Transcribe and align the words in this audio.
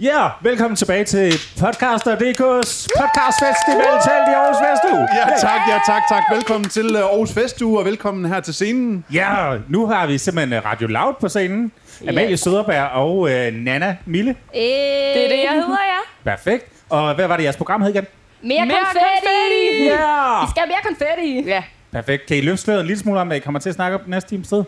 Ja, 0.00 0.18
yeah, 0.18 0.30
velkommen 0.44 0.76
tilbage 0.76 1.04
til 1.04 1.32
Podcaster.dk's 1.60 2.70
podcast 3.00 3.36
festival 3.46 3.94
til 4.06 4.18
i 4.30 4.34
Aarhus 4.34 4.56
Festuge. 4.64 5.08
Ja, 5.16 5.26
tak, 5.40 5.60
ja, 5.68 5.78
tak, 5.86 6.02
tak. 6.08 6.22
Velkommen 6.32 6.70
til 6.70 6.96
uh, 6.96 7.00
Aarhus 7.02 7.32
Festuge, 7.32 7.78
og 7.78 7.84
velkommen 7.84 8.24
her 8.32 8.40
til 8.40 8.54
scenen. 8.54 9.04
Ja, 9.12 9.56
nu 9.68 9.86
har 9.86 10.06
vi 10.06 10.18
simpelthen 10.18 10.64
Radio 10.64 10.86
Loud 10.86 11.14
på 11.20 11.28
scenen. 11.28 11.72
Amalie 12.08 12.36
Søderberg 12.36 12.90
og 12.90 13.18
uh, 13.18 13.30
Nana 13.52 13.96
Mille. 14.06 14.30
Øh, 14.30 14.36
Det 14.54 15.24
er 15.24 15.28
det, 15.28 15.44
jeg 15.44 15.52
hedder, 15.52 15.76
ja. 15.86 16.30
Perfekt. 16.30 16.72
Og 16.88 17.14
hvad 17.14 17.26
var 17.28 17.36
det, 17.36 17.44
jeres 17.44 17.56
program 17.56 17.82
hed 17.82 17.90
igen? 17.90 18.06
Mere, 18.42 18.66
Mere 18.66 18.76
konfetti! 18.78 19.06
konfetti! 19.22 19.84
Ja! 19.84 20.40
Vi 20.44 20.50
skal 20.50 20.60
have 20.62 20.68
mere 20.68 20.82
konfetti! 20.84 21.48
Ja. 21.50 21.62
Perfekt. 21.92 22.26
Kan 22.26 22.36
I 22.36 22.40
løfte 22.40 22.62
sløret 22.64 22.80
en 22.80 22.86
lille 22.86 23.00
smule 23.00 23.20
om, 23.20 23.26
hvad 23.26 23.36
I 23.36 23.40
kommer 23.40 23.60
til 23.60 23.68
at 23.68 23.74
snakke 23.74 23.94
om 23.96 24.02
næste 24.06 24.30
times 24.30 24.48
tid? 24.48 24.62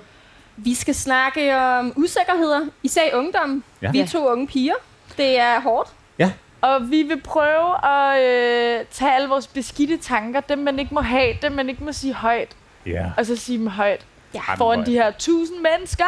Vi 0.57 0.75
skal 0.75 0.95
snakke 0.95 1.57
om 1.57 1.93
usikkerheder, 1.97 2.61
især 2.83 3.03
i 3.03 3.11
ungdommen. 3.15 3.65
Ja. 3.83 3.91
Vi 3.91 4.01
er 4.01 4.07
to 4.07 4.29
unge 4.33 4.47
piger. 4.47 4.75
Det 5.19 5.39
er 5.41 5.61
hårdt. 5.61 5.89
Ja. 6.19 6.33
Og 6.61 6.91
vi 6.91 7.03
vil 7.03 7.21
prøve 7.25 7.87
at 7.87 8.21
øh, 8.23 8.85
tage 8.91 9.15
alle 9.15 9.29
vores 9.29 9.47
beskidte 9.47 9.97
tanker, 9.97 10.41
dem 10.41 10.59
man 10.59 10.79
ikke 10.79 10.95
må 10.95 11.01
have, 11.01 11.35
dem 11.43 11.53
man 11.53 11.69
ikke 11.69 11.85
må 11.85 11.93
sige 11.93 12.15
højt, 12.15 12.49
Ja. 12.87 13.05
og 13.17 13.27
så 13.27 13.37
sige 13.37 13.59
dem 13.59 13.67
højt 13.67 14.07
Ja. 14.35 14.41
foran 14.57 14.87
de 14.87 14.93
her 14.93 15.11
tusind 15.11 15.57
mennesker. 15.61 16.05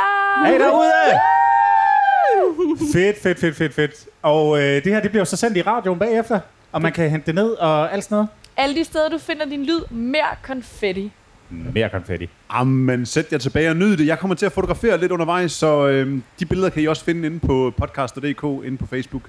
Hey 0.47 0.59
derude! 0.61 0.91
Fedt, 2.93 3.23
fedt, 3.23 3.39
fedt, 3.41 3.57
fedt, 3.57 3.75
fedt. 3.75 3.93
Og 4.23 4.59
øh, 4.59 4.85
det 4.85 4.93
her, 4.93 5.01
det 5.01 5.11
bliver 5.11 5.21
jo 5.21 5.25
så 5.25 5.37
sendt 5.37 5.57
i 5.57 5.63
radioen 5.63 5.99
bagefter. 5.99 6.41
Og 6.73 6.83
man 6.83 6.93
kan 6.93 7.11
hente 7.11 7.27
det 7.27 7.35
ned 7.35 7.51
og 7.53 7.93
alt 7.93 8.05
sådan 8.05 8.15
noget. 8.15 8.29
Alle 8.57 8.75
de 8.77 8.85
steder, 8.85 9.09
du 9.09 9.19
finder 9.19 9.45
din 9.47 9.65
lyd, 9.65 9.81
mere 9.91 10.37
konfetti. 10.43 11.13
Mere 11.51 11.89
konfetti. 11.89 12.29
Jamen, 12.55 13.07
sæt 13.07 13.33
jer 13.33 13.39
tilbage 13.39 13.71
og 13.71 13.77
nyd 13.77 13.97
det. 13.97 14.07
Jeg 14.07 14.19
kommer 14.19 14.35
til 14.35 14.47
at 14.47 14.53
fotografere 14.53 15.01
lidt 15.01 15.13
undervejs, 15.13 15.53
så 15.53 15.87
øhm, 15.89 16.23
de 16.41 16.47
billeder 16.47 16.71
kan 16.71 16.83
I 16.83 16.87
også 16.87 17.05
finde 17.05 17.27
inde 17.27 17.41
på 17.41 17.73
podcaster.dk, 17.77 18.67
inde 18.67 18.77
på 18.79 18.87
Facebook. 18.87 19.23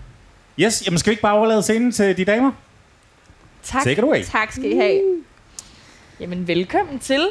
Yes, 0.59 0.85
jamen 0.85 0.97
skal 0.97 1.09
vi 1.09 1.13
ikke 1.13 1.21
bare 1.21 1.33
overlade 1.37 1.61
scenen 1.61 1.91
til 1.91 2.17
de 2.17 2.25
damer? 2.25 2.51
Tak. 3.63 3.83
Take 3.83 3.97
it 3.97 4.03
away. 4.03 4.23
Tak 4.23 4.51
skal 4.51 4.71
I 4.71 4.75
have. 4.75 5.01
Jamen, 6.19 6.47
velkommen 6.47 6.99
til. 6.99 7.27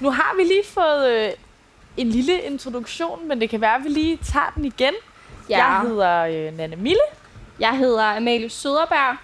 Nu 0.00 0.10
har 0.10 0.34
vi 0.36 0.42
lige 0.42 0.64
fået 0.64 1.10
øh, 1.10 1.30
en 1.96 2.08
lille 2.08 2.40
introduktion, 2.40 3.28
men 3.28 3.40
det 3.40 3.50
kan 3.50 3.60
være, 3.60 3.74
at 3.74 3.84
vi 3.84 3.88
lige 3.88 4.16
tager 4.16 4.52
den 4.56 4.64
igen. 4.64 4.92
Ja. 5.50 5.64
Jeg 5.66 5.88
hedder 5.88 6.20
øh, 6.20 6.56
Nanne 6.56 6.76
Mille. 6.76 7.00
Jeg 7.60 7.78
hedder 7.78 8.16
Amalie 8.16 8.48
Søderberg, 8.48 9.16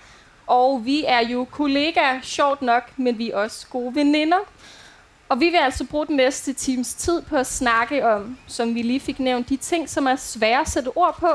og 0.47 0.83
vi 0.85 1.05
er 1.09 1.29
jo 1.29 1.45
kollegaer, 1.45 2.21
sjovt 2.23 2.63
nok, 2.63 2.83
men 2.97 3.19
vi 3.19 3.31
er 3.31 3.37
også 3.37 3.67
gode 3.71 3.95
veninder. 3.95 4.37
Og 5.29 5.41
vi 5.41 5.45
vil 5.45 5.57
altså 5.57 5.85
bruge 5.85 6.07
den 6.07 6.17
næste 6.17 6.53
times 6.53 6.95
tid 6.95 7.23
på 7.23 7.37
at 7.37 7.47
snakke 7.47 8.07
om, 8.09 8.39
som 8.47 8.75
vi 8.75 8.83
lige 8.83 9.01
fik 9.01 9.19
nævnt, 9.19 9.49
de 9.49 9.57
ting, 9.57 9.89
som 9.89 10.07
er 10.07 10.17
svære 10.17 10.61
at 10.61 10.69
sætte 10.69 10.89
ord 10.97 11.17
på. 11.21 11.29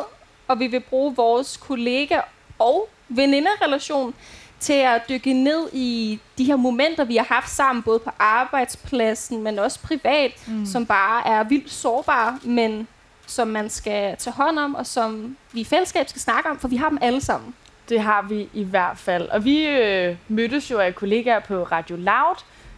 Og 0.47 0.59
vi 0.59 0.67
vil 0.67 0.80
bruge 0.80 1.16
vores 1.16 1.58
kollega- 1.58 2.22
og 2.59 2.89
veninderelation 3.09 4.14
til 4.59 4.73
at 4.73 5.02
dykke 5.09 5.34
ned 5.34 5.69
i 5.73 6.19
de 6.38 6.44
her 6.44 6.56
momenter, 6.56 7.03
vi 7.03 7.16
har 7.16 7.25
haft 7.25 7.50
sammen, 7.50 7.84
både 7.84 8.00
på 8.00 8.09
arbejdspladsen, 8.19 9.44
men 9.44 9.59
også 9.59 9.80
privat, 9.80 10.31
mm. 10.47 10.66
som 10.66 10.86
bare 10.86 11.28
er 11.28 11.44
vildt 11.44 11.72
sårbare, 11.72 12.39
men 12.44 12.88
som 13.28 13.47
man 13.47 13.69
skal 13.69 14.17
tage 14.17 14.34
hånd 14.34 14.59
om, 14.59 14.75
og 14.75 14.86
som 14.86 15.38
vi 15.52 15.62
i 15.62 15.64
fællesskab 15.64 16.09
skal 16.09 16.22
snakke 16.22 16.50
om, 16.50 16.59
for 16.59 16.67
vi 16.67 16.75
har 16.75 16.89
dem 16.89 16.97
alle 17.02 17.22
sammen. 17.22 17.56
Det 17.89 18.02
har 18.02 18.22
vi 18.22 18.50
i 18.53 18.64
hvert 18.64 18.97
fald. 18.97 19.30
Og 19.30 19.45
vi 19.45 19.67
øh, 19.67 20.16
mødtes 20.28 20.72
jo 20.72 20.80
af 20.80 20.95
kollegaer 20.95 21.39
på 21.39 21.64
Radio 21.64 21.95
Loud. 21.95 22.36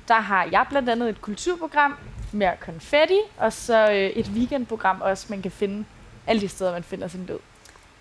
Der 0.08 0.20
har 0.20 0.48
jeg 0.52 0.66
blandt 0.70 0.90
andet 0.90 1.10
et 1.10 1.22
kulturprogram, 1.22 1.96
mere 2.32 2.54
konfetti, 2.66 3.20
og 3.38 3.54
så 3.54 3.92
øh, 3.92 3.96
et 3.96 4.28
weekendprogram 4.28 5.02
også, 5.02 5.26
man 5.30 5.42
kan 5.42 5.52
finde 5.52 5.86
alle 6.28 6.42
de 6.42 6.48
steder, 6.48 6.72
man 6.72 6.84
finder 6.84 7.08
sin 7.08 7.26
lyd. 7.26 7.38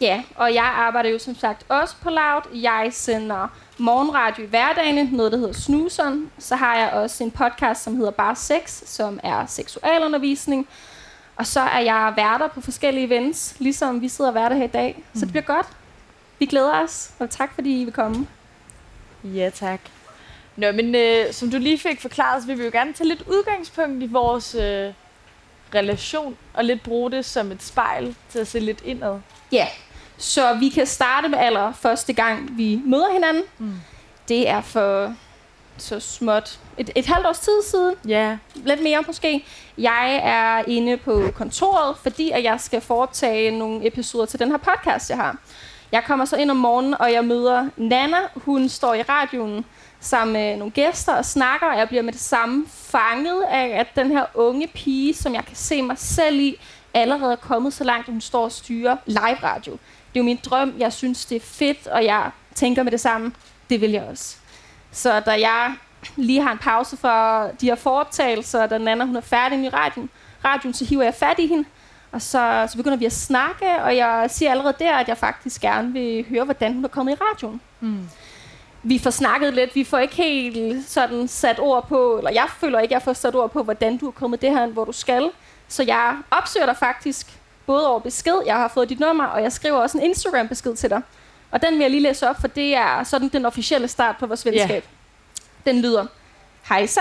Ja, 0.00 0.23
og 0.34 0.55
jeg 0.55 0.64
arbejder 0.64 1.11
jo 1.11 1.19
som 1.19 1.34
sagt 1.34 1.64
også 1.69 1.95
på 2.03 2.11
Loud. 2.11 2.62
Jeg 2.62 2.89
sender 2.91 3.48
morgenradio 3.78 4.45
i 4.45 4.47
hverdagen, 4.47 5.08
noget 5.12 5.33
der 5.33 5.39
hedder 5.39 5.53
Snuseren. 5.53 6.30
Så 6.39 6.56
har 6.56 6.77
jeg 6.77 6.91
også 6.92 7.25
en 7.25 7.30
podcast, 7.30 7.83
som 7.83 7.97
hedder 7.97 8.11
Bare 8.11 8.36
Sex, 8.36 8.83
som 8.86 9.20
er 9.23 9.46
seksualundervisning. 9.46 10.69
Og 11.36 11.46
så 11.46 11.61
er 11.61 11.80
jeg 11.80 12.13
værter 12.17 12.48
på 12.48 12.61
forskellige 12.61 13.07
events, 13.07 13.55
ligesom 13.58 14.01
vi 14.01 14.08
sidder 14.08 14.30
og 14.30 14.34
værter 14.34 14.57
her 14.57 14.64
i 14.64 14.69
dag. 14.69 15.05
Så 15.14 15.20
det 15.20 15.29
bliver 15.29 15.45
godt. 15.45 15.67
Vi 16.39 16.46
glæder 16.46 16.83
os, 16.83 17.11
og 17.19 17.30
tak 17.30 17.55
fordi 17.55 17.80
I 17.80 17.84
vil 17.84 17.92
komme. 17.92 18.27
Ja, 19.24 19.51
tak. 19.51 19.80
Nå, 20.57 20.73
men 20.73 20.95
øh, 20.95 21.33
som 21.33 21.51
du 21.51 21.58
lige 21.58 21.79
fik 21.79 22.01
forklaret, 22.01 22.42
så 22.42 22.46
vil 22.46 22.58
vi 22.58 22.64
jo 22.64 22.70
gerne 22.73 22.92
tage 22.92 23.08
lidt 23.08 23.23
udgangspunkt 23.27 24.02
i 24.02 24.07
vores 24.07 24.55
øh, 24.55 24.92
relation, 25.74 26.36
og 26.55 26.64
lidt 26.64 26.83
bruge 26.83 27.11
det 27.11 27.24
som 27.24 27.52
et 27.52 27.63
spejl 27.63 28.17
til 28.30 28.39
at 28.39 28.46
se 28.46 28.61
lidt 28.61 28.83
indad. 28.85 29.18
Ja, 29.52 29.67
så 30.17 30.55
vi 30.55 30.68
kan 30.68 30.86
starte 30.86 31.29
med 31.29 31.39
aller 31.39 31.73
første 31.73 32.13
gang, 32.13 32.58
vi 32.58 32.80
møder 32.85 33.13
hinanden. 33.13 33.42
Mm. 33.58 33.74
Det 34.29 34.48
er 34.48 34.61
for 34.61 35.14
så 35.79 36.01
småt 36.01 36.58
et, 36.79 36.90
et 36.96 37.07
halvt 37.07 37.27
års 37.27 37.39
tid 37.39 37.63
siden. 37.70 37.95
Ja, 38.08 38.39
lidt 38.55 38.83
mere 38.83 39.05
måske. 39.07 39.45
Jeg 39.79 40.20
er 40.24 40.70
inde 40.70 40.96
på 40.96 41.29
kontoret, 41.34 41.96
fordi 42.02 42.30
at 42.30 42.45
jeg 42.45 42.61
skal 42.61 42.80
foretage 42.80 43.58
nogle 43.58 43.86
episoder 43.86 44.27
til 44.27 44.39
den 44.39 44.51
her 44.51 44.58
podcast, 44.58 45.11
jeg 45.11 45.19
har. 45.19 45.36
Jeg 45.92 46.05
kommer 46.05 46.24
så 46.24 46.36
ind 46.36 46.51
om 46.51 46.57
morgenen, 46.57 46.95
og 47.01 47.13
jeg 47.13 47.24
møder 47.24 47.69
Nana. 47.77 48.17
Hun 48.34 48.69
står 48.69 48.95
i 48.95 49.02
radioen 49.02 49.64
sammen 50.02 50.33
med 50.33 50.57
nogle 50.57 50.70
gæster 50.73 51.14
og 51.14 51.24
snakker, 51.24 51.67
og 51.67 51.79
jeg 51.79 51.89
bliver 51.89 52.02
med 52.02 52.13
det 52.13 52.20
samme 52.20 52.67
fanget 52.68 53.42
af, 53.51 53.67
at 53.67 53.86
den 53.96 54.11
her 54.11 54.24
unge 54.35 54.67
pige, 54.67 55.14
som 55.14 55.35
jeg 55.35 55.45
kan 55.45 55.57
se 55.57 55.83
mig 55.83 55.98
selv 55.98 56.40
i, 56.40 56.61
allerede 56.95 57.33
er 57.33 57.36
kommet 57.36 57.73
så 57.73 57.85
langt, 57.85 58.08
at 58.08 58.13
hun 58.13 58.20
står 58.20 58.45
og 58.45 58.52
styrer 58.52 58.96
live 59.07 59.39
radio. 59.42 59.73
Det 59.73 60.18
er 60.18 60.20
jo 60.20 60.23
min 60.23 60.39
drøm. 60.45 60.74
Jeg 60.79 60.92
synes, 60.92 61.24
det 61.24 61.36
er 61.36 61.40
fedt, 61.40 61.86
og 61.86 62.05
jeg 62.05 62.30
tænker 62.55 62.83
med 62.83 62.92
det 62.92 63.01
samme. 63.01 63.33
Det 63.70 63.80
vil 63.80 63.90
jeg 63.90 64.02
også. 64.02 64.36
Så 64.92 65.20
da 65.20 65.30
jeg 65.30 65.74
lige 66.17 66.42
har 66.42 66.52
en 66.52 66.58
pause 66.58 66.96
for 66.96 67.51
de 67.61 67.67
her 67.67 67.74
foroptagelser, 67.74 68.67
da 68.67 68.79
Nana 68.79 69.05
hun 69.05 69.17
er 69.17 69.20
færdig 69.20 69.58
med 69.58 69.67
i 69.67 69.69
radioen, 69.69 70.11
radioen, 70.45 70.74
så 70.74 70.84
hiver 70.84 71.02
jeg 71.02 71.14
fat 71.14 71.39
i 71.39 71.46
hende, 71.46 71.64
og 72.13 72.23
så, 72.23 72.69
så 72.70 72.77
begynder 72.77 72.96
vi 72.96 73.05
at 73.05 73.13
snakke, 73.13 73.83
og 73.84 73.96
jeg 73.96 74.27
siger 74.30 74.51
allerede 74.51 74.74
der, 74.79 74.95
at 74.95 75.08
jeg 75.08 75.19
faktisk 75.19 75.61
gerne 75.61 75.92
vil 75.92 76.27
høre, 76.29 76.45
hvordan 76.45 76.74
hun 76.74 76.84
er 76.84 76.89
kommet 76.89 77.13
i 77.13 77.17
radioen. 77.20 77.61
Mm. 77.80 78.08
Vi 78.83 78.98
får 78.98 79.11
snakket 79.11 79.55
lidt, 79.55 79.75
vi 79.75 79.85
får 79.85 79.98
ikke 79.98 80.15
helt 80.15 80.89
sådan 80.89 81.29
sat 81.29 81.61
ord 81.61 81.89
på, 81.89 82.17
eller 82.17 82.31
jeg 82.31 82.47
føler 82.59 82.81
ikke, 82.81 82.95
jeg 82.95 83.03
får 83.03 83.13
sat 83.13 83.35
ord 83.35 83.51
på, 83.51 83.63
hvordan 83.63 83.97
du 83.97 84.07
er 84.07 84.11
kommet 84.11 84.43
det 84.43 84.51
her, 84.51 84.67
hvor 84.67 84.85
du 84.85 84.93
skal. 84.93 85.31
Så 85.69 85.83
jeg 85.83 86.17
opsøger 86.31 86.67
dig 86.67 86.77
faktisk 86.77 87.27
både 87.67 87.89
over 87.89 88.01
besked, 88.01 88.35
jeg 88.47 88.57
har 88.57 88.69
fået 88.69 88.89
dit 88.89 89.01
nummer, 89.01 89.25
og 89.25 89.43
jeg 89.43 89.53
skriver 89.53 89.77
også 89.77 89.98
en 89.98 90.05
Instagram-besked 90.05 90.75
til 90.75 90.91
dig. 90.91 91.03
Og 91.51 91.63
den 91.63 91.73
vil 91.73 91.81
jeg 91.81 91.91
lige 91.91 92.03
læse 92.03 92.29
op, 92.29 92.41
for 92.41 92.48
det 92.48 92.77
er 92.77 93.05
sådan 93.05 93.29
den 93.29 93.47
officielle 93.47 93.89
start 93.89 94.17
på 94.17 94.27
vores 94.27 94.47
venskab. 94.47 94.85
Den 95.67 95.81
lyder, 95.81 96.07
Hej 96.69 96.87
så, 96.87 97.01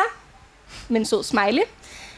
med 0.90 1.00
en 1.00 1.06
sød 1.06 1.24
smiley. 1.24 1.64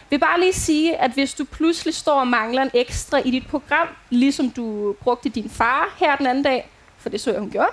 Vil 0.10 0.20
bare 0.20 0.40
lige 0.40 0.54
sige, 0.54 0.98
at 0.98 1.12
hvis 1.12 1.34
du 1.34 1.44
pludselig 1.44 1.94
står 1.94 2.20
og 2.20 2.28
mangler 2.28 2.62
en 2.62 2.72
ekstra 2.74 3.18
i 3.18 3.32
dit 3.32 3.48
program, 3.48 3.88
ligesom 4.10 4.50
du 4.50 4.96
brugte 5.02 5.30
din 5.30 5.50
far 5.50 5.96
her 5.98 6.16
den 6.16 6.28
anden 6.28 6.44
dag, 6.44 6.70
for 6.98 7.10
det 7.10 7.22
så 7.22 7.32
jeg, 7.32 7.40
hun 7.40 7.52
gjorde, 7.52 7.70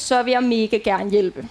så 0.00 0.22
vil 0.22 0.30
jeg 0.30 0.42
mega 0.42 0.76
gerne 0.76 1.10
hjælpe. 1.10 1.48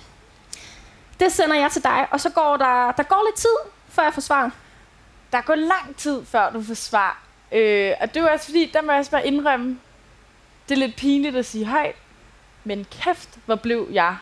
Det 1.19 1.31
sender 1.31 1.56
jeg 1.56 1.72
til 1.72 1.84
dig, 1.84 2.08
og 2.12 2.19
så 2.19 2.30
går 2.30 2.58
der, 2.58 2.91
der 2.91 3.03
går 3.03 3.28
lidt 3.28 3.35
tid, 3.35 3.72
før 3.90 4.03
jeg 4.03 4.13
får 4.13 4.22
svar. 4.22 4.52
Der 5.31 5.41
går 5.41 5.56
lang 5.56 5.96
tid, 5.97 6.25
før 6.25 6.50
du 6.50 6.63
får 6.63 6.74
svar. 6.74 7.24
Øh, 7.52 7.94
og 8.02 8.13
det 8.13 8.24
er 8.24 8.30
også 8.30 8.46
fordi, 8.46 8.72
der 8.74 8.81
må 8.81 8.91
jeg 8.91 9.00
også 9.00 9.12
bare 9.12 9.28
indrømme, 9.28 9.80
det 10.69 10.75
er 10.75 10.80
lidt 10.80 10.96
pinligt 10.96 11.36
at 11.36 11.46
sige 11.46 11.66
højt, 11.66 11.96
men 12.63 12.86
kæft, 12.91 13.30
hvor 13.46 13.56
blev 13.56 13.88
jeg 13.91 14.18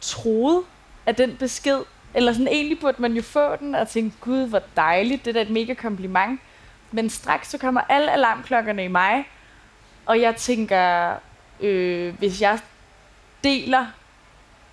troet 0.00 0.64
af 1.06 1.16
den 1.16 1.36
besked. 1.36 1.80
Eller 2.14 2.32
sådan 2.32 2.48
egentlig 2.48 2.80
burde 2.80 3.02
man 3.02 3.12
jo 3.12 3.22
få 3.22 3.56
den 3.56 3.74
og 3.74 3.88
tænke, 3.88 4.16
gud, 4.20 4.46
hvor 4.46 4.62
dejligt, 4.76 5.24
det 5.24 5.30
er 5.30 5.32
da 5.34 5.42
et 5.42 5.50
mega 5.50 5.74
kompliment. 5.74 6.40
Men 6.90 7.10
straks 7.10 7.50
så 7.50 7.58
kommer 7.58 7.80
alle 7.88 8.12
alarmklokkerne 8.12 8.84
i 8.84 8.88
mig, 8.88 9.28
og 10.06 10.20
jeg 10.20 10.36
tænker, 10.36 11.14
øh, 11.60 12.18
hvis 12.18 12.40
jeg 12.40 12.58
deler 13.44 13.86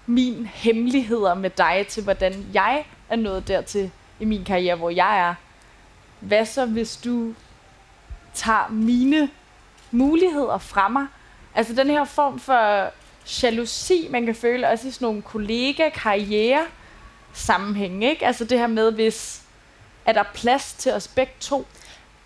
min 0.06 0.45
hemmeligheder 0.45 1.33
med 1.33 1.50
dig 1.50 1.86
til, 1.89 2.04
hvordan 2.04 2.45
jeg 2.54 2.86
er 3.10 3.16
nået 3.16 3.48
dertil 3.48 3.92
i 4.19 4.25
min 4.25 4.44
karriere, 4.44 4.75
hvor 4.75 4.89
jeg 4.89 5.19
er. 5.19 5.36
Hvad 6.19 6.45
så, 6.45 6.66
hvis 6.66 6.98
du 6.98 7.33
tager 8.33 8.69
mine 8.69 9.30
muligheder 9.92 10.57
fra 10.57 10.88
mig? 10.88 11.07
Altså 11.56 11.74
den 11.74 11.89
her 11.89 12.06
form 12.06 12.39
for 12.39 12.92
jalousi, 13.44 14.07
man 14.10 14.25
kan 14.25 14.36
føle 14.36 14.68
også 14.68 14.88
i 14.88 14.92
sådan 14.92 15.06
nogle 15.06 15.21
kollega-karriere 15.21 16.66
sammenhæng, 17.33 18.04
ikke? 18.04 18.25
Altså 18.25 18.45
det 18.45 18.60
her 18.60 18.68
med, 18.68 18.92
hvis 18.92 19.42
er 20.06 20.13
der 20.13 20.24
plads 20.33 20.74
til 20.74 20.94
os 20.94 21.07
begge 21.07 21.33
to? 21.39 21.68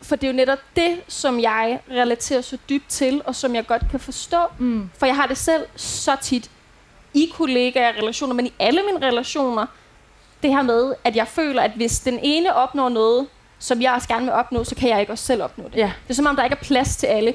For 0.03 0.15
det 0.15 0.23
er 0.27 0.31
jo 0.31 0.35
netop 0.37 0.59
det, 0.75 1.01
som 1.07 1.39
jeg 1.39 1.79
relaterer 1.91 2.41
så 2.41 2.57
dybt 2.69 2.89
til, 2.89 3.21
og 3.25 3.35
som 3.35 3.55
jeg 3.55 3.67
godt 3.67 3.81
kan 3.91 3.99
forstå. 3.99 4.37
Mm. 4.59 4.89
For 4.99 5.05
jeg 5.05 5.15
har 5.15 5.25
det 5.27 5.37
selv 5.37 5.65
så 5.75 6.15
tit 6.21 6.51
i 7.13 7.31
kollegaer-relationer, 7.33 8.33
men 8.33 8.45
i 8.47 8.53
alle 8.59 8.81
mine 8.91 9.07
relationer, 9.07 9.65
det 10.43 10.51
her 10.51 10.61
med, 10.61 10.93
at 11.03 11.15
jeg 11.15 11.27
føler, 11.27 11.61
at 11.61 11.71
hvis 11.71 11.99
den 11.99 12.19
ene 12.23 12.55
opnår 12.55 12.89
noget, 12.89 13.27
som 13.59 13.81
jeg 13.81 13.93
også 13.93 14.07
gerne 14.07 14.25
vil 14.25 14.33
opnå, 14.33 14.63
så 14.63 14.75
kan 14.75 14.89
jeg 14.89 14.99
ikke 14.99 15.11
også 15.11 15.25
selv 15.25 15.43
opnå 15.43 15.63
det. 15.63 15.77
Ja. 15.77 15.91
Det 16.03 16.09
er 16.09 16.13
som 16.13 16.25
om, 16.25 16.35
der 16.35 16.43
ikke 16.43 16.57
er 16.61 16.63
plads 16.63 16.95
til 16.97 17.07
alle 17.07 17.33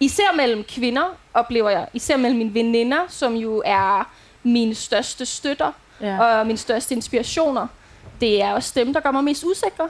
især 0.00 0.36
mellem 0.36 0.64
kvinder, 0.64 1.02
oplever 1.34 1.70
jeg, 1.70 1.86
især 1.92 2.16
mellem 2.16 2.38
mine 2.38 2.54
veninder, 2.54 2.98
som 3.08 3.34
jo 3.34 3.62
er 3.66 4.10
mine 4.42 4.74
største 4.74 5.26
støtter 5.26 5.72
Ja. 6.00 6.22
og 6.40 6.46
mine 6.46 6.58
største 6.58 6.94
inspirationer. 6.94 7.66
Det 8.20 8.42
er 8.42 8.52
også 8.52 8.72
dem, 8.76 8.92
der 8.92 9.00
gør 9.00 9.10
mig 9.10 9.24
mest 9.24 9.44
usikre, 9.44 9.88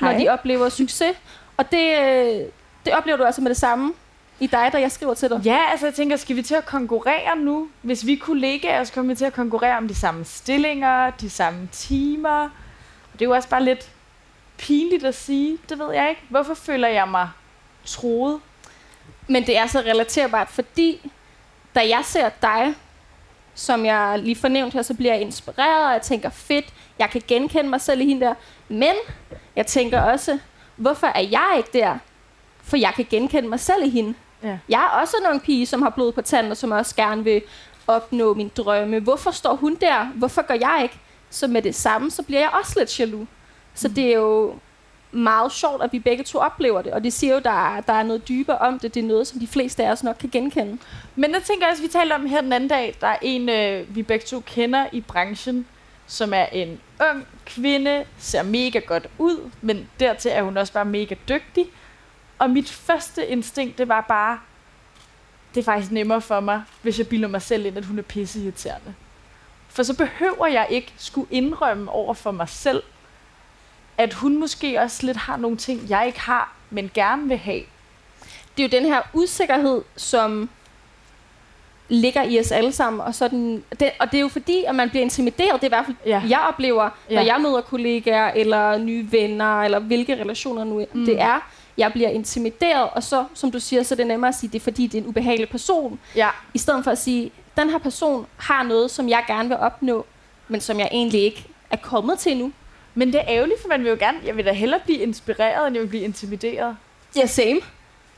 Hej. 0.00 0.12
når 0.12 0.18
de 0.18 0.28
oplever 0.28 0.68
succes. 0.68 1.16
Og 1.56 1.70
det, 1.70 1.98
øh, 1.98 2.46
det 2.84 2.94
oplever 2.94 3.16
du 3.16 3.24
altså 3.24 3.40
med 3.40 3.48
det 3.50 3.56
samme 3.56 3.92
i 4.40 4.46
dig, 4.46 4.70
da 4.72 4.80
jeg 4.80 4.92
skriver 4.92 5.14
til 5.14 5.30
dig. 5.30 5.40
Ja, 5.44 5.58
altså 5.70 5.86
jeg 5.86 5.94
tænker, 5.94 6.16
skal 6.16 6.36
vi 6.36 6.42
til 6.42 6.54
at 6.54 6.66
konkurrere 6.66 7.36
nu? 7.36 7.68
Hvis 7.82 8.06
vi 8.06 8.12
er 8.12 8.18
kollegaer, 8.20 8.84
så 8.84 8.92
kommer 8.92 9.12
vi 9.12 9.16
til 9.16 9.24
at 9.24 9.32
konkurrere 9.32 9.76
om 9.76 9.88
de 9.88 9.94
samme 9.94 10.24
stillinger, 10.24 11.10
de 11.10 11.30
samme 11.30 11.68
timer. 11.72 12.48
Det 13.12 13.22
er 13.22 13.24
jo 13.24 13.30
også 13.34 13.48
bare 13.48 13.64
lidt 13.64 13.90
pinligt 14.56 15.04
at 15.04 15.14
sige, 15.14 15.58
det 15.68 15.78
ved 15.78 15.92
jeg 15.92 16.10
ikke. 16.10 16.22
Hvorfor 16.28 16.54
føler 16.54 16.88
jeg 16.88 17.08
mig 17.08 17.28
troet? 17.84 18.40
Men 19.28 19.46
det 19.46 19.58
er 19.58 19.66
så 19.66 19.78
relaterbart, 19.78 20.48
fordi 20.48 21.10
da 21.74 21.80
jeg 21.80 22.00
ser 22.04 22.28
dig, 22.42 22.74
som 23.54 23.84
jeg 23.84 24.18
lige 24.18 24.36
fornævnt 24.36 24.74
her, 24.74 24.82
så 24.82 24.94
bliver 24.94 25.12
jeg 25.12 25.22
inspireret, 25.22 25.86
og 25.86 25.92
jeg 25.92 26.02
tænker, 26.02 26.30
fedt, 26.30 26.64
jeg 26.98 27.10
kan 27.10 27.22
genkende 27.28 27.70
mig 27.70 27.80
selv 27.80 28.00
i 28.00 28.06
hende 28.06 28.26
der. 28.26 28.34
Men 28.68 28.94
jeg 29.56 29.66
tænker 29.66 30.00
også, 30.00 30.38
hvorfor 30.76 31.06
er 31.06 31.20
jeg 31.20 31.54
ikke 31.56 31.70
der? 31.72 31.98
For 32.62 32.76
jeg 32.76 32.92
kan 32.96 33.06
genkende 33.10 33.48
mig 33.48 33.60
selv 33.60 33.84
i 33.84 33.88
hende. 33.88 34.14
Ja. 34.42 34.58
Jeg 34.68 34.80
er 34.80 35.00
også 35.00 35.16
en 35.20 35.30
ung 35.30 35.42
pige, 35.42 35.66
som 35.66 35.82
har 35.82 35.90
blod 35.90 36.12
på 36.12 36.22
tanden, 36.22 36.50
og 36.50 36.56
som 36.56 36.70
også 36.70 36.96
gerne 36.96 37.24
vil 37.24 37.42
opnå 37.86 38.34
min 38.34 38.50
drømme. 38.56 39.00
Hvorfor 39.00 39.30
står 39.30 39.56
hun 39.56 39.74
der? 39.74 40.04
Hvorfor 40.04 40.42
gør 40.42 40.54
jeg 40.54 40.80
ikke? 40.82 40.98
Så 41.30 41.46
med 41.46 41.62
det 41.62 41.74
samme, 41.74 42.10
så 42.10 42.22
bliver 42.22 42.40
jeg 42.40 42.50
også 42.52 42.78
lidt 42.78 43.00
jaloux. 43.00 43.28
Så 43.74 43.88
det 43.88 44.04
er 44.04 44.14
jo 44.14 44.54
meget 45.14 45.52
sjovt, 45.52 45.82
at 45.82 45.92
vi 45.92 45.98
begge 45.98 46.24
to 46.24 46.38
oplever 46.38 46.82
det. 46.82 46.92
Og 46.92 47.04
det 47.04 47.12
siger 47.12 47.30
jo, 47.30 47.36
at 47.36 47.44
der 47.44 47.76
er, 47.76 47.80
der 47.80 47.92
er 47.92 48.02
noget 48.02 48.28
dybere 48.28 48.58
om 48.58 48.78
det. 48.78 48.94
Det 48.94 49.02
er 49.02 49.08
noget, 49.08 49.26
som 49.26 49.40
de 49.40 49.46
fleste 49.46 49.84
af 49.84 49.90
os 49.90 50.04
nok 50.04 50.16
kan 50.20 50.30
genkende. 50.30 50.78
Men 51.16 51.32
jeg 51.32 51.42
tænker 51.42 51.66
også, 51.66 51.82
vi 51.82 51.88
talte 51.88 52.12
om 52.12 52.26
her 52.26 52.40
den 52.40 52.52
anden 52.52 52.68
dag, 52.68 52.96
der 53.00 53.06
er 53.06 53.18
en, 53.22 53.48
øh, 53.48 53.96
vi 53.96 54.02
begge 54.02 54.26
to 54.26 54.40
kender 54.40 54.86
i 54.92 55.00
branchen, 55.00 55.66
som 56.06 56.34
er 56.34 56.46
en 56.46 56.80
ung 57.10 57.26
kvinde, 57.46 58.04
ser 58.18 58.42
mega 58.42 58.78
godt 58.78 59.06
ud, 59.18 59.50
men 59.60 59.88
dertil 60.00 60.30
er 60.34 60.42
hun 60.42 60.56
også 60.56 60.72
bare 60.72 60.84
mega 60.84 61.14
dygtig. 61.28 61.66
Og 62.38 62.50
mit 62.50 62.70
første 62.70 63.26
instinkt, 63.26 63.78
det 63.78 63.88
var 63.88 64.00
bare, 64.00 64.38
det 65.54 65.60
er 65.60 65.64
faktisk 65.64 65.92
nemmere 65.92 66.20
for 66.20 66.40
mig, 66.40 66.62
hvis 66.82 66.98
jeg 66.98 67.08
bilder 67.08 67.28
mig 67.28 67.42
selv 67.42 67.66
ind, 67.66 67.76
at 67.76 67.84
hun 67.84 67.98
er 67.98 68.02
pisseirriterende. 68.02 68.94
For 69.68 69.82
så 69.82 69.96
behøver 69.96 70.46
jeg 70.46 70.66
ikke 70.70 70.92
skulle 70.96 71.28
indrømme 71.30 71.90
over 71.90 72.14
for 72.14 72.30
mig 72.30 72.48
selv, 72.48 72.82
at 73.98 74.14
hun 74.14 74.36
måske 74.40 74.80
også 74.80 75.06
lidt 75.06 75.16
har 75.16 75.36
nogle 75.36 75.56
ting, 75.56 75.80
jeg 75.88 76.06
ikke 76.06 76.20
har, 76.20 76.52
men 76.70 76.90
gerne 76.94 77.28
vil 77.28 77.36
have. 77.36 77.62
Det 78.56 78.64
er 78.64 78.68
jo 78.68 78.80
den 78.82 78.92
her 78.92 79.00
usikkerhed, 79.12 79.82
som 79.96 80.48
ligger 81.88 82.22
i 82.22 82.40
os 82.40 82.52
alle 82.52 82.72
sammen. 82.72 83.00
Og, 83.00 83.14
sådan, 83.14 83.64
det, 83.80 83.90
og 84.00 84.10
det 84.10 84.16
er 84.16 84.20
jo 84.20 84.28
fordi, 84.28 84.64
at 84.64 84.74
man 84.74 84.90
bliver 84.90 85.02
intimideret. 85.02 85.52
Det 85.54 85.62
er 85.62 85.66
i 85.66 85.68
hvert 85.68 85.84
fald, 85.84 85.96
Ja. 86.06 86.22
jeg 86.28 86.40
oplever, 86.48 86.90
Ja. 87.10 87.14
når 87.14 87.22
jeg 87.22 87.40
møder 87.40 87.60
kollegaer, 87.60 88.32
eller 88.32 88.78
nye 88.78 89.06
venner, 89.12 89.62
eller 89.62 89.78
hvilke 89.78 90.14
relationer 90.14 90.64
nu 90.64 90.86
Mm. 90.92 91.04
det 91.06 91.20
er. 91.20 91.48
Jeg 91.76 91.92
bliver 91.92 92.08
intimideret, 92.08 92.88
og 92.92 93.02
så, 93.02 93.24
som 93.34 93.50
du 93.50 93.60
siger, 93.60 93.82
så 93.82 93.94
er 93.94 93.96
det 93.96 94.06
nemmere 94.06 94.28
at 94.28 94.34
sige, 94.34 94.50
det 94.52 94.58
er 94.58 94.62
fordi, 94.64 94.86
det 94.86 94.98
er 94.98 95.02
en 95.02 95.08
ubehagelig 95.08 95.48
person. 95.48 95.98
Ja, 96.16 96.28
I 96.54 96.58
stedet 96.58 96.84
for 96.84 96.90
at 96.90 96.98
sige, 96.98 97.30
den 97.56 97.70
her 97.70 97.78
person 97.78 98.26
har 98.36 98.62
noget, 98.62 98.90
som 98.90 99.08
jeg 99.08 99.24
gerne 99.26 99.48
vil 99.48 99.58
opnå, 99.58 100.06
men 100.48 100.60
som 100.60 100.78
jeg 100.78 100.88
egentlig 100.92 101.20
ikke 101.22 101.46
er 101.70 101.76
kommet 101.76 102.18
til 102.18 102.32
endnu. 102.32 102.52
Men 102.94 103.12
det 103.12 103.20
er 103.20 103.24
ærgerligt, 103.28 103.60
for 103.62 103.68
man 103.68 103.82
vil 103.84 103.90
jo 103.90 103.96
gerne, 104.00 104.18
jeg 104.26 104.36
vil 104.36 104.44
da 104.44 104.52
hellere 104.52 104.80
blive 104.84 104.98
inspireret, 104.98 105.66
end 105.66 105.76
jeg 105.76 105.82
vil 105.82 105.88
blive 105.88 106.02
intimideret. 106.02 106.76
Ja, 107.16 107.26
same. 107.26 107.60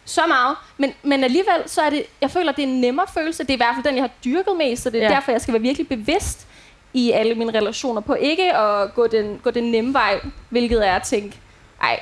Så 0.05 0.20
meget. 0.28 0.56
Men, 0.76 0.93
men 1.02 1.25
alligevel, 1.25 1.62
så 1.67 1.81
er 1.82 1.90
det, 1.90 2.02
jeg 2.20 2.31
føler, 2.31 2.52
det 2.52 2.64
er 2.64 2.69
en 2.69 2.81
nemmere 2.81 3.06
følelse. 3.14 3.43
Det 3.43 3.50
er 3.50 3.55
i 3.55 3.56
hvert 3.56 3.75
fald 3.75 3.84
den, 3.84 3.94
jeg 3.94 4.02
har 4.02 4.11
dyrket 4.25 4.56
mest, 4.56 4.82
så 4.82 4.90
det 4.90 5.02
er 5.02 5.08
Ja. 5.08 5.14
derfor, 5.14 5.32
jeg 5.32 5.40
skal 5.40 5.52
være 5.55 5.62
virkelig 5.62 5.88
bevidst 5.88 6.46
i 6.93 7.11
alle 7.12 7.34
mine 7.34 7.58
relationer 7.58 8.00
på 8.00 8.14
ikke 8.14 8.56
at 8.56 8.94
gå 8.94 9.06
den, 9.06 9.40
gå 9.44 9.50
den 9.50 9.70
nemme 9.70 9.93
vej, 9.94 10.20
hvilket 10.50 10.87
er 10.88 10.93
at 10.93 11.02
tænke, 11.02 11.37
ej, 11.82 12.00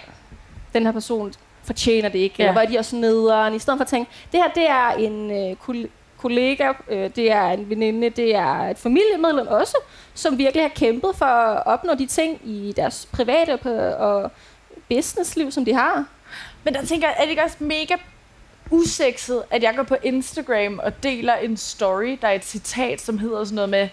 den 0.74 0.84
her 0.86 0.92
person 0.92 1.32
fortjener 1.64 2.08
det 2.08 2.18
ikke, 2.18 2.34
Ja. 2.38 2.42
eller 2.44 2.52
hvor 2.52 2.60
er 2.62 2.66
de 2.66 2.78
også 2.78 2.96
nederen, 2.96 3.54
i 3.54 3.58
stedet 3.58 3.78
for 3.78 3.84
at 3.84 3.88
tænke, 3.88 4.10
det 4.32 4.40
her, 4.42 4.48
det 4.48 4.70
er 4.70 4.90
en 4.90 5.30
øh, 5.50 5.56
kol- 5.68 5.88
kollega, 6.24 6.72
øh, 6.88 7.10
det 7.16 7.32
er 7.32 7.44
en 7.50 7.70
veninde, 7.70 8.10
det 8.10 8.34
er 8.34 8.70
et 8.70 8.78
familiemedlem 8.78 9.46
også, 9.46 9.76
som 10.14 10.38
virkelig 10.38 10.64
har 10.64 10.68
kæmpet 10.68 11.10
for 11.16 11.24
at 11.24 11.62
opnå 11.66 11.94
de 11.94 12.06
ting 12.06 12.40
i 12.44 12.72
deres 12.76 13.08
private 13.12 13.52
og, 13.52 14.08
og 14.08 14.30
businessliv, 14.88 15.50
som 15.50 15.64
de 15.64 15.74
har. 15.74 16.04
Men 16.64 16.74
der 16.74 16.84
tænker 16.84 17.08
jeg, 17.08 17.16
er 17.18 17.22
det 17.22 17.30
ikke 17.30 17.42
også 17.42 17.56
mega 17.60 17.94
usekset, 18.70 19.42
at 19.50 19.62
jeg 19.62 19.74
går 19.76 19.82
på 19.82 19.96
Instagram 20.02 20.80
og 20.82 21.02
deler 21.02 21.34
en 21.34 21.56
story, 21.56 22.18
der 22.22 22.28
er 22.28 22.32
et 22.32 22.44
citat, 22.44 23.00
som 23.00 23.18
hedder 23.18 23.44
sådan 23.44 23.54
noget 23.54 23.70
med, 23.70 23.88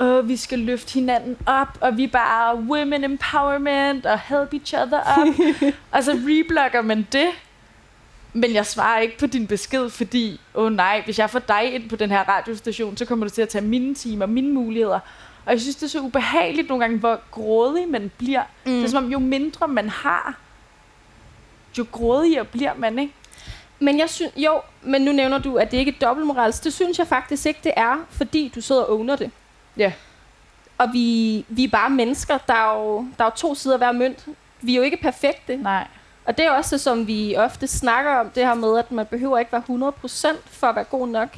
Åh, 0.00 0.28
vi 0.28 0.36
skal 0.36 0.58
løfte 0.58 0.94
hinanden 0.94 1.36
op, 1.46 1.78
og 1.80 1.96
vi 1.96 2.04
er 2.04 2.08
bare 2.08 2.56
women 2.56 3.04
empowerment, 3.04 4.06
og 4.06 4.20
help 4.20 4.54
each 4.54 4.74
other 4.74 5.00
up. 5.18 5.34
og 5.92 6.04
så 6.04 6.12
reblogger 6.12 6.82
man 6.82 7.06
det, 7.12 7.28
men 8.32 8.54
jeg 8.54 8.66
svarer 8.66 9.00
ikke 9.00 9.18
på 9.18 9.26
din 9.26 9.46
besked, 9.46 9.90
fordi, 9.90 10.40
åh 10.54 10.64
oh 10.64 10.72
nej, 10.72 11.02
hvis 11.04 11.18
jeg 11.18 11.30
får 11.30 11.38
dig 11.38 11.74
ind 11.74 11.88
på 11.88 11.96
den 11.96 12.10
her 12.10 12.28
radiostation, 12.28 12.96
så 12.96 13.04
kommer 13.04 13.26
du 13.26 13.30
til 13.30 13.42
at 13.42 13.48
tage 13.48 13.64
mine 13.64 13.94
timer, 13.94 14.26
mine 14.26 14.52
muligheder. 14.52 15.00
Og 15.46 15.52
jeg 15.52 15.60
synes, 15.60 15.76
det 15.76 15.82
er 15.82 15.90
så 15.90 16.00
ubehageligt 16.00 16.68
nogle 16.68 16.84
gange, 16.84 16.98
hvor 16.98 17.20
grådig 17.30 17.88
man 17.88 18.10
bliver. 18.18 18.42
Mm. 18.66 18.72
Det 18.72 18.84
er 18.84 18.88
som 18.88 19.04
om, 19.04 19.10
jo 19.10 19.18
mindre 19.18 19.68
man 19.68 19.88
har, 19.88 20.38
jo 21.78 21.86
grådigere 21.92 22.44
bliver 22.44 22.74
man, 22.74 22.98
ikke? 22.98 23.14
Men 23.78 23.98
jeg 23.98 24.10
synes, 24.10 24.32
jo, 24.36 24.60
men 24.82 25.02
nu 25.02 25.12
nævner 25.12 25.38
du, 25.38 25.56
at 25.56 25.70
det 25.70 25.78
ikke 25.78 25.94
er 26.00 26.06
dobbeltmoralsk. 26.06 26.64
Det 26.64 26.72
synes 26.72 26.98
jeg 26.98 27.06
faktisk 27.06 27.46
ikke, 27.46 27.60
det 27.64 27.72
er, 27.76 28.06
fordi 28.10 28.52
du 28.54 28.60
sidder 28.60 28.82
og 28.82 28.92
owner 28.92 29.16
det. 29.16 29.30
Ja. 29.76 29.92
Og 30.78 30.88
vi, 30.92 31.44
vi 31.48 31.64
er 31.64 31.68
bare 31.68 31.90
mennesker. 31.90 32.38
Der 32.38 32.54
er, 32.54 32.78
jo, 32.78 33.06
der 33.18 33.24
er 33.24 33.28
jo 33.28 33.36
to 33.36 33.54
sider 33.54 33.74
af 33.74 33.80
hver 33.80 33.92
mønt. 33.92 34.26
Vi 34.60 34.72
er 34.72 34.76
jo 34.76 34.82
ikke 34.82 34.96
perfekte. 34.96 35.56
Nej. 35.56 35.86
Og 36.30 36.38
det 36.38 36.44
er 36.46 36.50
også 36.50 36.74
det, 36.76 36.80
som 36.80 37.06
vi 37.06 37.36
ofte 37.36 37.66
snakker 37.66 38.10
om, 38.10 38.30
det 38.30 38.46
her 38.46 38.54
med, 38.54 38.78
at 38.78 38.92
man 38.92 39.06
behøver 39.06 39.38
ikke 39.38 39.52
være 39.52 39.92
100% 40.32 40.36
for 40.46 40.66
at 40.66 40.74
være 40.74 40.84
god 40.84 41.08
nok. 41.08 41.28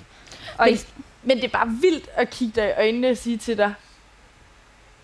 Og 0.59 0.67
Men, 0.71 0.79
men 1.23 1.37
det 1.37 1.45
er 1.45 1.49
bare 1.49 1.69
vildt 1.69 2.09
at 2.15 2.31
kigge 2.31 2.61
dig 2.61 2.69
i 2.69 2.73
øjnene 2.73 3.11
og 3.11 3.17
sige 3.17 3.37
til 3.37 3.57
dig, 3.59 3.75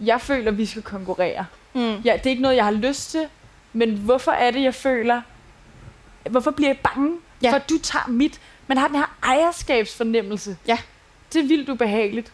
jeg 0.01 0.21
føler, 0.21 0.51
vi 0.51 0.67
skal 0.67 0.83
konkurrere. 0.83 1.47
mm, 1.75 1.81
Ja, 1.81 2.13
det 2.17 2.27
er 2.27 2.31
ikke 2.31 2.43
noget, 2.43 2.57
jeg 2.57 2.65
har 2.65 2.73
lyst 2.73 3.11
til, 3.11 3.29
men 3.73 3.91
hvorfor 3.97 4.33
er 4.33 4.51
det, 4.51 4.63
jeg 4.63 4.75
føler... 4.75 5.23
Hvorfor 6.31 6.51
bliver 6.51 6.69
jeg 6.69 6.79
bange. 6.79 7.17
Ja. 7.43 7.51
for, 7.51 7.57
at 7.57 7.71
du 7.71 7.79
tager 7.79 8.09
mit? 8.09 8.41
Man 8.67 8.79
har 8.79 8.87
den 8.87 8.97
her 8.97 9.17
ejerskabsfornemmelse. 9.23 10.57
Ja. 10.67 10.79
Det 11.33 11.43
er 11.43 11.49
vildt 11.49 11.69
ubehageligt. 11.69 12.33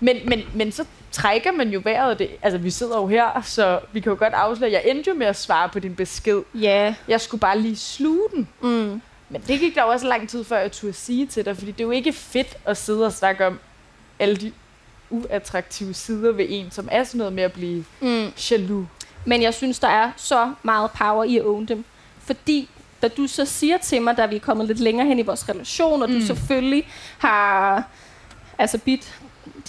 Men, 0.00 0.16
men, 0.24 0.42
men 0.54 0.72
så 0.72 0.84
trækker 1.12 1.52
man 1.52 1.68
jo 1.68 1.80
vejret 1.84 2.18
det. 2.18 2.28
Altså, 2.42 2.58
vi 2.58 2.70
sidder 2.70 2.96
jo 2.96 3.06
her, 3.06 3.42
så 3.44 3.80
vi 3.92 4.00
kan 4.00 4.10
jo 4.12 4.18
godt 4.18 4.34
afsløre, 4.34 4.72
jeg 4.72 4.82
endte 4.84 5.10
jo 5.10 5.14
med 5.16 5.26
at 5.26 5.36
svare 5.36 5.68
på 5.68 5.78
din 5.78 5.94
besked. 5.94 6.42
ja, 6.54 6.94
Jeg 7.08 7.20
skulle 7.20 7.40
bare 7.40 7.58
lige 7.58 7.76
sluge 7.76 8.28
den. 8.34 8.48
mm, 8.60 9.00
Men 9.28 9.42
det 9.46 9.60
gik 9.60 9.74
der 9.74 9.82
jo 9.82 9.88
også 9.88 10.06
lang 10.06 10.28
tid 10.28 10.44
før, 10.44 10.58
jeg 10.58 10.72
turde 10.72 10.92
sige 10.92 11.26
til 11.26 11.44
dig, 11.44 11.56
fordi 11.56 11.70
det 11.70 11.80
er 11.80 11.84
jo 11.84 11.90
ikke 11.90 12.12
fedt 12.12 12.56
at 12.64 12.76
sidde 12.76 13.06
og 13.06 13.12
snakke 13.12 13.46
om 13.46 13.58
alle 14.18 14.36
de 14.36 14.52
uattraktive 15.10 15.94
sider 15.94 16.32
ved 16.32 16.46
en, 16.48 16.70
som 16.70 16.88
er 16.92 17.04
sådan 17.04 17.18
noget 17.18 17.32
med 17.32 17.42
at 17.42 17.52
blive 17.52 17.84
mm. 18.00 18.32
jaloux. 18.50 18.86
Men 19.24 19.42
jeg 19.42 19.54
synes, 19.54 19.78
der 19.78 19.88
er 19.88 20.10
så 20.16 20.52
meget 20.62 20.90
power 20.90 21.24
i 21.24 21.36
at 21.38 21.44
own 21.44 21.64
dem. 21.66 21.84
Fordi 22.24 22.68
da 23.02 23.08
du 23.08 23.26
så 23.26 23.44
siger 23.44 23.78
til 23.78 24.02
mig, 24.02 24.16
da 24.16 24.26
vi 24.26 24.36
er 24.36 24.40
kommet 24.40 24.66
lidt 24.66 24.80
længere 24.80 25.06
hen 25.06 25.18
i 25.18 25.22
vores 25.22 25.48
relation, 25.48 26.02
og 26.02 26.08
mm. 26.08 26.14
Mm. 26.14 26.20
du 26.20 26.26
selvfølgelig 26.26 26.88
har 27.18 27.82
altså 28.58 28.78
bidt 28.78 29.14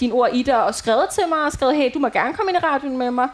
dine 0.00 0.12
ord 0.12 0.30
i 0.32 0.42
dig 0.42 0.64
og 0.64 0.74
skrevet 0.74 1.08
til 1.08 1.24
mig 1.28 1.44
og 1.44 1.52
skrevet, 1.52 1.76
hey, 1.76 1.90
du 1.94 1.98
må 1.98 2.08
gerne 2.08 2.34
komme 2.34 2.52
ind 2.52 2.58
i 2.58 2.66
radioen 2.66 2.96
med 2.96 3.10
mig. 3.10 3.28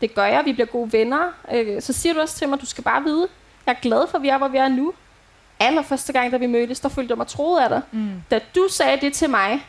Det 0.00 0.14
gør 0.14 0.24
jeg, 0.24 0.44
vi 0.44 0.52
bliver 0.52 0.66
gode 0.66 0.92
venner. 0.92 1.32
Øh, 1.52 1.82
så 1.82 1.92
siger 1.92 2.14
du 2.14 2.20
også 2.20 2.34
til 2.34 2.48
mig, 2.48 2.60
du 2.60 2.66
skal 2.66 2.84
bare 2.84 3.02
vide, 3.02 3.28
jeg 3.66 3.72
er 3.74 3.80
glad 3.80 4.06
for, 4.10 4.18
at 4.18 4.22
vi 4.22 4.28
er, 4.28 4.38
hvor 4.38 4.48
vi 4.48 4.58
er 4.58 4.68
nu. 4.68 4.92
Allerførste 5.60 6.12
gang, 6.12 6.32
da 6.32 6.36
vi 6.36 6.46
mødtes, 6.46 6.80
der 6.80 6.88
følte 6.88 7.10
jeg 7.12 7.18
mig 7.18 7.26
troet 7.26 7.60
af 7.60 7.68
dig. 7.68 7.82
Mm. 7.92 8.22
Da 8.30 8.40
du 8.54 8.66
sagde 8.70 9.00
det 9.00 9.12
til 9.12 9.30
mig, 9.30 9.66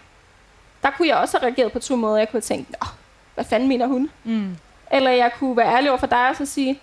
der 0.84 0.92
kunne 0.92 1.08
jeg 1.08 1.18
også 1.18 1.38
have 1.38 1.48
reageret 1.48 1.72
på 1.72 1.80
to 1.80 1.96
måder. 1.96 2.18
Jeg 2.18 2.30
kunne 2.30 2.38
have 2.38 2.42
tænkt, 2.42 2.70
Nå, 2.70 2.88
hvad 3.36 3.46
fanden 3.46 3.70
mener 3.70 3.88
hun? 3.88 4.10
Mm. 4.24 4.58
Eller 4.92 5.12
jeg 5.12 5.32
kunne 5.40 5.58
være 5.58 5.76
ærlig 5.76 5.90
over 5.90 6.00
for 6.00 6.08
dig 6.08 6.30
og 6.30 6.36
så 6.36 6.46
sige, 6.46 6.80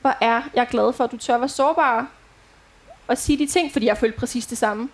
hvor 0.00 0.14
er 0.20 0.42
jeg 0.54 0.66
glad 0.70 0.92
for, 0.92 1.04
at 1.04 1.12
du 1.12 1.16
tør 1.16 1.38
være 1.38 1.48
sårbar 1.48 2.06
og 3.08 3.18
sige 3.18 3.38
de 3.38 3.46
ting, 3.46 3.72
fordi 3.72 3.86
jeg 3.86 3.98
følte 3.98 4.18
præcis 4.18 4.46
det 4.46 4.58
samme. 4.58 4.88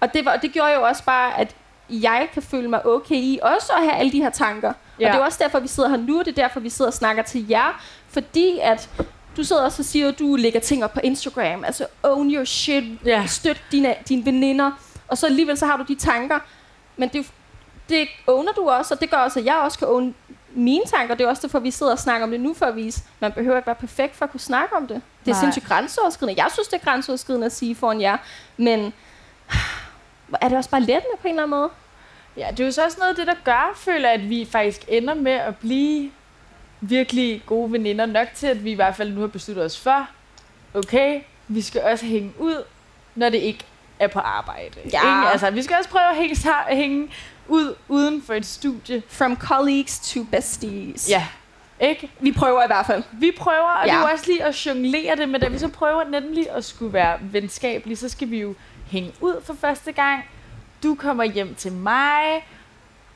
Og 0.00 0.14
det, 0.14 0.24
var, 0.24 0.36
det 0.36 0.52
gjorde 0.52 0.72
jo 0.72 0.82
også 0.82 1.04
bare, 1.04 1.38
at 1.38 1.56
jeg 1.90 2.28
kan 2.34 2.42
føle 2.42 2.68
mig 2.68 2.86
okay 2.86 3.14
i 3.14 3.38
også 3.42 3.72
at 3.72 3.82
have 3.82 3.92
alle 3.92 4.12
de 4.12 4.22
her 4.22 4.30
tanker. 4.30 4.72
Ja. 5.00 5.06
Og 5.08 5.12
det 5.14 5.20
er 5.20 5.24
også 5.24 5.38
derfor, 5.42 5.58
vi 5.60 5.68
sidder 5.68 5.88
her 5.88 5.96
nu, 5.96 6.18
og 6.18 6.24
det 6.24 6.38
er 6.38 6.42
derfor, 6.42 6.60
vi 6.60 6.68
sidder 6.70 6.88
og 6.90 6.94
snakker 6.94 7.22
til 7.22 7.48
jer. 7.48 7.82
Fordi 8.08 8.58
at 8.62 8.90
du 9.36 9.44
sidder 9.44 9.62
også 9.62 9.82
og 9.82 9.86
siger, 9.86 10.08
at 10.08 10.18
du 10.18 10.36
lægger 10.36 10.60
ting 10.60 10.84
op 10.84 10.92
på 10.92 11.00
Instagram. 11.04 11.64
Altså 11.64 11.86
own 12.02 12.34
your 12.34 12.44
shit, 12.44 12.84
Ja. 13.04 13.26
støt 13.26 13.62
dine, 13.72 13.94
dine 14.08 14.24
veninder. 14.24 14.70
Og 15.08 15.18
så 15.18 15.26
alligevel 15.26 15.56
så 15.58 15.66
har 15.66 15.76
du 15.76 15.82
de 15.88 15.94
tanker. 15.94 16.38
Men 16.96 17.08
det, 17.08 17.26
det 17.88 18.08
owner 18.26 18.52
du 18.52 18.68
også, 18.68 18.94
og 18.94 19.00
det 19.00 19.10
gør 19.10 19.16
også, 19.16 19.38
at 19.40 19.44
jeg 19.46 19.56
også 19.56 19.78
kan 19.78 19.88
own 19.88 20.14
mine 20.54 20.82
tanker. 20.86 21.14
Det 21.14 21.24
er 21.24 21.28
også 21.28 21.42
derfor, 21.42 21.58
vi 21.58 21.70
sidder 21.70 21.92
og 21.92 21.98
snakker 21.98 22.24
om 22.24 22.30
det 22.30 22.40
nu 22.40 22.54
for 22.54 22.66
at 22.66 22.76
vise, 22.76 23.02
man 23.20 23.32
behøver 23.32 23.56
ikke 23.56 23.66
være 23.66 23.74
perfekt 23.74 24.16
for 24.16 24.24
at 24.24 24.30
kunne 24.30 24.40
snakke 24.40 24.76
om 24.76 24.86
det. 24.86 25.02
Det 25.24 25.30
er 25.30 25.34
Nej. 25.34 25.40
sindssygt 25.40 25.66
grænseoverskridende. 25.66 26.42
Jeg 26.42 26.50
synes, 26.52 26.68
det 26.68 26.80
er 26.80 26.84
grænseoverskridende 26.84 27.46
at 27.46 27.52
sige 27.52 27.74
foran 27.74 28.00
jer, 28.00 28.16
men 28.56 28.92
er 30.40 30.48
det 30.48 30.58
også 30.58 30.70
bare 30.70 30.80
lettende 30.80 31.16
på 31.20 31.28
en 31.28 31.30
eller 31.30 31.42
anden 31.42 31.58
måde? 31.58 31.70
Ja, 32.36 32.46
det 32.50 32.60
er 32.60 32.64
jo 32.64 32.72
så 32.72 32.84
også 32.84 32.96
noget 32.98 33.10
af 33.10 33.16
det, 33.16 33.26
der 33.26 33.34
gør, 33.44 33.72
føler 33.76 34.08
at 34.08 34.30
vi 34.30 34.48
faktisk 34.50 34.84
ender 34.88 35.14
med 35.14 35.32
at 35.32 35.56
blive 35.56 36.10
virkelig 36.80 37.42
gode 37.46 37.72
veninder. 37.72 38.06
Nok 38.06 38.28
til, 38.34 38.46
at 38.46 38.64
vi 38.64 38.70
i 38.70 38.74
hvert 38.74 38.96
fald 38.96 39.12
nu 39.12 39.20
har 39.20 39.26
besluttet 39.26 39.64
os 39.64 39.80
for, 39.80 40.08
okay, 40.74 41.20
vi 41.48 41.60
skal 41.60 41.82
også 41.82 42.06
hænge 42.06 42.32
ud, 42.38 42.64
når 43.14 43.28
det 43.28 43.38
ikke 43.38 43.64
er 43.98 44.08
på 44.08 44.18
arbejde. 44.18 44.80
Ja. 44.92 45.18
Ikke? 45.18 45.30
Altså, 45.32 45.50
vi 45.50 45.62
skal 45.62 45.76
også 45.76 45.90
prøve 45.90 46.10
at 46.10 46.16
hænge, 46.16 46.36
hænge 46.68 47.10
ud 47.48 47.74
uden 47.88 48.22
for 48.22 48.34
et 48.34 48.46
studie. 48.46 49.02
From 49.08 49.36
colleagues 49.36 49.98
to 49.98 50.24
besties. 50.24 51.10
Ja. 51.10 51.26
Ikke? 51.80 52.10
Vi 52.20 52.32
prøver 52.32 52.62
i 52.62 52.66
hvert 52.66 52.86
fald. 52.86 53.02
Vi 53.12 53.32
prøver, 53.38 53.68
og 53.68 53.86
ja. 53.86 53.92
det 53.92 53.98
er 53.98 54.02
jo 54.02 54.12
også 54.12 54.24
lige 54.26 54.44
at 54.44 54.66
jonglere 54.66 55.16
det, 55.16 55.28
men 55.28 55.40
da 55.40 55.48
vi 55.48 55.58
så 55.58 55.68
prøver 55.68 56.04
nemlig 56.04 56.50
at 56.50 56.64
skulle 56.64 56.92
være 56.92 57.18
venskabelige, 57.20 57.96
så 57.96 58.08
skal 58.08 58.30
vi 58.30 58.40
jo 58.40 58.54
hænge 58.90 59.12
ud 59.20 59.42
for 59.44 59.54
første 59.60 59.92
gang. 59.92 60.24
Du 60.82 60.94
kommer 60.94 61.24
hjem 61.24 61.54
til 61.54 61.72
mig, 61.72 62.46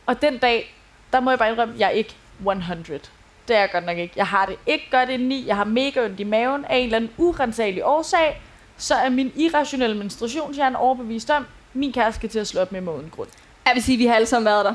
og 0.06 0.22
den 0.22 0.38
dag, 0.38 0.74
der 1.12 1.20
må 1.20 1.30
jeg 1.30 1.38
bare 1.38 1.50
indrømme, 1.50 1.74
jeg 1.78 1.86
er 1.86 1.90
ikke 1.90 2.14
100. 2.38 3.00
Det 3.48 3.56
er 3.56 3.60
jeg 3.60 3.70
godt 3.72 3.86
nok 3.86 3.98
ikke. 3.98 4.12
Jeg 4.16 4.26
har 4.26 4.46
det 4.46 4.56
ikke 4.66 4.84
godt 4.90 5.08
indeni. 5.08 5.46
Jeg 5.46 5.56
har 5.56 5.64
mega 5.64 6.04
ondt 6.04 6.20
i 6.20 6.24
maven 6.24 6.64
af 6.64 6.76
en 6.76 6.84
eller 6.84 6.96
anden 6.96 7.10
urensagelig 7.18 7.84
årsag. 7.84 8.40
Så 8.76 8.94
er 8.94 9.08
min 9.08 9.32
irrationelle 9.36 9.96
menstruationshjerne 9.96 10.78
overbevist 10.78 11.30
om, 11.30 11.46
min 11.74 11.92
kæreste 11.92 12.18
skal 12.18 12.28
til 12.28 12.38
at 12.38 12.46
slå 12.46 12.60
op 12.60 12.72
med 12.72 12.80
mig 12.80 12.94
uden 12.94 13.10
grund. 13.16 13.28
Jeg 13.66 13.74
vil 13.74 13.82
sige, 13.82 13.94
at 13.94 13.98
vi 13.98 14.06
har 14.06 14.14
alle 14.14 14.26
sammen 14.26 14.44
været 14.46 14.64
der. 14.64 14.74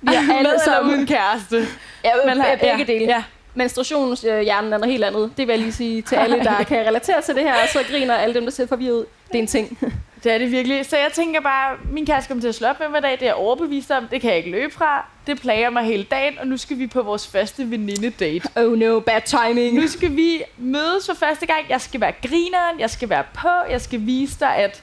Vi 0.00 0.14
har 0.14 0.22
Med 0.26 0.34
alle 0.36 0.48
eller 0.48 0.64
sammen 0.64 0.94
uden 0.94 1.06
kæreste. 1.06 1.56
Ja, 2.04 2.10
Men 2.16 2.26
men, 2.36 2.40
har- 2.44 2.56
begge 2.56 2.76
ja, 2.78 2.84
dele. 2.84 3.04
ja. 3.04 3.24
Menstruationshjernen 3.54 4.72
er 4.72 4.78
noget 4.78 4.92
helt 4.92 5.04
andet. 5.04 5.32
Det 5.36 5.46
vil 5.46 5.52
jeg 5.52 5.58
lige 5.62 5.72
sige 5.72 6.02
til 6.02 6.16
alle, 6.16 6.44
der 6.44 6.62
kan 6.72 6.86
relatere 6.86 7.22
til 7.22 7.34
det 7.34 7.42
her. 7.42 7.52
Og 7.62 7.68
så 7.72 7.78
griner 7.90 8.14
alle 8.14 8.34
dem, 8.34 8.44
der 8.44 8.50
ser 8.50 8.66
forvirret 8.66 8.92
ud. 8.94 9.04
Det 9.28 9.34
er 9.34 9.38
en 9.38 9.46
ting. 9.46 9.78
Det 10.24 10.32
er 10.32 10.38
det 10.38 10.50
virkelig. 10.50 10.86
Så 10.86 10.96
jeg 10.96 11.10
tænker 11.12 11.40
bare, 11.40 11.76
min 11.92 12.06
kæreste 12.06 12.28
kommer 12.28 12.42
til 12.42 12.48
at 12.48 12.54
slå 12.54 12.68
op 12.68 12.80
med 12.80 12.88
mig 12.88 12.98
i 12.98 13.02
dag. 13.02 13.12
Det 13.12 13.22
er 13.22 13.26
jeg 13.26 13.34
overbevist 13.34 13.90
om. 13.90 14.08
Det 14.08 14.20
kan 14.20 14.30
jeg 14.30 14.36
ikke 14.38 14.50
løbe 14.50 14.74
fra. 14.74 15.06
Det 15.26 15.40
plager 15.40 15.70
mig 15.70 15.84
hele 15.84 16.02
dagen. 16.04 16.38
Og 16.38 16.46
nu 16.46 16.56
skal 16.56 16.78
vi 16.78 16.86
på 16.86 17.02
vores 17.02 17.26
første 17.26 17.70
veninde-date. 17.70 18.48
Oh 18.66 18.78
no, 18.78 19.00
bad 19.00 19.20
timing. 19.24 19.74
Nu 19.74 19.86
skal 19.88 20.16
vi 20.16 20.42
mødes 20.58 21.06
for 21.06 21.14
første 21.14 21.46
gang. 21.46 21.58
Jeg 21.68 21.80
skal 21.80 22.00
være 22.00 22.12
grineren. 22.28 22.80
Jeg 22.80 22.90
skal 22.90 23.08
være 23.08 23.24
på. 23.34 23.48
Jeg 23.70 23.80
skal 23.80 24.06
vise 24.06 24.40
dig, 24.40 24.56
at 24.56 24.82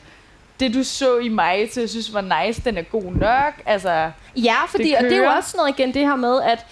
det 0.59 0.73
du 0.73 0.83
så 0.83 1.17
i 1.17 1.29
mig 1.29 1.69
til, 1.71 1.79
jeg 1.81 1.89
synes 1.89 2.13
var 2.13 2.43
nice, 2.45 2.61
den 2.61 2.77
er 2.77 2.81
god 2.81 3.03
nok. 3.13 3.53
Altså, 3.65 4.11
Ja, 4.35 4.65
fordi, 4.67 4.83
Det 4.89 4.97
og 4.97 5.03
det 5.03 5.13
er 5.13 5.17
jo 5.17 5.29
også 5.29 5.57
noget 5.57 5.79
igen 5.79 5.93
det 5.93 6.01
her 6.07 6.15
med, 6.15 6.41
at 6.41 6.65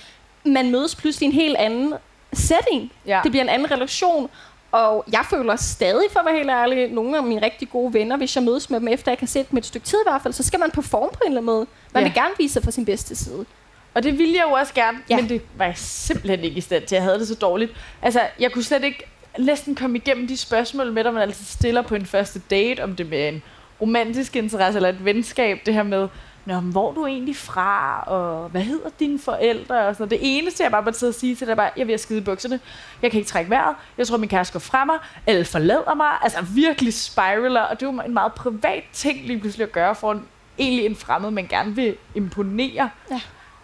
man 0.45 0.71
mødes 0.71 0.95
pludselig 0.95 1.25
i 1.27 1.29
en 1.29 1.35
helt 1.41 1.57
anden 1.57 1.93
setting. 2.33 2.91
ja. 3.07 3.19
Det 3.23 3.31
bliver 3.31 3.43
en 3.43 3.49
anden 3.49 3.71
relation. 3.71 4.29
Og 4.73 5.05
jeg 5.11 5.25
føler 5.29 5.55
stadig, 5.55 6.05
for 6.11 6.19
at 6.19 6.25
være 6.25 6.35
helt 6.37 6.49
ærlig, 6.49 6.87
nogle 6.91 7.17
af 7.17 7.23
mine 7.23 7.45
rigtig 7.45 7.69
gode 7.69 7.93
venner, 7.93 8.17
hvis 8.17 8.35
jeg 8.35 8.43
mødes 8.43 8.69
med 8.69 8.79
dem, 8.79 8.87
efter 8.87 9.11
jeg 9.11 9.17
kan 9.17 9.27
se 9.27 9.45
dem 9.51 9.57
et 9.57 9.65
stykke 9.65 9.87
tid 9.87 9.97
i 9.97 10.09
hvert 10.09 10.21
fald, 10.21 10.33
så 10.33 10.43
skal 10.43 10.59
man 10.59 10.71
performe 10.71 11.09
på 11.13 11.19
en 11.25 11.27
eller 11.27 11.41
anden 11.41 11.45
måde. 11.45 11.65
Man 11.93 12.03
Ja. 12.03 12.07
vil 12.09 12.13
gerne 12.15 12.33
vise 12.37 12.53
sig 12.53 12.63
fra 12.63 12.71
sin 12.71 12.85
bedste 12.85 13.15
side. 13.15 13.45
Og 13.93 14.03
det 14.03 14.17
ville 14.17 14.33
jeg 14.35 14.43
jo 14.47 14.51
også 14.51 14.73
gerne, 14.73 14.97
ja. 15.09 15.15
Men 15.15 15.29
det 15.29 15.41
var 15.57 15.65
jeg 15.65 15.73
simpelthen 15.77 16.39
ikke 16.39 16.57
i 16.57 16.61
stand 16.61 16.83
til. 16.85 16.95
Jeg 16.95 17.03
havde 17.03 17.19
det 17.19 17.27
så 17.27 17.35
dårligt. 17.35 17.71
Altså, 18.01 18.21
jeg 18.39 18.51
kunne 18.51 18.63
slet 18.63 18.83
ikke 18.83 19.03
næsten 19.39 19.75
komme 19.75 19.97
igennem 19.97 20.27
de 20.27 20.37
spørgsmål 20.37 20.91
med, 20.93 21.03
der 21.03 21.11
man 21.11 21.21
altid 21.21 21.45
stiller 21.45 21.81
på 21.81 21.95
en 21.95 22.05
første 22.05 22.39
date, 22.49 22.83
om 22.83 22.95
det 22.95 23.09
med 23.09 23.27
en 23.27 23.43
romantisk 23.81 24.35
interesse 24.35 24.77
eller 24.77 24.89
et 24.89 25.05
venskab, 25.05 25.59
det 25.65 25.73
her 25.73 25.83
med, 25.83 26.07
Nå, 26.45 26.59
men 26.59 26.71
hvor 26.71 26.89
er 26.89 26.93
du 26.93 27.05
egentlig 27.05 27.35
fra, 27.35 28.03
og 28.07 28.49
hvad 28.49 28.61
hedder 28.61 28.89
dine 28.99 29.19
forældre, 29.19 29.87
og 29.87 29.95
sådan 29.95 30.07
noget. 30.09 30.21
Det 30.21 30.37
eneste, 30.37 30.63
jeg 30.63 30.71
bare 30.71 30.83
måtte 30.83 30.99
sidde 30.99 31.09
og 31.11 31.15
sige 31.15 31.35
til 31.35 31.49
er 31.49 31.55
bare, 31.55 31.69
jeg 31.77 31.87
vil 31.87 31.99
skide 31.99 32.19
i 32.19 32.21
bukserne, 32.23 32.59
jeg 33.01 33.11
kan 33.11 33.17
ikke 33.17 33.29
trække 33.29 33.49
vejret, 33.49 33.75
jeg 33.97 34.07
tror, 34.07 34.17
min 34.17 34.29
kæreste 34.29 34.53
går 34.53 34.59
fra 34.59 34.85
mig, 34.85 34.97
eller 35.27 35.43
forlader 35.45 35.93
mig, 35.93 36.11
altså 36.21 36.41
virkelig 36.41 36.93
spiraler, 36.93 37.61
og 37.61 37.79
det 37.79 37.87
er 37.87 37.91
jo 37.91 38.01
en 38.05 38.13
meget 38.13 38.33
privat 38.33 38.83
ting 38.93 39.25
lige 39.27 39.39
pludselig 39.39 39.63
at 39.63 39.71
gøre 39.71 39.95
for 39.95 40.11
en, 40.11 40.25
egentlig 40.57 40.85
en 40.85 40.95
fremmed, 40.95 41.31
man 41.31 41.47
gerne 41.47 41.75
vil 41.75 41.95
imponere. 42.15 42.89
Ja. 43.11 43.21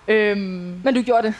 Øhm, 0.07 0.81
Men 0.83 0.95
du 0.95 1.01
gjorde 1.01 1.27
det. 1.27 1.36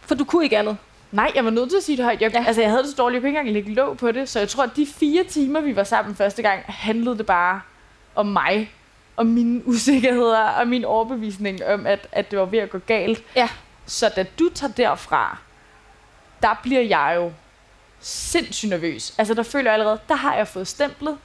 For 0.00 0.14
du 0.14 0.24
kunne 0.24 0.44
ikke 0.44 0.58
andet. 0.58 0.76
Nej, 1.12 1.32
jeg 1.34 1.44
var 1.44 1.50
nødt 1.50 1.70
til 1.70 1.76
at 1.76 1.82
sige 1.82 1.96
det 1.96 2.04
højt. 2.04 2.22
Jeg. 2.22 2.32
Ja. 2.34 2.44
Altså, 2.46 2.62
jeg 2.62 2.70
havde 2.70 2.82
det 2.82 2.90
så 2.90 2.96
dårligt, 2.96 3.14
jeg 3.14 3.20
kunne 3.22 3.28
ikke 3.28 3.38
engang 3.38 3.54
lægge 3.54 3.74
låg 3.74 3.96
på 3.96 4.12
det. 4.12 4.28
Så 4.28 4.38
jeg 4.38 4.48
tror, 4.48 4.64
at 4.64 4.76
de 4.76 4.86
fire 4.86 5.24
timer, 5.24 5.60
vi 5.60 5.76
var 5.76 5.84
sammen 5.84 6.14
første 6.14 6.42
gang, 6.42 6.62
handlede 6.66 7.18
det 7.18 7.26
bare 7.26 7.60
om 8.14 8.26
mig. 8.26 8.72
Om 9.16 9.26
mine 9.26 9.62
usikkerheder 9.68 10.48
og 10.48 10.68
min 10.68 10.84
overbevisning 10.84 11.64
om, 11.64 11.86
at, 11.86 12.08
at 12.12 12.30
det 12.30 12.38
var 12.38 12.44
ved 12.44 12.58
at 12.58 12.70
gå 12.70 12.78
galt. 12.78 13.22
Ja. 13.36 13.48
Så 13.86 14.12
da 14.16 14.26
du 14.38 14.50
tager 14.54 14.72
derfra, 14.72 15.38
der 16.42 16.54
bliver 16.62 16.80
jeg 16.80 17.12
jo 17.16 17.32
sindssygt 18.00 18.70
nervøs. 18.70 19.14
Altså, 19.18 19.34
der 19.34 19.42
føler 19.42 19.70
jeg 19.70 19.72
allerede, 19.72 20.00
der 20.08 20.14
har 20.14 20.34
jeg 20.34 20.48
fået 20.48 20.68
stemplet. 20.68 21.18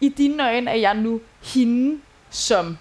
I 0.00 0.08
dine 0.08 0.44
øjne 0.44 0.70
er 0.70 0.74
jeg 0.74 0.94
nu 0.94 1.20
hende, 1.42 2.00
som... 2.30 2.78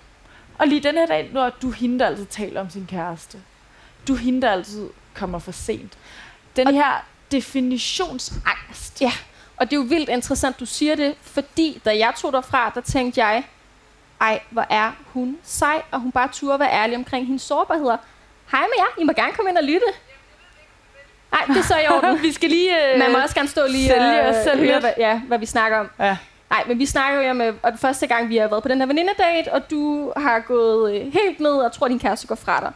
Og 0.58 0.68
lige 0.68 0.84
den 0.84 0.96
her 0.96 1.06
dag, 1.06 1.30
når 1.34 1.50
du 1.50 1.72
hende, 1.72 2.00
der 2.00 2.06
altid 2.06 2.26
taler 2.26 2.62
om 2.62 2.70
sin 2.70 2.88
kæreste. 2.88 3.42
Du 4.08 4.16
hende, 4.16 4.42
der 4.42 4.52
altid 4.52 4.90
kommer 5.14 5.40
for 5.40 5.52
sent. 5.52 5.98
Den 6.56 6.68
og 6.68 6.74
her 6.74 7.06
definitionsangst. 7.32 9.02
Ja. 9.02 9.12
Og 9.58 9.72
det 9.72 9.76
er 9.78 9.82
jo 9.82 9.88
vildt 9.88 10.10
interessant, 10.10 10.60
du 10.60 10.66
siger 10.66 10.96
det, 10.96 11.16
fordi 11.22 11.82
da 11.86 11.98
jeg 11.98 12.14
tog 12.18 12.34
derfra, 12.34 12.72
der 12.76 12.82
tænkte 12.82 13.24
jeg, 13.24 13.44
ej, 14.22 14.42
hvor 14.50 14.66
er 14.70 14.92
hun 15.06 15.38
sej, 15.44 15.82
og 15.92 16.00
hun 16.00 16.12
bare 16.12 16.30
turde 16.32 16.60
være 16.60 16.72
ærlig 16.72 16.98
omkring 16.98 17.26
hendes 17.26 17.42
sårbarheder. 17.42 17.98
Hej 18.52 18.62
med 18.62 18.78
jer, 18.78 19.02
I 19.02 19.04
må 19.04 19.14
gerne 19.14 19.32
komme 19.34 19.50
ind 19.50 19.58
og 19.58 19.64
lytte. 19.64 19.86
Nej, 21.32 21.46
det 21.48 21.58
er 21.58 21.64
så 21.64 21.78
i 21.78 21.88
orden. 21.88 22.22
vi 22.22 22.32
skal 22.32 22.50
lige... 22.50 22.94
Øh, 22.94 23.00
Man 23.00 23.12
må 23.12 23.18
også 23.18 23.36
gerne 23.36 23.48
stå 23.48 23.68
lige 23.68 23.88
sælge 23.88 24.22
og 24.22 24.28
os 24.28 24.36
selv 24.44 24.60
høre, 24.60 24.80
hvad, 24.80 24.92
ja, 24.98 25.20
hvad 25.28 25.38
vi 25.38 25.46
snakker 25.46 25.78
om. 25.78 25.90
Ja. 26.00 26.18
Nej, 26.50 26.64
men 26.68 26.80
vi 26.80 26.86
snakker 26.86 27.22
jo 27.22 27.34
med, 27.34 27.54
og 27.64 27.72
den 27.72 27.80
første 27.80 28.08
gang, 28.08 28.30
vi 28.30 28.38
har 28.38 28.48
været 28.48 28.64
på 28.64 28.70
den 28.70 28.80
her 28.80 28.86
venindedate, 28.86 29.54
og 29.54 29.72
du 29.72 30.14
har 30.18 30.40
gået 30.40 30.96
øh, 30.96 31.14
helt 31.14 31.40
ned 31.40 31.52
og 31.54 31.72
tror, 31.72 31.86
at 31.86 31.90
din 31.90 32.00
kæreste 32.00 32.28
går 32.28 32.36
fra 32.36 32.60
dig. 32.60 32.72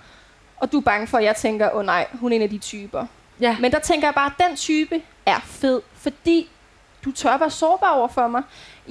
Og 0.57 0.71
du 0.71 0.77
er 0.77 0.81
bange 0.81 1.07
for, 1.07 1.17
at 1.17 1.23
jeg 1.23 1.35
tænker, 1.35 1.69
åh 1.69 1.79
oh, 1.79 1.85
nej, 1.85 2.07
hun 2.13 2.31
er 2.31 2.35
en 2.35 2.41
af 2.41 2.49
de 2.49 2.57
typer. 2.57 3.05
Ja. 3.39 3.57
Men 3.59 3.71
der 3.71 3.79
tænker 3.79 4.07
jeg 4.07 4.13
bare, 4.13 4.31
at 4.39 4.47
den 4.47 4.55
type 4.55 5.01
er 5.25 5.39
fed, 5.45 5.81
fordi 5.97 6.49
du 7.05 7.11
tør 7.11 7.37
være 7.37 7.49
sårbar 7.49 7.89
over 7.89 8.07
for 8.07 8.27
mig. 8.27 8.43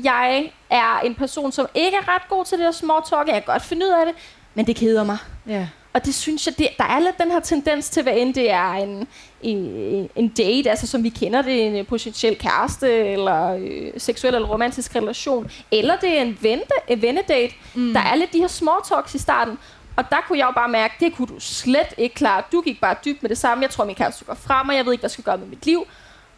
Jeg 0.04 0.52
er 0.70 1.00
en 1.00 1.14
person, 1.14 1.52
som 1.52 1.66
ikke 1.74 1.96
er 1.96 2.14
ret 2.14 2.28
god 2.28 2.44
til 2.44 2.58
det 2.58 2.66
her 2.66 2.72
small 2.72 3.02
talk. 3.10 3.26
Jeg 3.26 3.34
kan 3.34 3.42
godt 3.46 3.62
finde 3.62 3.86
ud 3.86 3.90
af 3.90 4.06
det, 4.06 4.14
men 4.54 4.66
det 4.66 4.76
keder 4.76 5.04
mig. 5.04 5.18
ja. 5.46 5.68
Og 5.94 6.04
det 6.04 6.14
synes 6.14 6.46
jeg, 6.46 6.58
det, 6.58 6.68
der 6.78 6.84
er 6.84 6.98
lidt 6.98 7.18
den 7.18 7.30
her 7.30 7.40
tendens 7.40 7.90
til, 7.90 8.02
hvad 8.02 8.12
end 8.16 8.34
det 8.34 8.50
er 8.50 8.72
en, 8.72 9.08
en, 9.42 10.10
en 10.16 10.28
date, 10.28 10.70
altså 10.70 10.86
som 10.86 11.04
vi 11.04 11.08
kender 11.08 11.42
det, 11.42 11.66
en 11.66 11.86
potentiel 11.86 12.38
kæreste, 12.38 12.92
eller 12.92 13.54
øh, 13.54 13.90
seksuel 13.98 14.34
eller 14.34 14.48
romantisk 14.48 14.96
relation, 14.96 15.50
eller 15.72 15.96
det 15.96 16.18
er 16.18 16.22
en, 16.22 16.38
vente, 16.40 16.74
en 16.88 17.02
vennedate. 17.02 17.54
Mm. 17.74 17.92
Der 17.92 18.00
er 18.00 18.14
lidt 18.14 18.32
de 18.32 18.38
her 18.38 18.46
small 18.48 18.78
talks 18.88 19.14
i 19.14 19.18
starten, 19.18 19.58
og 19.96 20.04
der 20.10 20.16
kunne 20.28 20.38
jeg 20.38 20.46
jo 20.46 20.52
bare 20.52 20.68
mærke, 20.68 20.94
det 21.00 21.16
kunne 21.16 21.28
du 21.28 21.40
slet 21.40 21.94
ikke 21.98 22.14
klare. 22.14 22.42
Du 22.52 22.60
gik 22.60 22.80
bare 22.80 22.96
dybt 23.04 23.22
med 23.22 23.28
det 23.28 23.38
samme. 23.38 23.62
Jeg 23.62 23.70
tror, 23.70 23.84
min 23.84 23.94
kæreste 23.94 24.24
går 24.24 24.34
fra 24.34 24.62
mig. 24.62 24.76
Jeg 24.76 24.84
ved 24.84 24.92
ikke, 24.92 25.00
hvad 25.02 25.08
jeg 25.08 25.12
skal 25.12 25.24
gøre 25.24 25.38
med 25.38 25.46
mit 25.46 25.66
liv. 25.66 25.86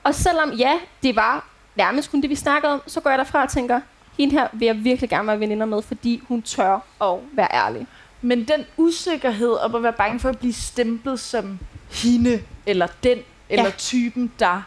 Og 0.03 0.15
selvom 0.15 0.53
ja, 0.53 0.73
det 1.03 1.17
var 1.17 1.49
nærmest 1.77 2.11
kun 2.11 2.21
det, 2.23 2.31
vi 2.31 2.35
snakkede 2.35 2.73
om, 2.73 2.83
så 2.87 3.01
går 3.01 3.11
jeg 3.11 3.19
derfra 3.19 3.43
og 3.43 3.49
tænker, 3.49 3.81
hende 4.19 4.33
her 4.33 4.49
vil 4.53 4.67
jeg 4.67 4.85
virkelig 4.85 5.11
gerne 5.11 5.29
være 5.29 5.41
veninder 5.41 5.67
med, 5.67 5.83
fordi 5.83 6.23
hun 6.29 6.43
tør 6.43 6.75
at 7.03 7.19
være 7.33 7.49
ærlig. 7.53 7.87
Men 8.23 8.45
den 8.45 8.65
usikkerhed 8.77 9.53
om 9.53 9.75
at 9.75 9.83
være 9.83 9.93
bange 9.93 10.21
for 10.21 10.29
at 10.29 10.39
blive 10.39 10.53
stemplet 10.53 11.21
som 11.21 11.59
hende, 11.91 12.43
eller 12.67 12.87
den, 13.03 13.19
eller 13.49 13.65
Ja. 13.65 13.71
typen, 13.71 14.33
der 14.39 14.63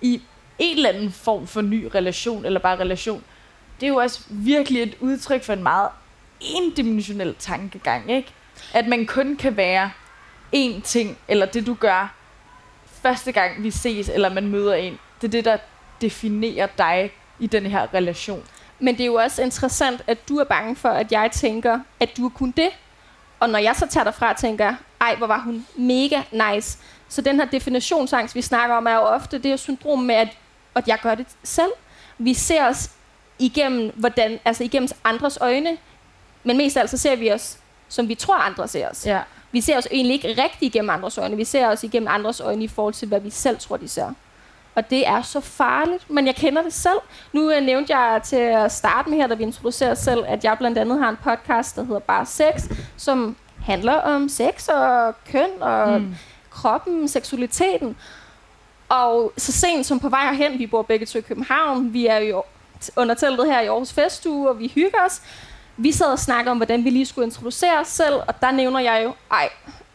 i 0.00 0.22
en 0.58 0.76
eller 0.76 0.88
anden 0.90 1.12
form 1.12 1.46
for 1.46 1.60
ny 1.60 1.84
relation, 1.94 2.44
eller 2.44 2.60
bare 2.60 2.76
relation, 2.76 3.24
det 3.80 3.86
er 3.86 3.90
jo 3.90 3.96
også 3.96 4.20
virkelig 4.30 4.82
et 4.82 4.96
udtryk 5.00 5.44
for 5.44 5.52
en 5.52 5.62
meget 5.62 5.88
endimensionel 6.40 7.34
tankegang, 7.38 8.10
ikke? 8.10 8.28
At 8.74 8.86
man 8.86 9.06
kun 9.06 9.36
kan 9.36 9.56
være 9.56 9.90
én 10.56 10.80
ting, 10.82 11.18
eller 11.28 11.46
det 11.46 11.66
du 11.66 11.74
gør 11.74 12.14
første 13.02 13.32
gang 13.32 13.62
vi 13.62 13.70
ses, 13.70 14.08
eller 14.08 14.34
man 14.34 14.46
møder 14.48 14.74
en. 14.74 14.98
Det 15.20 15.26
er 15.26 15.30
det, 15.32 15.44
der 15.44 15.56
definerer 16.00 16.66
dig 16.78 17.12
i 17.38 17.46
den 17.46 17.66
her 17.66 17.94
relation. 17.94 18.42
Men 18.78 18.94
det 18.94 19.00
er 19.00 19.06
jo 19.06 19.14
også 19.14 19.42
interessant, 19.42 20.02
at 20.06 20.28
du 20.28 20.36
er 20.36 20.44
bange 20.44 20.76
for, 20.76 20.88
at 20.88 21.12
jeg 21.12 21.30
tænker, 21.32 21.80
at 22.00 22.16
du 22.16 22.26
er 22.26 22.30
kun 22.30 22.50
det. 22.50 22.68
Og 23.40 23.50
når 23.50 23.58
jeg 23.58 23.76
så 23.76 23.86
tager 23.86 24.04
derfra 24.04 24.30
og 24.30 24.36
tænker, 24.36 24.74
ej, 25.00 25.14
hvor 25.14 25.26
var 25.26 25.40
hun 25.40 25.66
mega 25.76 26.22
nice. 26.32 26.78
Så 27.08 27.20
den 27.22 27.40
her 27.40 27.46
definitionsangst, 27.46 28.34
vi 28.34 28.42
snakker 28.42 28.76
om, 28.76 28.86
er 28.86 28.94
jo 28.94 29.00
ofte 29.00 29.38
det 29.38 29.46
her 29.46 29.56
syndrom 29.56 29.98
med, 29.98 30.14
at, 30.14 30.28
at 30.74 30.88
jeg 30.88 30.98
gør 31.02 31.14
det 31.14 31.26
selv. 31.42 31.72
Vi 32.18 32.34
ser 32.34 32.66
os 32.66 32.90
igennem, 33.38 33.92
hvordan, 33.94 34.38
altså 34.44 34.64
igennem 34.64 34.88
andres 35.04 35.38
øjne, 35.40 35.76
men 36.44 36.56
mest 36.56 36.76
af 36.76 36.80
alt 36.80 36.90
så 36.90 36.98
ser 36.98 37.16
vi 37.16 37.32
os, 37.32 37.58
som 37.88 38.08
vi 38.08 38.14
tror, 38.14 38.34
andre 38.34 38.68
ser 38.68 38.88
os. 38.88 39.06
Ja. 39.06 39.20
Vi 39.52 39.60
ser 39.60 39.78
os 39.78 39.88
egentlig 39.90 40.14
ikke 40.14 40.42
rigtig 40.42 40.66
igennem 40.66 40.90
andres 40.90 41.18
øjne. 41.18 41.36
Vi 41.36 41.44
ser 41.44 41.68
os 41.68 41.84
igennem 41.84 42.08
andres 42.10 42.40
øjne 42.40 42.64
i 42.64 42.68
forhold 42.68 42.94
til, 42.94 43.08
hvad 43.08 43.20
vi 43.20 43.30
selv 43.30 43.58
tror, 43.58 43.76
de 43.76 43.88
ser. 43.88 44.12
Og 44.80 44.90
det 44.90 45.08
er 45.08 45.22
så 45.22 45.40
farligt, 45.40 46.10
men 46.10 46.26
jeg 46.26 46.36
kender 46.36 46.62
det 46.62 46.72
selv. 46.72 46.98
Nu 47.32 47.50
øh, 47.50 47.62
nævnte 47.62 47.96
jeg 47.96 48.22
til 48.22 48.36
at 48.36 48.72
starte 48.72 49.10
med 49.10 49.18
her, 49.18 49.26
da 49.26 49.34
vi 49.34 49.42
introducerer 49.42 49.90
os 49.90 49.98
selv, 49.98 50.24
at 50.26 50.44
jeg 50.44 50.58
blandt 50.58 50.78
andet 50.78 50.98
har 50.98 51.08
en 51.08 51.16
podcast, 51.22 51.76
der 51.76 51.84
hedder 51.84 52.00
Bare 52.00 52.26
Sex, 52.26 52.62
som 52.96 53.36
handler 53.64 53.92
om 53.92 54.28
sex 54.28 54.68
og 54.68 55.14
køn 55.32 55.48
og 55.60 56.00
mm. 56.00 56.14
kroppen, 56.50 57.08
seksualiteten. 57.08 57.96
Og 58.88 59.32
så 59.36 59.52
sent 59.52 59.86
som 59.86 60.00
på 60.00 60.08
vej 60.08 60.34
herhen, 60.34 60.58
vi 60.58 60.66
bor 60.66 60.82
begge 60.82 61.06
to 61.06 61.18
i 61.18 61.22
København, 61.22 61.92
vi 61.92 62.06
er 62.06 62.18
jo 62.18 62.42
under 62.96 63.14
teltet 63.14 63.46
her 63.46 63.60
i 63.60 63.66
Aarhus 63.66 63.92
Festuge, 63.92 64.48
og 64.48 64.58
vi 64.58 64.72
hygger 64.74 64.98
os. 65.06 65.22
Vi 65.76 65.92
sad 65.92 66.12
og 66.12 66.18
snakkede 66.18 66.50
om, 66.50 66.56
hvordan 66.56 66.84
vi 66.84 66.90
lige 66.90 67.06
skulle 67.06 67.26
introducere 67.26 67.80
os 67.80 67.88
selv, 67.88 68.14
og 68.14 68.40
der 68.40 68.50
nævner 68.50 68.80
jeg 68.80 69.00
jo, 69.04 69.12
ej, 69.30 69.48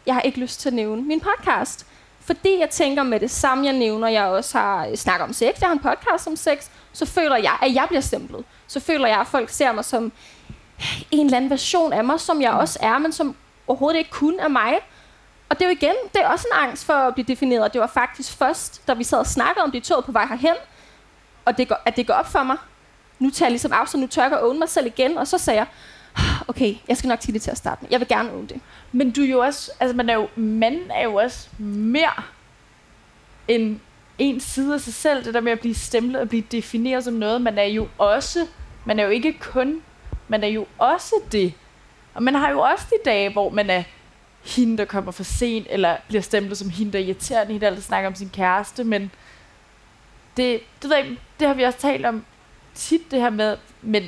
jeg 0.06 0.14
har 0.14 0.22
ikke 0.22 0.40
lyst 0.40 0.60
til 0.60 0.70
at 0.70 0.74
nævne 0.74 1.02
min 1.02 1.20
podcast. 1.22 1.86
Fordi 2.26 2.60
jeg 2.60 2.70
tænker 2.70 3.04
med 3.04 3.20
det 3.20 3.32
samme, 3.32 3.66
jeg 3.66 3.74
nævner, 3.74 4.08
jeg 4.08 4.26
også 4.26 4.58
har 4.58 4.96
snakket 4.96 5.24
om 5.24 5.34
sex, 5.34 5.60
jeg 5.62 5.70
har 5.70 5.74
en 5.74 5.80
podcast 5.80 6.28
om 6.28 6.36
sex, 6.36 6.68
så 6.94 7.06
føler 7.06 7.36
jeg, 7.36 7.58
at 7.62 7.74
jeg 7.74 7.86
bliver 7.88 8.02
stemplet. 8.02 8.46
Så 8.68 8.80
føler 8.80 9.08
jeg, 9.08 9.20
at 9.20 9.28
folk 9.28 9.50
ser 9.50 9.72
mig 9.72 9.86
som 9.86 10.12
en 11.12 11.26
eller 11.26 11.38
anden 11.38 11.50
version 11.50 11.94
af 11.94 12.04
mig, 12.04 12.20
som 12.20 12.42
jeg 12.42 12.52
også 12.52 12.80
er, 12.82 12.98
men 12.98 13.12
som 13.12 13.36
overhovedet 13.68 13.98
ikke 13.98 14.10
kun 14.10 14.40
er 14.40 14.48
mig. 14.48 14.74
Og 15.50 15.60
det 15.60 15.66
er 15.66 15.70
jo 15.70 15.76
igen, 15.76 15.96
det 16.14 16.22
er 16.22 16.28
også 16.28 16.48
en 16.52 16.60
angst 16.68 16.86
for 16.86 16.94
at 16.94 17.14
blive 17.14 17.26
defineret. 17.28 17.74
Det 17.74 17.82
var 17.82 17.88
faktisk 17.88 18.38
først, 18.38 18.88
da 18.88 18.94
vi 18.94 19.04
sad 19.04 19.18
og 19.18 19.28
snakkede 19.28 19.64
om 19.64 19.72
det 19.72 19.84
toget 19.84 20.06
på 20.06 20.12
vej 20.12 20.26
herhen, 20.26 20.56
og 21.46 21.58
det 21.58 21.68
går, 21.68 21.78
at 21.86 21.96
det 21.96 22.08
går 22.08 22.14
op 22.14 22.32
for 22.32 22.44
mig. 22.44 22.58
Nu 23.20 23.30
tager 23.30 23.48
jeg 23.48 23.52
ligesom 23.52 23.72
afstand, 23.74 24.02
nu 24.02 24.08
tør 24.08 24.24
jeg 24.24 24.32
at 24.32 24.44
own 24.44 24.60
mig 24.60 24.70
selv 24.70 24.86
igen, 24.86 25.18
og 25.18 25.28
så 25.28 25.38
sagde 25.38 25.60
jeg, 25.60 25.68
okay, 26.48 26.76
jeg 26.88 26.98
skal 26.98 27.08
nok 27.08 27.22
sige 27.22 27.34
det 27.34 27.42
til 27.42 27.52
at 27.52 27.58
starte 27.58 27.82
med. 27.82 27.92
Jeg 27.92 28.00
vil 28.00 28.08
gerne 28.08 28.32
own 28.32 28.46
det. 28.46 28.62
Men 28.92 29.12
du 29.12 29.22
er 29.22 29.28
jo 29.28 29.40
også, 29.40 29.72
altså 29.80 29.96
man 29.96 30.10
er 30.10 30.14
jo, 30.14 30.28
manden 30.36 30.92
er 30.92 31.04
jo 31.04 31.16
også 31.16 31.50
mere 31.60 32.24
end 33.48 33.80
en 34.18 34.40
side 34.40 34.74
af 34.74 34.82
sig 34.82 34.94
selv, 34.94 35.26
det 35.26 35.34
der 35.34 35.42
med 35.42 35.52
at 35.52 35.60
blive 35.60 35.76
stemplet 35.76 36.22
og 36.22 36.30
blive 36.30 36.44
defineret 36.52 37.04
som 37.04 37.14
noget. 37.14 37.42
Man 37.42 37.58
er 37.58 37.64
jo 37.64 37.88
også, 37.98 38.48
man 38.86 39.00
er 39.00 39.04
jo 39.04 39.10
ikke 39.10 39.34
kun, 39.40 39.82
man 40.28 40.44
er 40.44 40.48
jo 40.48 40.66
også 40.78 41.16
det. 41.32 41.54
Og 42.14 42.24
man 42.24 42.36
har 42.36 42.50
jo 42.52 42.60
også 42.60 42.86
de 42.90 42.96
dage, 43.06 43.32
hvor 43.32 43.50
man 43.50 43.70
er 43.70 43.84
hende, 44.46 44.78
der 44.78 44.86
kommer 44.86 45.12
for 45.12 45.24
sent, 45.24 45.68
eller 45.70 45.98
bliver 46.08 46.22
stemplet 46.22 46.58
som 46.58 46.70
hende, 46.70 46.94
der 46.94 47.00
er 47.00 47.04
irriterende, 47.04 47.54
hende, 47.54 47.66
der 47.66 47.72
altid 47.72 47.84
snakker 47.84 48.10
om 48.10 48.16
sin 48.16 48.30
kæreste, 48.30 48.84
men 48.84 49.12
det, 50.38 50.60
det, 50.82 50.90
ved 50.90 50.98
jeg, 50.98 51.18
det 51.40 51.48
har 51.48 51.56
vi 51.56 51.64
også 51.64 51.80
talt 51.80 52.06
om 52.06 52.26
tit, 52.74 53.12
det 53.12 53.22
her 53.22 53.30
med, 53.30 53.58
men 53.82 54.04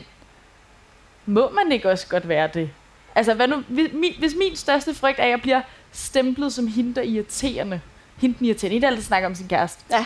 må 1.27 1.49
man 1.49 1.71
ikke 1.71 1.89
også 1.89 2.07
godt 2.07 2.27
være 2.27 2.49
det? 2.53 2.69
Altså, 3.15 3.33
hvad 3.33 3.47
nu, 3.47 3.63
hvis, 3.67 3.93
min, 3.93 4.13
hvis 4.19 4.35
min 4.35 4.55
største 4.55 4.93
frygt 4.93 5.19
er, 5.19 5.23
at 5.23 5.29
jeg 5.29 5.41
bliver 5.41 5.61
stemplet 5.91 6.53
som 6.53 6.67
hende, 6.67 6.95
der 6.95 7.01
er 7.01 7.05
irriterende, 7.05 7.81
hende, 8.17 8.35
den 8.39 8.45
irriterende, 8.45 8.73
hende, 8.73 8.85
der 8.85 8.91
altid 8.91 9.03
snakker 9.03 9.29
om 9.29 9.35
sin 9.35 9.47
kæreste. 9.47 9.83
Ja. 9.91 10.05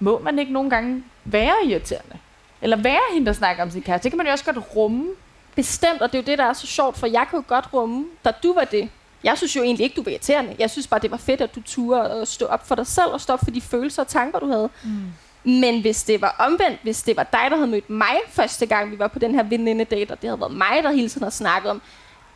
Må 0.00 0.18
man 0.18 0.38
ikke 0.38 0.52
nogle 0.52 0.70
gange 0.70 1.04
være 1.24 1.54
irriterende? 1.64 2.18
Eller 2.62 2.76
være 2.76 3.00
hende, 3.12 3.26
der 3.26 3.32
snakker 3.32 3.62
om 3.62 3.70
sin 3.70 3.82
kæreste? 3.82 4.04
Det 4.04 4.10
kan 4.10 4.16
man 4.16 4.26
jo 4.26 4.32
også 4.32 4.44
godt 4.44 4.76
rumme. 4.76 5.10
Bestemt, 5.54 6.02
og 6.02 6.12
det 6.12 6.18
er 6.18 6.22
jo 6.22 6.26
det, 6.26 6.38
der 6.38 6.44
er 6.44 6.52
så 6.52 6.66
sjovt, 6.66 6.98
for 6.98 7.06
jeg 7.06 7.26
jo 7.32 7.44
godt 7.46 7.72
rumme, 7.72 8.06
da 8.24 8.32
du 8.42 8.54
var 8.54 8.64
det. 8.64 8.90
Jeg 9.24 9.36
synes 9.36 9.56
jo 9.56 9.62
egentlig 9.62 9.84
ikke, 9.84 9.96
du 9.96 10.02
var 10.02 10.10
irriterende. 10.10 10.56
Jeg 10.58 10.70
synes 10.70 10.86
bare, 10.86 11.00
det 11.00 11.10
var 11.10 11.16
fedt, 11.16 11.40
at 11.40 11.54
du 11.54 11.62
turde 11.62 12.26
stå 12.26 12.46
op 12.46 12.68
for 12.68 12.74
dig 12.74 12.86
selv 12.86 13.08
og 13.08 13.20
stå 13.20 13.32
op 13.32 13.40
for 13.44 13.50
de 13.50 13.60
følelser 13.60 14.02
og 14.02 14.08
tanker, 14.08 14.38
du 14.38 14.46
havde. 14.46 14.70
Mm. 14.84 15.12
Men 15.44 15.80
hvis 15.80 16.04
det 16.04 16.20
var 16.20 16.36
omvendt, 16.38 16.78
hvis 16.82 17.02
det 17.02 17.16
var 17.16 17.22
dig, 17.22 17.46
der 17.50 17.56
havde 17.56 17.70
mødt 17.70 17.90
mig 17.90 18.16
første 18.28 18.66
gang, 18.66 18.90
vi 18.90 18.98
var 18.98 19.08
på 19.08 19.18
den 19.18 19.34
her 19.34 19.42
veninde-date, 19.42 20.12
og 20.12 20.22
det 20.22 20.30
havde 20.30 20.40
været 20.40 20.52
mig, 20.52 20.82
der 20.82 20.90
hele 20.90 21.08
tiden 21.08 21.22
havde 21.22 21.34
snakket 21.34 21.70
om 21.70 21.82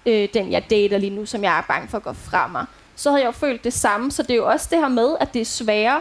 øh, 0.06 0.28
den, 0.34 0.52
jeg 0.52 0.70
dater 0.70 0.98
lige 0.98 1.10
nu, 1.10 1.26
som 1.26 1.44
jeg 1.44 1.58
er 1.58 1.62
bange 1.62 1.88
for 1.88 1.96
at 1.96 2.04
gå 2.04 2.12
fra 2.12 2.46
mig, 2.46 2.66
så 2.96 3.10
havde 3.10 3.22
jeg 3.22 3.26
jo 3.26 3.32
følt 3.32 3.64
det 3.64 3.72
samme. 3.72 4.10
Så 4.10 4.22
det 4.22 4.30
er 4.30 4.36
jo 4.36 4.46
også 4.46 4.68
det 4.70 4.78
her 4.78 4.88
med, 4.88 5.16
at 5.20 5.34
det 5.34 5.40
er 5.40 5.44
sværere 5.44 6.00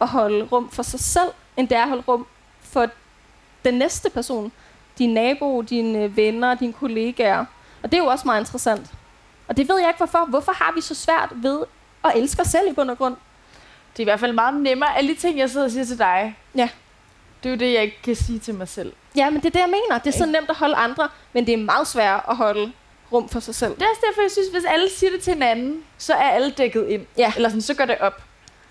at 0.00 0.08
holde 0.08 0.44
rum 0.44 0.70
for 0.70 0.82
sig 0.82 1.00
selv, 1.00 1.30
end 1.56 1.68
det 1.68 1.76
er 1.76 1.82
at 1.82 1.88
holde 1.88 2.04
rum 2.08 2.26
for 2.60 2.86
den 3.64 3.74
næste 3.74 4.10
person. 4.10 4.52
Din 4.98 5.14
nabo, 5.14 5.62
dine 5.62 5.98
øh, 5.98 6.16
venner, 6.16 6.54
dine 6.54 6.72
kollegaer. 6.72 7.44
Og 7.82 7.92
det 7.92 7.98
er 7.98 8.02
jo 8.02 8.08
også 8.08 8.26
meget 8.26 8.40
interessant. 8.40 8.90
Og 9.48 9.56
det 9.56 9.68
ved 9.68 9.78
jeg 9.78 9.88
ikke 9.88 9.98
hvorfor. 9.98 10.26
Hvorfor 10.28 10.52
har 10.52 10.72
vi 10.74 10.80
så 10.80 10.94
svært 10.94 11.28
ved 11.34 11.62
at 12.04 12.12
elske 12.16 12.40
os 12.40 12.48
selv 12.48 12.70
i 12.70 12.72
bund 12.72 12.90
og 12.90 12.98
grund? 12.98 13.16
Det 13.92 13.98
er 13.98 14.00
i 14.00 14.04
hvert 14.04 14.20
fald 14.20 14.32
meget 14.32 14.54
nemmere. 14.60 14.96
Alle 14.98 15.14
de 15.14 15.20
ting, 15.20 15.38
jeg 15.38 15.50
sidder 15.50 15.66
og 15.66 15.72
siger 15.72 15.84
til 15.84 15.98
dig, 15.98 16.36
Ja. 16.54 16.68
det 17.42 17.48
er 17.48 17.50
jo 17.54 17.58
det, 17.58 17.72
jeg 17.74 17.82
ikke 17.82 18.02
kan 18.02 18.14
sige 18.14 18.38
til 18.38 18.54
mig 18.54 18.68
selv. 18.68 18.92
Ja, 19.16 19.30
men 19.30 19.40
det 19.40 19.46
er 19.46 19.50
det, 19.50 19.60
jeg 19.60 19.68
mener. 19.68 19.98
Det 19.98 20.14
er 20.14 20.18
så 20.18 20.26
nemt 20.26 20.50
at 20.50 20.56
holde 20.56 20.74
andre, 20.74 21.08
men 21.32 21.46
det 21.46 21.54
er 21.54 21.58
meget 21.58 21.86
svært 21.86 22.20
at 22.30 22.36
holde 22.36 22.72
rum 23.12 23.28
for 23.28 23.40
sig 23.40 23.54
selv. 23.54 23.74
Det 23.74 23.82
er 23.82 23.86
også 23.88 24.02
derfor, 24.08 24.22
jeg 24.22 24.30
synes, 24.30 24.48
hvis 24.48 24.64
alle 24.68 24.88
siger 24.90 25.10
det 25.10 25.20
til 25.20 25.32
hinanden, 25.32 25.82
så 25.98 26.12
er 26.14 26.28
alle 26.30 26.50
dækket 26.50 26.86
ind. 26.88 27.06
Ja. 27.18 27.32
Eller 27.36 27.48
sådan, 27.48 27.62
så 27.62 27.74
går 27.74 27.84
det 27.84 27.98
op. 28.00 28.22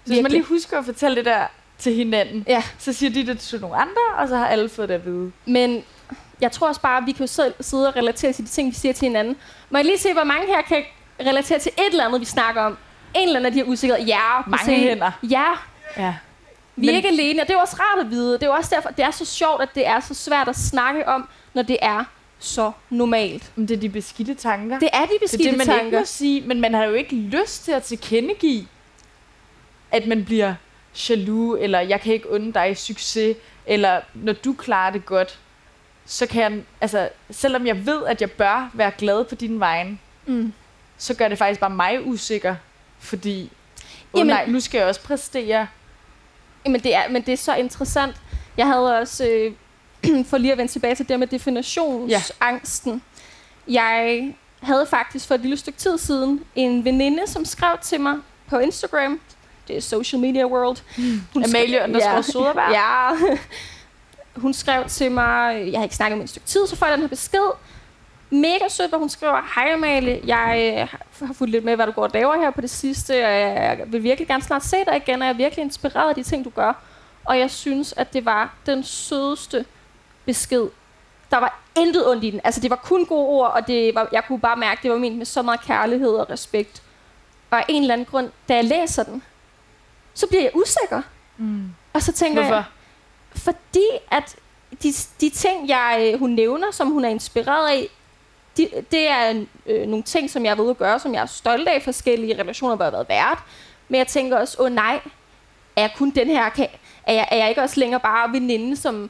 Så 0.06 0.14
hvis 0.14 0.22
man 0.24 0.32
lige 0.32 0.44
husker 0.44 0.80
at 0.80 0.86
fortælle 0.86 1.16
det 1.16 1.26
der 1.26 1.48
til 1.78 1.94
hinanden, 1.94 2.44
Ja, 2.48 2.64
så 2.80 2.94
siger 2.94 3.10
de 3.10 3.28
det 3.28 3.40
til 3.40 3.62
nogle 3.62 3.76
andre, 3.76 4.02
og 4.18 4.28
så 4.28 4.36
har 4.38 4.48
alle 4.48 4.70
fået 4.70 4.90
det 4.90 4.96
at 4.96 5.06
vide. 5.06 5.32
men 5.46 5.84
jeg 6.42 6.52
tror 6.52 6.68
også 6.68 6.82
bare, 6.82 6.98
at 6.98 7.04
vi 7.06 7.12
kan 7.12 7.28
selv 7.28 7.54
sidde 7.62 7.88
og 7.88 7.96
relatere 7.96 8.34
til 8.34 8.46
de 8.46 8.50
ting, 8.50 8.70
vi 8.70 8.76
siger 8.76 8.94
til 8.94 9.06
hinanden. 9.08 9.36
Må 9.70 9.78
jeg 9.78 9.86
lige 9.86 9.98
se, 9.98 10.14
hvor 10.14 10.24
mange 10.24 10.48
her 10.48 10.62
kan 10.62 10.84
relatere 11.22 11.60
til 11.60 11.72
et 11.78 11.92
eller 11.92 12.06
andet, 12.06 12.22
vi 12.22 12.26
snakker 12.26 12.62
om? 12.62 12.78
En 13.18 13.28
eller 13.28 13.36
anden 13.40 13.46
af 13.46 13.52
de 13.52 13.58
her 13.58 13.66
usikkerheder. 13.66 14.08
Ja, 14.08 14.42
Mange 14.48 14.66
se. 14.66 14.72
hænder. 14.76 15.12
Ja, 15.24 15.46
Ja. 15.98 16.16
vi 16.76 16.88
er 16.88 16.92
Men- 16.92 16.96
ikke 16.96 17.08
alene, 17.08 17.42
og 17.42 17.48
det 17.48 17.54
er 17.54 17.58
jo 17.58 17.62
også 17.62 17.76
rart 17.80 18.06
at 18.06 18.12
vide. 18.12 18.34
Det 18.34 18.44
er 18.44 18.48
jo 18.48 18.54
også 18.54 18.76
derfor, 18.76 18.90
det 18.90 19.06
er 19.06 19.12
så 19.12 19.26
sjovt, 19.26 19.62
at 19.62 19.70
det 19.76 19.88
er 19.88 20.00
så 20.00 20.14
svært 20.14 20.48
at 20.48 20.56
snakke 20.56 21.08
om, 21.08 21.30
når 21.54 21.62
det 21.62 21.78
er 21.82 22.04
så 22.40 22.72
normalt. 22.90 23.52
Men 23.56 23.68
det 23.68 23.76
er 23.78 23.82
de 23.82 23.90
beskidte 23.90 24.34
tanker. 24.34 24.80
Det 24.80 24.90
er 24.94 25.02
de 25.02 25.08
det 25.08 25.16
er 25.16 25.20
beskidte 25.22 25.50
det, 25.50 25.58
man 25.58 25.68
tanker. 25.68 25.86
ikke 25.86 25.98
må 25.98 26.06
sige, 26.06 26.42
men 26.42 26.62
man 26.62 26.74
har 26.74 26.84
jo 26.84 26.94
ikke 26.94 27.16
lyst 27.16 27.66
til 27.66 27.72
at 27.72 27.84
tilkendegive, 27.84 28.68
at 29.92 30.08
man 30.08 30.26
bliver 30.26 30.54
jaloux, 31.10 31.58
eller 31.62 31.80
jeg 31.80 32.02
kan 32.02 32.14
ikke 32.14 32.32
unde 32.32 32.54
dig 32.54 32.78
succes, 32.78 33.38
eller 33.66 34.02
når 34.14 34.34
du 34.34 34.54
klarer 34.54 34.92
det 34.92 35.06
godt, 35.06 35.40
så 36.06 36.26
kan 36.28 36.42
jeg, 36.42 36.62
altså, 36.82 37.10
selvom 37.32 37.68
jeg 37.68 37.86
ved, 37.86 38.06
at 38.06 38.22
jeg 38.22 38.32
bør 38.32 38.70
være 38.74 38.92
glad 38.98 39.24
på 39.24 39.36
din 39.36 39.60
vegne, 39.60 39.98
Mm. 40.26 40.54
så 40.98 41.14
gør 41.14 41.28
det 41.28 41.38
faktisk 41.38 41.60
bare 41.60 41.70
mig 41.70 42.06
usikker, 42.08 42.56
fordi, 43.00 43.52
oh 44.14 44.20
Jamen- 44.20 44.28
nej, 44.28 44.46
nu 44.48 44.60
skal 44.60 44.78
jeg 44.78 44.88
også 44.88 45.02
præstere. 45.02 45.68
Jamen, 46.66 46.82
det 46.84 46.96
er, 46.96 47.10
men 47.10 47.22
det 47.22 47.34
er 47.34 47.38
så 47.38 47.56
interessant. 47.56 48.16
Jeg 48.58 48.68
havde 48.68 48.98
også, 48.98 49.26
øh, 49.28 49.54
for 50.30 50.38
lige 50.38 50.52
at 50.52 50.58
vende 50.58 50.72
tilbage 50.72 50.96
til 50.96 51.10
det 51.10 51.20
med 51.20 51.28
definitionsangsten. 51.28 53.02
Ja. 53.68 53.74
Jeg 53.74 54.34
havde 54.62 54.86
faktisk 54.90 55.28
for 55.28 55.36
et 55.36 55.42
lille 55.42 55.58
stykke 55.58 55.80
tid 55.80 55.98
siden 55.98 56.44
en 56.56 56.86
veninde, 56.86 57.28
som 57.28 57.46
skrev 57.46 57.78
til 57.82 58.02
mig 58.02 58.18
på 58.50 58.58
Instagram. 58.58 59.20
Det 59.68 59.78
er 59.78 59.82
social 59.82 60.22
media 60.22 60.46
world. 60.46 60.78
Hun 61.34 61.44
Amalie 61.44 61.84
underscore 61.84 62.16
ja, 62.16 62.22
Soderberg. 62.22 62.72
Ja. 62.80 63.10
Hun 64.36 64.54
skrev 64.54 64.86
til 64.88 65.12
mig, 65.12 65.70
jeg 65.72 65.80
har 65.80 65.84
ikke 65.84 65.96
snakket 65.96 66.18
med 66.18 66.24
et 66.24 66.30
stykke 66.30 66.48
tid, 66.48 66.68
så 66.68 66.76
får 66.76 66.86
jeg 66.86 66.94
den 66.94 67.02
her 67.02 67.08
besked. 67.08 67.52
Mega 68.30 68.68
sødt, 68.70 68.90
hvor 68.90 68.98
hun 68.98 69.10
skriver, 69.10 69.54
Hej 69.56 69.74
Amalie, 69.74 70.22
jeg 70.26 70.78
øh, 70.82 71.00
har 71.28 71.34
fulgt 71.34 71.52
lidt 71.52 71.66
med, 71.66 71.76
hvad 71.76 71.86
du 71.86 71.92
går 71.92 72.04
og 72.04 72.12
laver 72.14 72.36
her 72.38 72.52
på 72.52 72.62
det 72.62 72.70
sidste, 72.70 73.12
og 73.26 73.32
jeg 73.32 73.84
vil 73.88 74.04
virkelig 74.04 74.28
gerne 74.28 74.44
snart 74.44 74.64
se 74.64 74.78
dig 74.86 74.96
igen, 74.96 75.22
og 75.22 75.28
jeg 75.28 75.34
er 75.34 75.38
virkelig 75.38 75.64
inspireret 75.64 76.10
af 76.10 76.16
de 76.16 76.24
ting, 76.24 76.46
du 76.46 76.50
gør. 76.50 76.74
Og 77.26 77.40
jeg 77.40 77.52
synes, 77.52 77.94
at 77.98 78.14
det 78.14 78.26
var 78.26 78.54
den 78.66 78.84
sødeste 78.84 79.66
besked. 80.26 80.68
Der 81.32 81.38
var 81.38 81.60
intet 81.78 82.08
ondt 82.08 82.24
i 82.24 82.32
den. 82.32 82.42
Altså, 82.44 82.62
det 82.62 82.70
var 82.70 82.76
kun 82.76 83.06
gode 83.06 83.28
ord, 83.28 83.52
og 83.52 83.68
det 83.68 83.96
var, 83.96 84.10
jeg 84.12 84.24
kunne 84.28 84.40
bare 84.40 84.56
mærke, 84.56 84.80
at 84.80 84.84
det 84.84 84.92
var 84.92 84.98
ment 84.98 85.18
med 85.18 85.26
så 85.26 85.42
meget 85.42 85.62
kærlighed 85.62 86.10
og 86.10 86.30
respekt. 86.30 86.82
Og 87.52 87.58
af 87.58 87.66
en 87.68 87.82
eller 87.82 87.94
anden 87.94 88.06
grund, 88.06 88.30
da 88.50 88.56
jeg 88.56 88.64
læser 88.64 89.04
den, 89.04 89.24
så 90.14 90.28
bliver 90.28 90.42
jeg 90.42 90.52
usikker. 90.56 91.02
Mm. 91.38 91.70
Og 91.94 92.02
så 92.02 92.12
tænker 92.12 92.42
jeg, 92.42 92.50
Hvorfor? 92.52 92.70
fordi 93.36 93.86
at 94.12 94.36
de, 94.84 94.94
de 95.22 95.30
ting, 95.30 95.68
jeg, 95.68 96.12
øh, 96.14 96.20
hun 96.20 96.30
nævner, 96.30 96.72
som 96.72 96.88
hun 96.88 97.06
er 97.06 97.10
inspireret 97.10 97.70
af, 97.70 97.90
de, 98.58 98.70
det 98.92 99.08
er 99.10 99.44
øh, 99.66 99.88
nogle 99.88 100.04
ting, 100.04 100.30
som 100.30 100.46
jeg 100.46 100.58
ved 100.58 100.70
at 100.70 100.78
gøre, 100.78 101.00
som 101.00 101.14
jeg 101.14 101.22
er 101.22 101.26
stolt 101.26 101.68
af, 101.68 101.82
forskellige 101.82 102.40
relationer, 102.40 102.76
hvor 102.76 102.86
jeg 102.86 102.92
har 102.92 102.98
været 102.98 103.10
vært. 103.10 103.40
Men 103.90 103.98
jeg 103.98 104.08
tænker 104.08 104.38
også, 104.38 104.56
åh 104.60 104.66
oh, 104.66 104.72
nej, 104.72 105.00
er 105.76 105.82
jeg 105.82 105.92
kun 105.98 106.10
den 106.10 106.28
her, 106.28 106.50
kan, 106.50 106.68
er, 107.04 107.14
jeg, 107.14 107.28
er 107.32 107.36
jeg 107.38 107.50
ikke 107.50 107.62
også 107.62 107.80
længere 107.80 108.00
bare 108.00 108.32
veninde, 108.34 108.78
som, 108.78 109.10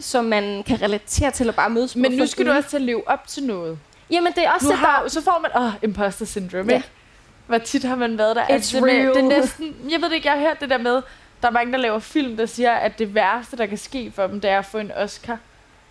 som 0.00 0.24
man 0.24 0.62
kan 0.62 0.82
relatere 0.82 1.30
til 1.30 1.48
og 1.48 1.54
bare 1.54 1.70
mødes 1.70 1.96
Men 1.96 2.12
nu 2.12 2.26
skal 2.26 2.46
du 2.46 2.52
også 2.52 2.68
til 2.70 2.76
at 2.76 2.82
leve 2.82 3.08
op 3.08 3.26
til 3.26 3.42
noget. 3.42 3.78
Jamen 4.10 4.32
det 4.32 4.44
er 4.44 4.50
også 4.50 4.66
Nu 4.66 4.70
det, 4.70 4.78
har, 4.78 5.02
der... 5.02 5.08
så 5.08 5.22
får 5.22 5.38
man, 5.42 5.50
åh, 5.62 5.66
oh, 5.66 5.72
imposter 5.82 6.26
syndrome, 6.26 6.70
Ja. 6.72 6.76
ikke? 6.76 6.88
Hvor 7.46 7.58
tit 7.58 7.84
har 7.84 7.96
man 7.96 8.18
været 8.18 8.36
der? 8.36 8.42
Altså, 8.42 8.78
It's 8.78 8.84
det, 8.84 8.92
er- 8.92 9.02
real. 9.02 9.08
det 9.14 9.16
er 9.16 9.40
næsten, 9.40 9.76
jeg 9.90 10.00
ved 10.00 10.08
det 10.08 10.14
ikke, 10.14 10.28
jeg 10.28 10.38
har 10.38 10.46
hørt 10.46 10.60
det 10.60 10.70
der 10.70 10.78
med, 10.78 11.02
der 11.42 11.48
er 11.48 11.50
mange, 11.50 11.72
der 11.72 11.78
laver 11.78 11.98
film, 11.98 12.36
der 12.36 12.46
siger, 12.46 12.72
at 12.72 12.98
det 12.98 13.14
værste, 13.14 13.56
der 13.56 13.66
kan 13.66 13.78
ske 13.78 14.12
for 14.14 14.26
dem, 14.26 14.40
det 14.40 14.50
er 14.50 14.58
at 14.58 14.64
få 14.66 14.78
en 14.78 14.92
Oscar. 14.92 15.38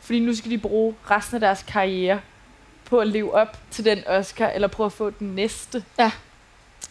Fordi 0.02 0.20
nu 0.20 0.36
skal 0.36 0.52
de 0.52 0.58
bruge 0.58 0.96
resten 1.12 1.36
af 1.36 1.40
deres 1.42 1.64
karriere 1.68 2.20
på 2.90 3.00
at 3.00 3.08
leve 3.08 3.34
op 3.34 3.58
til 3.72 3.86
den 3.86 4.08
Oscar, 4.08 4.48
eller 4.48 4.68
prøve 4.68 4.86
at 4.86 4.94
få 4.94 5.10
den 5.10 5.36
næste. 5.36 5.84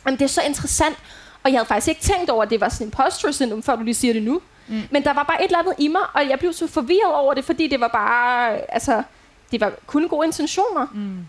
Jamen, 0.06 0.18
det 0.18 0.24
er 0.24 0.28
så 0.28 0.42
interessant. 0.42 0.96
Og 1.42 1.50
jeg 1.50 1.58
havde 1.58 1.66
faktisk 1.66 1.88
ikke 1.88 2.00
tænkt 2.00 2.30
over, 2.30 2.42
at 2.42 2.50
det 2.50 2.60
var 2.60 2.68
sådan 2.68 2.86
en 2.86 2.88
imposter 2.88 3.32
syndrome, 3.32 3.62
før 3.62 3.76
du 3.76 3.82
lige 3.82 3.94
siger 3.94 4.12
det 4.14 4.22
nu. 4.22 4.40
Mm. 4.68 4.82
Men 4.90 5.04
der 5.04 5.12
var 5.12 5.22
bare 5.22 5.40
et 5.40 5.44
eller 5.44 5.58
andet 5.58 5.74
i 5.78 5.88
mig, 5.88 6.02
og 6.14 6.28
jeg 6.28 6.38
blev 6.38 6.52
så 6.52 6.66
forvirret 6.66 7.14
over 7.14 7.34
det, 7.34 7.44
fordi 7.44 7.68
det 7.68 7.80
var 7.80 7.88
bare, 7.88 8.58
altså, 8.72 9.02
det 9.50 9.60
var 9.60 9.72
kun 9.86 10.08
gode 10.08 10.26
intentioner. 10.26 10.86
Mm. 10.94 11.26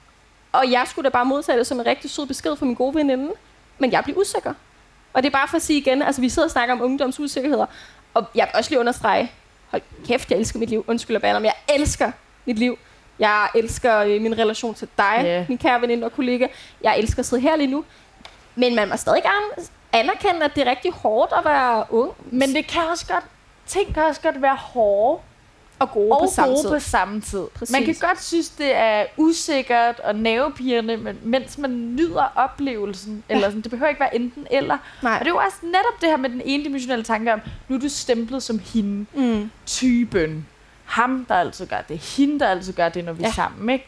Og 0.52 0.72
jeg 0.72 0.84
skulle 0.88 1.04
da 1.04 1.10
bare 1.10 1.26
modtage 1.26 1.58
det 1.58 1.68
som 1.68 1.80
en 1.80 1.86
rigtig 1.86 2.10
sød 2.10 2.26
besked 2.26 2.56
fra 2.56 2.66
min 2.66 2.76
gode 2.76 2.96
veninde. 2.96 3.32
Men 3.80 3.92
jeg 3.92 4.04
blev 4.04 4.18
usikker. 4.18 4.54
Og 5.14 5.24
det 5.24 5.30
er 5.30 5.32
bare 5.32 5.48
for 5.48 5.56
at 5.56 5.62
sige 5.62 5.80
igen, 5.80 6.02
altså 6.02 6.22
vi 6.22 6.30
sidder 6.30 6.48
og 6.48 6.52
snakker 6.52 6.76
om 6.76 6.82
ungdomsusikkerheder. 6.82 7.66
Og 8.14 8.26
jeg 8.36 8.46
vil 8.46 8.58
også 8.58 8.70
lige 8.70 8.80
understrege, 8.80 9.32
hold 9.70 9.82
kæft, 10.08 10.32
jeg 10.32 10.40
elsker 10.40 10.60
mit 10.60 10.70
liv. 10.70 10.86
Undskyld 10.88 11.16
at 11.16 11.22
bande, 11.22 11.40
men 11.40 11.46
jeg 11.46 11.76
elsker 11.76 12.12
mit 12.46 12.60
liv. 12.60 12.80
Jeg 13.20 13.48
elsker 13.56 13.98
øh, 13.98 14.22
min 14.22 14.38
relation 14.38 14.74
til 14.76 14.88
dig, 14.98 15.20
Ja. 15.24 15.46
min 15.50 15.58
kære 15.58 15.82
veninde 15.82 16.06
og 16.06 16.12
kollega. 16.14 16.48
Jeg 16.84 17.00
elsker 17.00 17.20
at 17.20 17.26
sidde 17.26 17.42
her 17.42 17.56
lige 17.56 17.72
nu. 17.72 17.84
Men 18.56 18.76
man 18.76 18.90
må 18.90 18.98
stadig 18.98 19.24
gerne 19.24 19.68
anerkende, 19.94 20.46
at 20.46 20.56
det 20.56 20.68
er 20.68 20.70
rigtig 20.72 20.92
hårdt 20.94 21.32
at 21.38 21.46
være 21.46 21.86
ung 21.90 22.12
Men 22.32 22.50
det 22.56 22.68
kan 22.68 22.82
også 22.92 23.06
godt, 23.08 23.24
ting 23.68 23.94
kan 23.94 24.04
også 24.04 24.22
godt 24.22 24.42
være 24.42 24.56
hårde 24.56 25.22
og 25.80 25.92
gode 25.92 26.12
og 26.12 26.20
på 26.22 26.28
samme 26.34 26.54
gode 26.54 26.64
tid. 26.64 26.70
på 26.70 26.80
samme 26.80 27.22
tid. 27.22 27.44
Præcis. 27.56 27.72
Man 27.72 27.84
kan 27.86 27.96
godt 28.02 28.24
synes, 28.24 28.50
det 28.50 28.76
er 28.76 29.06
usikkert 29.18 30.00
og 30.00 30.16
nervepirrende, 30.16 30.98
men 30.98 31.18
mens 31.24 31.58
man 31.58 31.96
nyder 31.96 32.32
oplevelsen, 32.36 33.24
ja. 33.30 33.36
eller 33.36 33.48
sådan, 33.48 33.62
det 33.62 33.72
behøver 33.72 33.90
ikke 33.90 34.00
være 34.00 34.16
enten 34.16 34.48
eller. 34.52 34.78
Nej. 35.04 35.14
Og 35.14 35.20
det 35.20 35.26
er 35.28 35.32
jo 35.32 35.38
også 35.38 35.58
netop 35.64 36.02
det 36.02 36.10
her 36.10 36.18
med 36.18 36.30
den 36.30 36.42
endimensionelle 36.46 37.06
tanke 37.06 37.34
om, 37.34 37.42
nu 37.68 37.76
er 37.76 37.80
du 37.80 37.90
stemplet 37.90 38.44
som 38.44 38.60
hende, 38.74 39.06
Mm. 39.14 39.52
typen, 39.66 40.48
ham, 40.90 41.26
der 41.30 41.36
altid 41.36 41.68
gør 41.68 41.82
det, 41.82 41.98
hende, 41.98 42.40
der 42.40 42.48
altid 42.48 42.74
gør 42.74 42.90
det, 42.90 43.06
når 43.06 43.14
vi 43.14 43.24
er 43.24 43.28
Ja. 43.28 43.34
sammen, 43.34 43.70
ikke? 43.70 43.86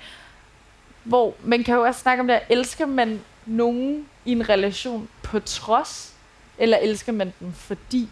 Hvor 1.04 1.34
man 1.44 1.64
kan 1.64 1.76
jo 1.76 1.82
også 1.82 2.00
snakke 2.02 2.22
om 2.22 2.28
det, 2.28 2.36
her, 2.36 2.44
elsker 2.58 2.86
man 2.86 3.22
nogen 3.46 4.06
i 4.26 4.32
en 4.32 4.50
relation 4.50 5.10
på 5.24 5.40
trods, 5.40 6.14
eller 6.58 6.78
elsker 6.78 7.12
man 7.12 7.34
dem 7.40 7.54
fordi? 7.54 8.10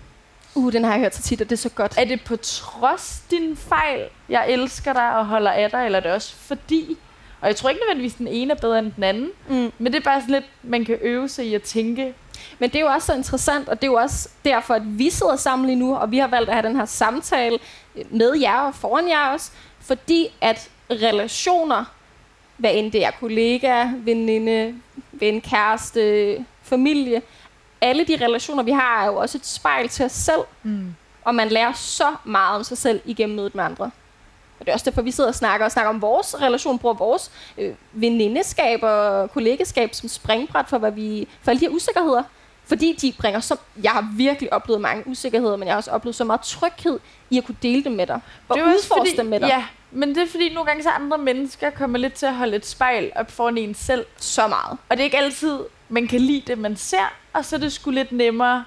Uh, 0.56 0.74
den 0.74 0.84
har 0.84 0.92
jeg 0.92 1.00
hørt 1.00 1.16
så 1.16 1.22
tit, 1.22 1.42
og 1.42 1.50
det 1.50 1.56
er 1.56 1.60
så 1.62 1.70
godt. 1.70 1.94
Er 1.98 2.06
det 2.06 2.24
på 2.24 2.36
trods 2.36 3.24
din 3.32 3.58
fejl, 3.58 4.02
jeg 4.30 4.50
elsker 4.50 4.94
dig 4.94 5.16
og 5.18 5.26
holder 5.26 5.52
af 5.52 5.72
dig, 5.72 5.86
eller 5.86 6.00
er 6.00 6.04
det 6.04 6.12
også 6.12 6.36
fordi? 6.36 6.98
Og 7.42 7.48
jeg 7.48 7.56
tror 7.56 7.70
ikke 7.70 7.82
nødvendigvis, 7.82 8.14
den 8.14 8.28
ene 8.28 8.54
er 8.54 8.58
bedre 8.58 8.80
end 8.80 8.92
den 8.96 9.04
anden, 9.04 9.30
Mm. 9.50 9.72
men 9.78 9.94
det 9.94 9.96
er 10.00 10.04
bare 10.04 10.22
sådan 10.22 10.34
lidt, 10.34 10.46
man 10.64 10.86
kan 10.86 10.98
øve 11.02 11.30
sig 11.30 11.46
i 11.46 11.54
at 11.56 11.62
tænke, 11.64 12.14
Men 12.60 12.70
det 12.70 12.76
er 12.76 12.80
jo 12.82 12.88
også 12.88 13.06
så 13.06 13.14
interessant, 13.14 13.70
og 13.70 13.82
det 13.82 13.88
er 13.88 13.92
jo 13.92 13.98
også 13.98 14.30
derfor, 14.46 14.74
at 14.74 14.82
vi 15.00 15.10
sidder 15.10 15.36
sammen 15.36 15.66
lige 15.68 15.76
nu, 15.76 15.96
og 15.96 16.12
vi 16.12 16.18
har 16.18 16.28
valgt 16.28 16.50
at 16.50 16.56
have 16.56 16.68
den 16.68 16.76
her 16.76 16.86
samtale 16.86 17.60
med 18.10 18.40
jer 18.40 18.60
og 18.60 18.76
foran 18.76 19.10
jer 19.10 19.28
også, 19.28 19.52
fordi 19.82 20.28
at 20.42 20.70
relationer, 20.92 21.86
hvad 22.58 22.72
end 22.74 22.92
det 22.92 23.06
er 23.06 23.12
kollega, 23.12 23.86
veninde, 23.98 24.76
ven, 25.12 25.42
kæreste, 25.42 26.46
familie, 26.64 27.22
alle 27.82 28.08
de 28.08 28.26
relationer, 28.26 28.64
vi 28.64 28.72
har, 28.72 29.04
er 29.04 29.06
jo 29.06 29.16
også 29.16 29.38
et 29.38 29.46
spejl 29.46 29.90
til 29.90 30.06
os 30.06 30.12
selv, 30.12 30.42
mm. 30.64 30.96
og 31.24 31.36
man 31.36 31.50
lærer 31.50 31.74
så 31.74 32.16
meget 32.24 32.56
om 32.56 32.64
sig 32.64 32.78
selv 32.78 33.02
igennem 33.06 33.36
mødet 33.36 33.56
med 33.56 33.64
andre. 33.64 33.92
Og 34.60 34.66
det 34.66 34.70
er 34.70 34.74
også 34.74 34.86
derfor, 34.86 35.02
vi 35.02 35.12
sidder 35.12 35.30
og 35.30 35.36
snakker, 35.36 35.66
og 35.66 35.72
snakker 35.72 35.90
om 35.90 36.02
vores 36.02 36.42
relation, 36.42 36.80
bruger 36.80 36.96
vores 36.96 37.32
øh, 37.58 37.74
venindeskab 37.92 38.84
og 38.84 39.32
kollegeskab 39.32 39.94
som 39.94 40.10
springbræt 40.10 40.66
for, 40.68 40.78
hvad 40.78 40.92
vi, 40.92 41.28
for 41.42 41.52
alle 41.52 41.60
de 41.60 41.66
her 41.66 41.74
usikkerheder. 41.74 42.24
Fordi 42.70 42.94
de 43.02 43.14
bringer 43.20 43.40
så... 43.40 43.56
Jeg 43.84 43.92
har 43.92 44.08
virkelig 44.18 44.54
oplevet 44.54 44.82
mange 44.82 45.08
usikkerheder, 45.08 45.56
men 45.56 45.68
jeg 45.68 45.74
har 45.74 45.78
også 45.78 45.92
oplevet 45.92 46.16
så 46.16 46.24
meget 46.24 46.42
tryghed 46.42 47.00
i 47.30 47.38
at 47.38 47.44
kunne 47.46 47.58
dele 47.64 47.84
dem 47.84 47.92
med 47.92 48.08
dig. 48.08 48.20
Og 48.50 48.56
det 48.58 48.64
er 48.64 48.68
udforske 48.68 49.00
fordi, 49.00 49.16
dem 49.18 49.26
med 49.26 49.40
dig. 49.40 49.48
Ja, 49.48 49.66
men 49.92 50.10
det 50.10 50.18
er 50.18 50.28
fordi, 50.28 50.54
nogle 50.54 50.68
gange 50.68 50.84
så 50.84 50.90
andre 50.90 51.18
mennesker 51.18 51.70
kommer 51.70 52.00
lidt 52.00 52.14
til 52.14 52.26
at 52.26 52.36
holde 52.36 52.56
et 52.56 52.66
spejl 52.66 53.12
op 53.16 53.32
foran 53.32 53.58
en 53.58 53.74
selv. 53.76 54.06
Så 54.18 54.48
meget. 54.48 54.78
Og 54.90 54.98
det 54.98 55.00
er 55.00 55.04
ikke 55.04 55.18
altid, 55.18 55.60
man 55.90 56.08
kan 56.08 56.22
lide 56.22 56.44
det, 56.48 56.58
man 56.58 56.76
ser, 56.78 57.14
og 57.34 57.46
så 57.46 57.56
er 57.56 57.60
det 57.60 57.72
sgu 57.74 57.92
lidt 57.92 58.12
nemmere 58.12 58.66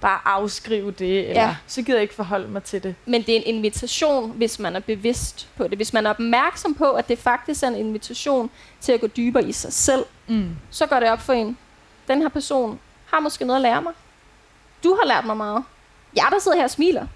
bare 0.00 0.18
afskrive 0.24 0.90
det, 0.90 1.28
eller 1.28 1.42
Ja. 1.42 1.56
så 1.66 1.82
gider 1.82 1.98
jeg 1.98 2.02
ikke 2.02 2.14
forholde 2.14 2.48
mig 2.48 2.62
til 2.62 2.82
det. 2.82 2.94
Men 3.06 3.22
det 3.22 3.28
er 3.28 3.36
en 3.36 3.54
invitation, 3.56 4.30
hvis 4.30 4.58
man 4.58 4.76
er 4.76 4.80
bevidst 4.80 5.48
på 5.56 5.68
det. 5.68 5.78
Hvis 5.78 5.92
man 5.92 6.06
er 6.06 6.10
opmærksom 6.10 6.74
på, 6.74 6.90
at 6.90 7.08
det 7.08 7.18
faktisk 7.18 7.62
er 7.62 7.68
en 7.68 7.74
invitation 7.76 8.50
til 8.80 8.92
at 8.92 9.00
gå 9.00 9.06
dybere 9.06 9.48
i 9.48 9.52
sig 9.52 9.72
selv, 9.72 10.04
Mm. 10.26 10.48
så 10.70 10.86
går 10.86 11.00
det 11.00 11.08
op 11.10 11.20
for 11.20 11.32
en. 11.32 11.58
Den 12.08 12.22
her 12.22 12.28
person 12.28 12.78
har 13.16 13.20
måske 13.20 13.44
noget 13.44 13.58
at 13.58 13.62
lære 13.62 13.82
mig. 13.82 13.92
Du 14.84 14.94
har 15.00 15.06
lært 15.06 15.24
mig 15.24 15.36
meget. 15.36 15.64
Jeg, 16.16 16.26
der 16.30 16.38
sidder 16.38 16.56
her 16.56 16.64
og 16.64 16.70
smiler. 16.70 17.06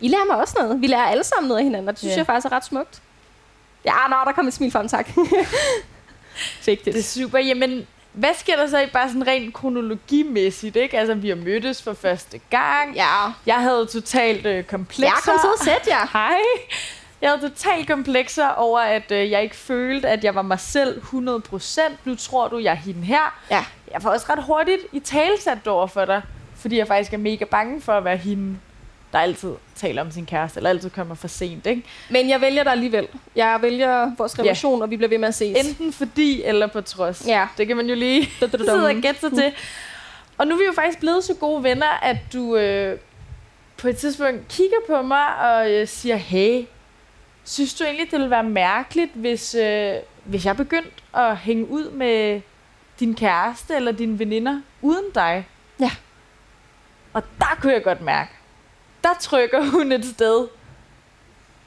I 0.00 0.08
lærer 0.08 0.24
mig 0.24 0.36
også 0.36 0.54
noget. 0.58 0.80
Vi 0.82 0.86
lærer 0.86 1.06
alle 1.06 1.24
sammen 1.24 1.48
noget 1.48 1.58
af 1.58 1.64
hinanden, 1.64 1.88
og 1.88 1.92
det 1.94 1.98
synes 1.98 2.12
Ja. 2.12 2.18
jeg 2.18 2.26
faktisk 2.26 2.46
er 2.52 2.56
ret 2.56 2.64
smukt. 2.64 3.02
Ja, 3.84 3.92
nå, 4.10 4.16
der 4.26 4.32
kom 4.32 4.46
et 4.48 4.54
smil 4.54 4.70
frem, 4.72 4.88
tak. 4.88 5.08
Fik 6.62 6.84
det. 6.84 6.94
Det 6.94 6.98
er 7.00 7.02
super. 7.04 7.38
Jamen, 7.38 7.86
hvad 8.12 8.34
sker 8.38 8.56
der 8.56 8.66
så 8.66 8.78
i 8.80 8.86
bare 8.86 9.08
sådan 9.08 9.26
rent 9.26 9.54
kronologimæssigt, 9.54 10.76
ikke? 10.76 10.98
Altså, 10.98 11.14
vi 11.14 11.28
har 11.28 11.36
mødtes 11.36 11.82
for 11.82 11.92
første 11.92 12.40
gang. 12.50 12.94
Ja, 12.94 13.32
Jeg 13.46 13.54
havde 13.56 13.86
totalt 13.86 14.46
øh, 14.46 14.64
komplekser. 14.64 15.06
jeg 15.14 15.22
kom 15.24 15.38
til 15.40 15.68
at 15.70 15.74
sætte 15.74 15.96
jer. 15.96 16.08
Hej. 16.12 16.38
Jeg 17.20 17.30
havde 17.30 17.48
totalt 17.50 17.86
komplekser 17.88 18.48
over, 18.48 18.80
at 18.80 19.10
øh, 19.12 19.30
jeg 19.30 19.42
ikke 19.42 19.56
følte, 19.56 20.08
at 20.08 20.24
jeg 20.24 20.34
var 20.34 20.42
mig 20.42 20.60
selv 20.60 21.02
100%. 21.02 21.80
Nu 22.04 22.14
tror 22.14 22.48
du, 22.48 22.58
jeg 22.58 22.70
er 22.70 22.74
hende 22.74 23.02
her. 23.02 23.38
Ja. 23.50 23.64
Jeg 23.96 24.04
var 24.04 24.10
også 24.10 24.26
ret 24.28 24.44
hurtigt 24.44 24.82
i 24.92 25.00
talsat 25.00 25.66
over 25.66 25.86
for 25.86 26.04
dig, 26.04 26.22
fordi 26.56 26.78
jeg 26.78 26.86
faktisk 26.86 27.12
er 27.12 27.18
mega 27.18 27.44
bange 27.44 27.80
for 27.80 27.92
at 27.92 28.04
være 28.04 28.16
hende, 28.16 28.58
der 29.12 29.18
altid 29.18 29.50
taler 29.74 30.02
om 30.02 30.10
sin 30.10 30.26
kæreste, 30.26 30.58
eller 30.58 30.70
altid 30.70 30.90
kommer 30.90 31.14
for 31.14 31.28
sent. 31.28 31.66
Ikke? 31.66 31.82
Men 32.10 32.28
jeg 32.28 32.40
vælger 32.40 32.62
dig 32.62 32.72
alligevel. 32.72 33.08
Jeg 33.36 33.58
vælger 33.62 34.12
vores 34.18 34.38
relation, 34.38 34.82
og 34.82 34.90
vi 34.90 34.96
bliver 34.96 35.08
ved 35.08 35.18
med 35.18 35.28
at 35.28 35.34
ses. 35.34 35.68
Enten 35.68 35.92
fordi 35.92 36.42
eller 36.42 36.66
på 36.66 36.80
trods. 36.80 37.26
Ja. 37.26 37.48
Det 37.58 37.66
kan 37.66 37.76
man 37.76 37.86
jo 37.86 37.94
lige 37.94 38.28
sidde 38.40 38.86
og 38.86 38.94
gætte 38.94 39.20
sig 39.20 39.32
til. 39.32 39.52
Og 40.38 40.46
nu 40.46 40.54
er 40.54 40.58
vi 40.58 40.64
jo 40.64 40.72
faktisk 40.72 41.00
blevet 41.00 41.24
så 41.24 41.34
gode 41.34 41.62
venner, 41.64 41.98
at 42.02 42.16
du 42.32 42.56
øh, 42.56 42.98
på 43.76 43.88
et 43.88 43.96
tidspunkt 43.96 44.48
kigger 44.48 44.78
på 44.86 45.02
mig 45.02 45.36
og 45.36 45.72
øh, 45.72 45.88
siger, 45.88 46.16
hey, 46.16 46.64
synes 47.44 47.74
du 47.74 47.84
egentlig, 47.84 48.10
det 48.10 48.18
ville 48.18 48.30
være 48.30 48.44
mærkeligt, 48.44 49.10
hvis, 49.14 49.54
øh, 49.54 49.94
hvis 50.24 50.46
jeg 50.46 50.56
begyndte 50.56 50.90
at 51.14 51.36
hænge 51.36 51.70
ud 51.70 51.90
med 51.90 52.40
din 53.00 53.14
kæreste 53.14 53.76
eller 53.76 53.92
dine 53.92 54.18
veninder 54.18 54.60
uden 54.82 55.10
dig? 55.14 55.48
Ja. 55.80 55.90
Og 57.12 57.22
der 57.38 57.58
kunne 57.60 57.72
jeg 57.72 57.82
godt 57.82 58.00
mærke, 58.00 58.30
der 59.04 59.14
trykker 59.20 59.70
hun 59.70 59.92
et 59.92 60.04
sted, 60.04 60.48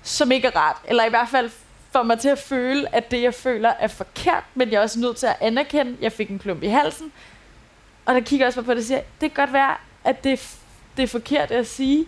som 0.04 0.32
ikke 0.32 0.48
er 0.48 0.56
rart. 0.56 0.78
Eller 0.86 1.06
i 1.06 1.10
hvert 1.10 1.30
fald 1.30 1.50
får 1.92 2.04
mig 2.04 2.20
til 2.20 2.30
at 2.30 2.40
føle, 2.40 2.96
at 2.96 3.12
det, 3.12 3.22
jeg 3.22 3.34
føler, 3.34 3.70
er 3.70 3.88
forkert, 3.88 4.44
men 4.56 4.72
jeg 4.72 4.78
er 4.78 4.82
også 4.82 5.00
nødt 5.00 5.18
til 5.18 5.28
at 5.28 5.36
anerkende, 5.42 5.92
at 5.92 6.02
jeg 6.02 6.12
fik 6.12 6.30
en 6.30 6.40
klump 6.40 6.64
i 6.64 6.68
halsen. 6.68 7.12
Og 8.06 8.14
der 8.14 8.22
kigger 8.22 8.46
også 8.46 8.58
bare 8.58 8.66
på 8.66 8.72
det 8.72 8.78
og 8.80 8.84
siger, 8.84 9.02
det 9.22 9.34
kan 9.34 9.46
godt 9.46 9.54
være, 9.54 9.76
at 10.04 10.24
det, 10.24 10.58
det 10.98 11.04
er 11.04 11.08
forkert 11.08 11.52
at 11.52 11.68
sige, 11.68 12.06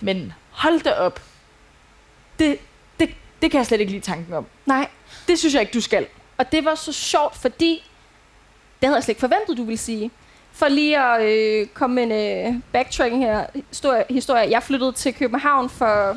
men 0.00 0.32
hold 0.50 0.80
da 0.80 0.92
op. 0.92 1.22
Det, 2.38 2.58
det, 3.00 3.14
det 3.42 3.50
kan 3.50 3.58
jeg 3.58 3.66
slet 3.66 3.80
ikke 3.80 3.92
lide 3.92 4.04
tanken 4.04 4.34
om. 4.34 4.46
Nej. 4.66 4.88
Det 5.28 5.38
synes 5.38 5.54
jeg 5.54 5.60
ikke, 5.60 5.74
du 5.74 5.80
skal. 5.80 6.06
Og 6.36 6.52
det 6.52 6.64
var 6.64 6.74
så 6.74 6.92
sjovt, 6.92 7.36
fordi 7.36 7.90
det 8.84 8.88
havde 8.88 8.96
jeg 8.96 9.04
slet 9.04 9.12
ikke 9.12 9.20
forventet, 9.20 9.56
du 9.56 9.64
ville 9.64 9.78
sige. 9.78 10.10
For 10.52 10.68
lige 10.68 10.98
at 11.00 11.22
øh, 11.22 11.66
komme 11.66 11.94
med 11.94 12.02
en 12.02 12.54
øh, 12.54 12.60
backtracking 12.72 13.22
her 13.22 13.46
historie, 13.68 14.04
historie. 14.10 14.50
Jeg 14.50 14.62
flyttede 14.62 14.92
til 14.92 15.14
København 15.14 15.68
for 15.70 16.16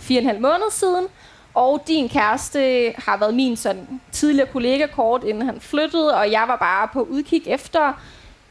fire 0.00 0.18
og 0.18 0.22
en 0.22 0.28
halv 0.28 0.40
måned 0.40 0.70
siden, 0.70 1.06
og 1.54 1.84
din 1.86 2.08
kæreste 2.08 2.94
har 2.98 3.16
været 3.16 3.34
min 3.34 3.56
sådan, 3.56 4.00
tidligere 4.12 4.48
kollega 4.52 4.86
kort, 4.86 5.24
inden 5.24 5.46
han 5.46 5.60
flyttede, 5.60 6.14
og 6.16 6.30
jeg 6.30 6.44
var 6.48 6.56
bare 6.56 6.88
på 6.92 7.02
udkig 7.02 7.42
efter 7.46 7.92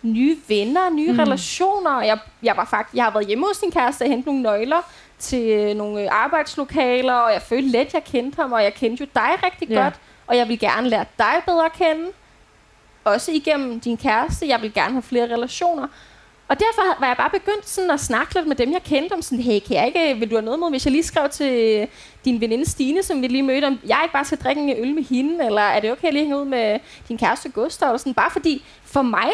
nye 0.01 0.37
venner, 0.47 0.89
nye 0.89 1.11
mm. 1.11 1.19
relationer. 1.19 1.91
og 1.91 2.07
Jeg, 2.07 2.17
jeg, 2.43 2.57
var 2.57 2.65
faktisk, 2.65 2.95
jeg 2.95 3.03
har 3.03 3.11
været 3.11 3.27
hjemme 3.27 3.45
hos 3.47 3.57
din 3.57 3.71
kæreste 3.71 4.03
og 4.03 4.07
hentet 4.09 4.25
nogle 4.25 4.41
nøgler 4.41 4.91
til 5.19 5.49
øh, 5.49 5.75
nogle 5.75 6.01
øh, 6.01 6.07
arbejdslokaler, 6.11 7.13
og 7.13 7.33
jeg 7.33 7.41
følte 7.41 7.69
let, 7.69 7.93
jeg 7.93 8.03
kendte 8.03 8.41
ham, 8.41 8.51
og 8.51 8.63
jeg 8.63 8.73
kendte 8.73 9.03
jo 9.03 9.07
dig 9.15 9.31
rigtig 9.43 9.69
Ja. 9.69 9.83
godt, 9.83 9.93
og 10.27 10.37
jeg 10.37 10.47
vil 10.47 10.59
gerne 10.59 10.89
lære 10.89 11.05
dig 11.17 11.33
bedre 11.45 11.65
at 11.65 11.73
kende. 11.73 12.05
Også 13.03 13.31
igennem 13.31 13.79
din 13.79 13.97
kæreste. 13.97 14.47
Jeg 14.47 14.61
vil 14.61 14.73
gerne 14.73 14.91
have 14.91 15.01
flere 15.01 15.33
relationer. 15.33 15.87
Og 16.47 16.59
derfor 16.59 16.99
var 16.99 17.07
jeg 17.07 17.17
bare 17.17 17.29
begyndt 17.29 17.69
sådan 17.69 17.91
at 17.91 17.99
snakke 17.99 18.33
lidt 18.33 18.47
med 18.47 18.55
dem, 18.55 18.71
jeg 18.71 18.83
kendte 18.83 19.13
om 19.13 19.21
sådan, 19.21 19.43
hey, 19.43 19.59
kan 19.59 19.75
jeg 19.75 19.87
ikke, 19.87 20.19
vil 20.19 20.29
du 20.29 20.35
have 20.35 20.45
noget 20.45 20.59
med, 20.59 20.69
hvis 20.69 20.85
jeg 20.85 20.91
lige 20.91 21.03
skrev 21.03 21.29
til 21.29 21.87
din 22.25 22.41
veninde 22.41 22.69
Stine, 22.69 23.03
som 23.03 23.21
vi 23.21 23.27
lige 23.27 23.43
mødte, 23.43 23.65
om 23.65 23.79
jeg 23.85 23.99
ikke 24.03 24.13
bare 24.13 24.25
skal 24.25 24.37
drikke 24.37 24.61
en 24.61 24.69
øl 24.69 24.93
med 24.93 25.03
hende, 25.03 25.45
eller 25.45 25.61
er 25.61 25.79
det 25.79 25.91
okay 25.91 26.07
at 26.07 26.13
lige 26.13 26.23
hænge 26.23 26.39
ud 26.39 26.45
med 26.45 26.79
din 27.07 27.17
kæreste 27.17 27.49
Gustav, 27.49 27.87
eller 27.87 27.97
sådan, 27.97 28.13
bare 28.13 28.31
fordi 28.31 28.63
for 28.83 29.01
mig, 29.01 29.31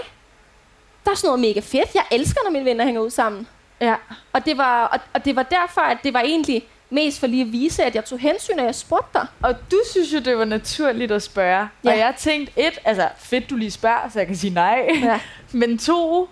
der 1.05 1.11
er 1.11 1.15
sådan 1.15 1.27
noget 1.27 1.39
mega 1.39 1.59
fedt. 1.59 1.95
Jeg 1.95 2.03
elsker, 2.11 2.39
når 2.43 2.51
mine 2.51 2.65
venner 2.65 2.85
hænger 2.85 3.01
ud 3.01 3.09
sammen. 3.09 3.47
Ja. 3.81 3.95
Og 4.33 4.45
det 4.45 4.57
var, 4.57 4.85
og, 4.85 4.99
og 5.13 5.25
det 5.25 5.35
var 5.35 5.43
derfor, 5.43 5.81
at 5.81 5.97
det 6.03 6.13
var 6.13 6.21
egentlig 6.21 6.67
mest 6.89 7.19
for 7.19 7.27
lige 7.27 7.41
at 7.41 7.51
vise, 7.51 7.83
at 7.83 7.95
jeg 7.95 8.05
tog 8.05 8.19
hensyn, 8.19 8.59
og 8.59 8.65
jeg 8.65 8.75
spurgte 8.75 9.09
dig. 9.13 9.27
Og 9.41 9.55
du 9.71 9.77
synes 9.91 10.13
jo, 10.13 10.19
det 10.19 10.37
var 10.37 10.45
naturligt 10.45 11.11
at 11.11 11.23
spørge. 11.23 11.67
Ja. 11.83 11.91
Og 11.91 11.97
jeg 11.97 12.13
tænkte, 12.17 12.53
et, 12.55 12.79
altså 12.85 13.09
fedt, 13.17 13.49
du 13.49 13.55
lige 13.55 13.71
spørger, 13.71 14.09
så 14.13 14.19
jeg 14.19 14.27
kan 14.27 14.35
sige 14.35 14.53
nej. 14.53 14.89
Ja. 15.03 15.19
Men 15.59 15.77
to, 15.77 16.29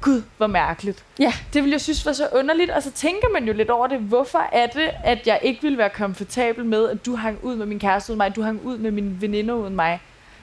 gud, 0.00 0.22
hvor 0.36 0.46
mærkeligt. 0.46 1.04
Ja. 1.18 1.32
Det 1.52 1.62
ville 1.62 1.72
jeg 1.72 1.80
synes 1.80 2.06
var 2.06 2.12
så 2.12 2.28
underligt, 2.32 2.70
og 2.70 2.82
så 2.82 2.90
tænker 2.90 3.28
man 3.32 3.44
jo 3.44 3.52
lidt 3.52 3.70
over 3.70 3.86
det. 3.86 3.98
Hvorfor 3.98 4.48
er 4.52 4.66
det, 4.66 4.90
at 5.04 5.26
jeg 5.26 5.38
ikke 5.42 5.62
ville 5.62 5.78
være 5.78 5.90
komfortabel 5.90 6.64
med, 6.64 6.90
at 6.90 7.06
du 7.06 7.16
hang 7.16 7.38
ud 7.42 7.56
med 7.56 7.66
min 7.66 7.78
kæreste 7.78 8.10
uden 8.12 8.18
mig, 8.18 8.26
at 8.26 8.36
du 8.36 8.42
hang 8.42 8.64
ud 8.64 8.78
med 8.78 8.90
mine 8.90 9.20
veninder 9.20 9.54
uden 9.54 9.76
mig? 9.76 10.00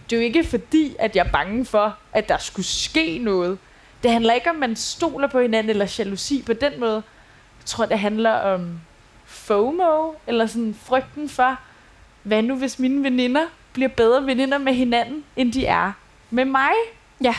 Det 0.09 0.15
er 0.15 0.21
jo 0.21 0.25
ikke 0.25 0.43
fordi, 0.43 0.95
at 0.99 1.15
jeg 1.15 1.25
er 1.25 1.31
bange 1.31 1.65
for, 1.65 1.97
at 2.13 2.29
der 2.29 2.37
skulle 2.37 2.65
ske 2.65 3.17
noget. 3.17 3.57
Det 4.03 4.11
handler 4.11 4.33
ikke 4.33 4.49
om, 4.49 4.55
man 4.55 4.75
stoler 4.75 5.27
på 5.27 5.39
hinanden 5.39 5.69
eller 5.69 5.95
jalousi 5.99 6.43
på 6.45 6.53
den 6.53 6.79
måde. 6.79 6.95
Jeg 7.59 7.65
tror, 7.65 7.85
det 7.85 7.99
handler 7.99 8.31
om 8.31 8.79
FOMO, 9.31 10.13
eller 10.27 10.45
sådan 10.45 10.75
frygten 10.83 11.29
for, 11.29 11.57
hvad 12.23 12.41
nu 12.41 12.55
hvis 12.55 12.79
mine 12.79 13.03
veninder 13.03 13.45
bliver 13.73 13.89
bedre 13.89 14.25
veninder 14.25 14.57
med 14.57 14.73
hinanden, 14.73 15.23
end 15.35 15.53
de 15.53 15.65
er 15.65 15.91
med 16.29 16.45
mig? 16.45 16.71
Ja. 17.23 17.35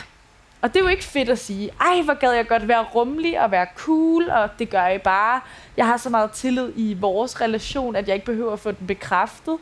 Og 0.63 0.69
det 0.75 0.81
er 0.81 0.85
jo 0.85 0.89
ikke 0.89 1.05
fedt 1.05 1.29
at 1.29 1.39
sige, 1.39 1.71
ej, 1.81 2.03
hvor 2.03 2.15
gad 2.15 2.33
jeg 2.33 2.49
godt 2.49 2.69
være 2.69 2.83
rummelig 2.83 3.41
og 3.41 3.51
være 3.51 3.67
cool, 3.77 4.31
og 4.31 4.59
det 4.59 4.71
gør 4.71 4.83
jeg 4.83 5.03
bare. 5.03 5.41
Jeg 5.77 5.87
har 5.87 5.97
så 5.97 6.11
meget 6.11 6.31
tillid 6.31 6.73
i 6.77 6.95
vores 6.95 7.41
relation, 7.41 7.97
at 7.97 8.09
jeg 8.09 8.15
ikke 8.15 8.27
behøver 8.27 8.53
at 8.53 8.61
få 8.61 8.71
den 8.71 8.87
bekræftet. 8.87 9.59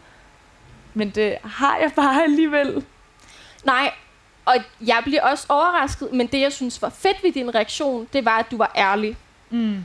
Men 0.95 1.11
det 1.11 1.37
har 1.45 1.77
jeg 1.77 1.93
bare 1.97 2.23
alligevel. 2.23 2.85
Nej, 3.65 3.93
Og 4.45 4.57
jeg 4.81 5.01
bliver 5.05 5.23
også 5.23 5.47
overrasket, 5.49 6.13
men 6.13 6.27
det, 6.27 6.41
jeg 6.41 6.53
synes 6.53 6.83
var 6.83 6.89
fedt 6.89 7.23
ved 7.23 7.33
din 7.33 7.55
reaktion, 7.55 8.09
det 8.13 8.25
var, 8.25 8.39
at 8.39 8.51
du 8.51 8.57
var 8.57 8.73
ærlig. 8.77 9.17
Mm. 9.51 9.85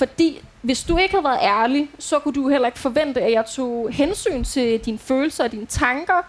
Fordi 0.00 0.42
hvis 0.62 0.82
du 0.82 0.96
ikke 0.98 1.14
havde 1.14 1.24
været 1.24 1.38
ærlig, 1.42 1.90
så 1.98 2.18
kunne 2.18 2.34
du 2.34 2.48
heller 2.48 2.66
ikke 2.68 2.78
forvente, 2.78 3.20
at 3.20 3.32
jeg 3.32 3.46
tog 3.46 3.90
hensyn 3.92 4.44
til 4.44 4.80
dine 4.80 4.98
følelser 4.98 5.44
og 5.44 5.52
dine 5.52 5.66
tanker. 5.66 6.22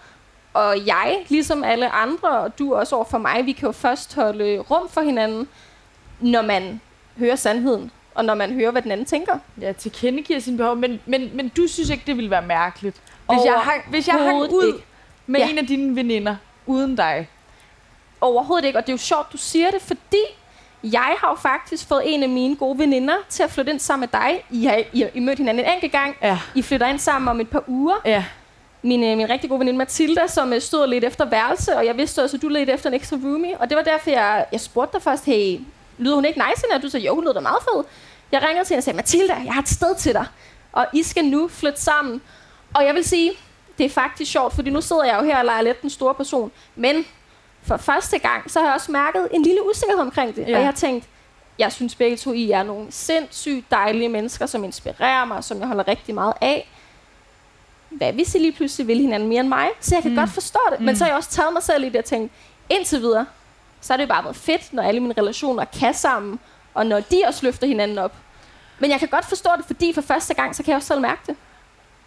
Og 0.53 0.85
jeg, 0.85 1.25
ligesom 1.29 1.63
alle 1.63 1.89
andre, 1.89 2.29
og 2.29 2.59
du 2.59 2.75
også 2.75 2.95
over 2.95 3.05
for 3.05 3.17
mig, 3.17 3.45
vi 3.45 3.51
kan 3.51 3.65
jo 3.65 3.71
først 3.71 4.15
holde 4.15 4.59
rum 4.59 4.89
for 4.89 5.01
hinanden, 5.01 5.47
når 6.19 6.41
man 6.41 6.81
hører 7.17 7.35
sandheden, 7.35 7.91
og 8.15 8.25
når 8.25 8.35
man 8.35 8.51
hører, 8.53 8.71
hvad 8.71 8.81
den 8.81 8.91
anden 8.91 9.05
tænker. 9.05 9.37
Ja, 9.61 9.71
tilkendegiver 9.71 10.39
sin 10.39 10.57
behov, 10.57 10.75
men, 10.75 10.99
men, 11.05 11.31
men 11.33 11.49
du 11.49 11.67
synes 11.67 11.89
ikke, 11.89 12.03
det 12.07 12.15
ville 12.15 12.31
være 12.31 12.41
mærkeligt. 12.41 13.01
Hvis 13.29 13.45
jeg 13.45 13.53
hang, 13.53 13.81
hvis 13.89 14.07
jeg 14.07 14.15
hang 14.15 14.37
ud 14.37 14.67
ikke. 14.67 14.85
med 15.27 15.39
Ja. 15.39 15.49
en 15.49 15.57
af 15.57 15.67
dine 15.67 15.95
veninder, 15.95 16.35
uden 16.65 16.95
dig. 16.95 17.29
Overhovedet 18.21 18.65
ikke, 18.65 18.79
og 18.79 18.87
det 18.87 18.89
er 18.89 18.93
jo 18.93 18.97
sjovt, 18.97 19.33
du 19.33 19.37
siger 19.37 19.71
det, 19.71 19.81
fordi 19.81 20.23
jeg 20.83 21.15
har 21.17 21.29
jo 21.29 21.35
faktisk 21.35 21.87
fået 21.87 22.01
en 22.05 22.23
af 22.23 22.29
mine 22.29 22.55
gode 22.55 22.79
veninder 22.79 23.15
til 23.29 23.43
at 23.43 23.51
flytte 23.51 23.71
ind 23.71 23.79
sammen 23.79 24.09
med 24.13 24.21
dig. 24.21 24.43
I 24.49 24.65
har, 24.65 24.83
I, 24.93 25.05
I 25.13 25.19
mødt 25.19 25.37
hinanden 25.37 25.65
en 25.65 25.71
enkelt 25.71 25.91
gang. 25.91 26.15
Ja. 26.21 26.39
I 26.55 26.61
flytter 26.61 26.87
ind 26.87 26.99
sammen 26.99 27.27
om 27.27 27.39
et 27.39 27.49
par 27.49 27.63
uger. 27.67 27.95
Ja. 28.05 28.25
Min, 28.81 29.03
øh, 29.03 29.17
min 29.17 29.29
rigtig 29.29 29.49
gode 29.49 29.59
veninde 29.59 29.77
Mathilda, 29.77 30.27
som 30.27 30.53
øh, 30.53 30.61
stod 30.61 30.87
lidt 30.87 31.03
efter 31.03 31.25
værelse, 31.25 31.77
og 31.77 31.85
jeg 31.85 31.97
vidste 31.97 32.23
også, 32.23 32.37
at 32.37 32.41
du 32.41 32.47
ledte 32.47 32.73
efter 32.73 32.89
en 32.89 32.93
ekstra 32.93 33.17
roomie. 33.23 33.57
Og 33.57 33.69
det 33.69 33.77
var 33.77 33.83
derfor, 33.83 34.09
jeg, 34.09 34.45
jeg 34.51 34.61
spurgte 34.61 34.93
dig 34.93 35.03
først, 35.03 35.25
hey, 35.25 35.59
lyder 35.97 36.15
hun 36.15 36.25
ikke 36.25 36.39
nice? 36.49 36.65
Og 36.75 36.81
du 36.81 36.89
sagde, 36.89 37.05
jo, 37.05 37.15
hun 37.15 37.23
lyder 37.23 37.33
da 37.33 37.39
meget 37.39 37.63
fed. 37.63 37.83
Jeg 38.31 38.41
ringede 38.41 38.65
til 38.65 38.73
hende 38.73 38.79
og 38.79 38.83
sagde, 38.83 38.95
Mathilda, 38.97 39.33
jeg 39.45 39.53
har 39.53 39.61
et 39.61 39.69
sted 39.69 39.95
til 39.95 40.13
dig. 40.13 40.25
Og 40.71 40.87
I 40.93 41.03
skal 41.03 41.25
nu 41.25 41.47
flytte 41.47 41.81
sammen. 41.81 42.21
Og 42.73 42.85
jeg 42.85 42.95
vil 42.95 43.03
sige, 43.03 43.31
det 43.77 43.85
er 43.85 43.89
faktisk 43.89 44.31
sjovt, 44.31 44.55
fordi 44.55 44.69
nu 44.69 44.81
sidder 44.81 45.03
jeg 45.03 45.17
jo 45.19 45.25
her 45.25 45.37
og 45.37 45.45
leger 45.45 45.61
lidt 45.61 45.81
den 45.81 45.89
store 45.89 46.13
person. 46.13 46.51
Men 46.75 47.05
for 47.63 47.77
første 47.77 48.19
gang, 48.19 48.51
så 48.51 48.59
har 48.59 48.65
jeg 48.65 48.75
også 48.75 48.91
mærket 48.91 49.27
en 49.31 49.43
lille 49.43 49.69
usikkerhed 49.69 50.01
omkring 50.01 50.35
det. 50.35 50.41
Ja. 50.41 50.53
Og 50.53 50.59
jeg 50.59 50.65
har 50.65 50.71
tænkt, 50.71 51.05
jeg 51.59 51.71
synes 51.71 51.95
begge 51.95 52.17
to, 52.17 52.33
I 52.33 52.51
er 52.51 52.63
nogle 52.63 52.87
sindssygt 52.89 53.71
dejlige 53.71 54.09
mennesker, 54.09 54.45
som 54.45 54.63
inspirerer 54.63 55.25
mig, 55.25 55.43
som 55.43 55.59
jeg 55.59 55.67
holder 55.67 55.87
rigtig 55.87 56.15
meget 56.15 56.33
af. 56.41 56.69
Hvad 57.89 58.13
hvis 58.13 58.35
I 58.35 58.37
lige 58.37 58.51
pludselig 58.51 58.87
vil 58.87 58.97
hinanden 58.99 59.29
mere 59.29 59.39
end 59.39 59.47
mig? 59.49 59.67
Så 59.79 59.95
jeg 59.95 60.01
kan 60.01 60.11
Mm. 60.11 60.17
godt 60.17 60.29
forstå 60.29 60.59
det. 60.71 60.79
Mm. 60.79 60.85
Men 60.85 60.95
så 60.95 61.03
har 61.03 61.09
jeg 61.11 61.17
også 61.17 61.29
taget 61.29 61.53
mig 61.53 61.63
selv 61.63 61.83
i 61.83 61.89
det 61.89 61.95
og 61.95 62.05
tænkt, 62.05 62.33
indtil 62.69 62.99
videre, 63.01 63.25
så 63.81 63.93
har 63.93 63.97
det 63.97 64.03
jo 64.03 64.07
bare 64.07 64.23
været 64.23 64.35
fedt, 64.35 64.73
når 64.73 64.83
alle 64.83 64.99
mine 64.99 65.13
relationer 65.17 65.65
kan 65.79 65.93
sammen, 65.93 66.39
og 66.73 66.85
når 66.85 66.99
de 66.99 67.23
også 67.27 67.45
løfter 67.45 67.67
hinanden 67.67 67.97
op. 67.97 68.13
Men 68.79 68.91
jeg 68.91 68.99
kan 68.99 69.07
godt 69.07 69.25
forstå 69.25 69.49
det, 69.57 69.65
fordi 69.65 69.93
for 69.93 70.01
første 70.01 70.33
gang, 70.33 70.55
så 70.55 70.63
kan 70.63 70.69
jeg 70.71 70.75
også 70.75 70.87
selv 70.87 71.01
mærke 71.01 71.21
det. 71.27 71.35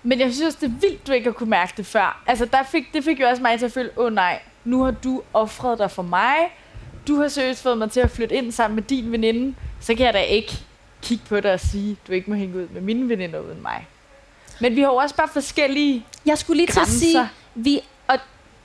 Men 0.03 0.21
jeg 0.21 0.33
synes 0.35 0.47
også, 0.47 0.59
det 0.61 0.67
er 0.67 0.81
vildt, 0.81 1.07
du 1.07 1.13
ikke 1.13 1.25
har 1.25 1.33
kunne 1.33 1.51
mærke 1.51 1.73
det 1.77 1.87
før. 1.87 2.23
Altså, 2.27 2.45
der 2.45 2.63
fik, 2.63 2.93
det 2.95 3.05
fik 3.05 3.21
jo 3.21 3.29
også 3.29 3.43
mig 3.43 3.59
til 3.59 3.67
at 3.67 3.73
føle, 3.73 3.91
åh 3.97 4.05
oh, 4.05 4.13
nej, 4.13 4.41
nu 4.65 4.83
har 4.85 4.91
du 4.91 5.23
offret 5.35 5.79
dig 5.79 5.91
for 5.91 6.03
mig. 6.03 6.37
Du 7.09 7.21
har 7.21 7.29
seriøst 7.29 7.63
fået 7.63 7.79
mig 7.79 7.91
til 7.91 8.01
at 8.01 8.11
flytte 8.11 8.35
ind 8.35 8.53
sammen 8.53 8.75
med 8.75 8.83
din 8.83 9.13
veninde. 9.13 9.55
Så 9.81 9.95
kan 9.95 10.07
jeg 10.07 10.15
da 10.15 10.21
ikke 10.21 10.59
kigge 11.03 11.25
på 11.29 11.41
dig 11.41 11.53
og 11.53 11.61
sige, 11.61 11.97
du 12.09 12.13
ikke 12.13 12.31
må 12.31 12.37
hænge 12.37 12.57
ud 12.57 12.69
med 12.69 12.81
mine 12.81 13.09
veninder 13.09 13.41
uden 13.41 13.63
mig. 13.63 13.87
Men 14.61 14.77
vi 14.77 14.81
har 14.81 14.89
jo 14.89 14.95
også 14.95 15.15
bare 15.15 15.29
forskellige... 15.33 16.07
Jeg 16.27 16.39
skulle 16.39 16.57
lige 16.57 16.67
til 16.67 16.73
at 16.73 16.77
Grænser. 16.77 16.99
sige, 16.99 17.29
vi, 17.55 17.81
og 18.09 18.19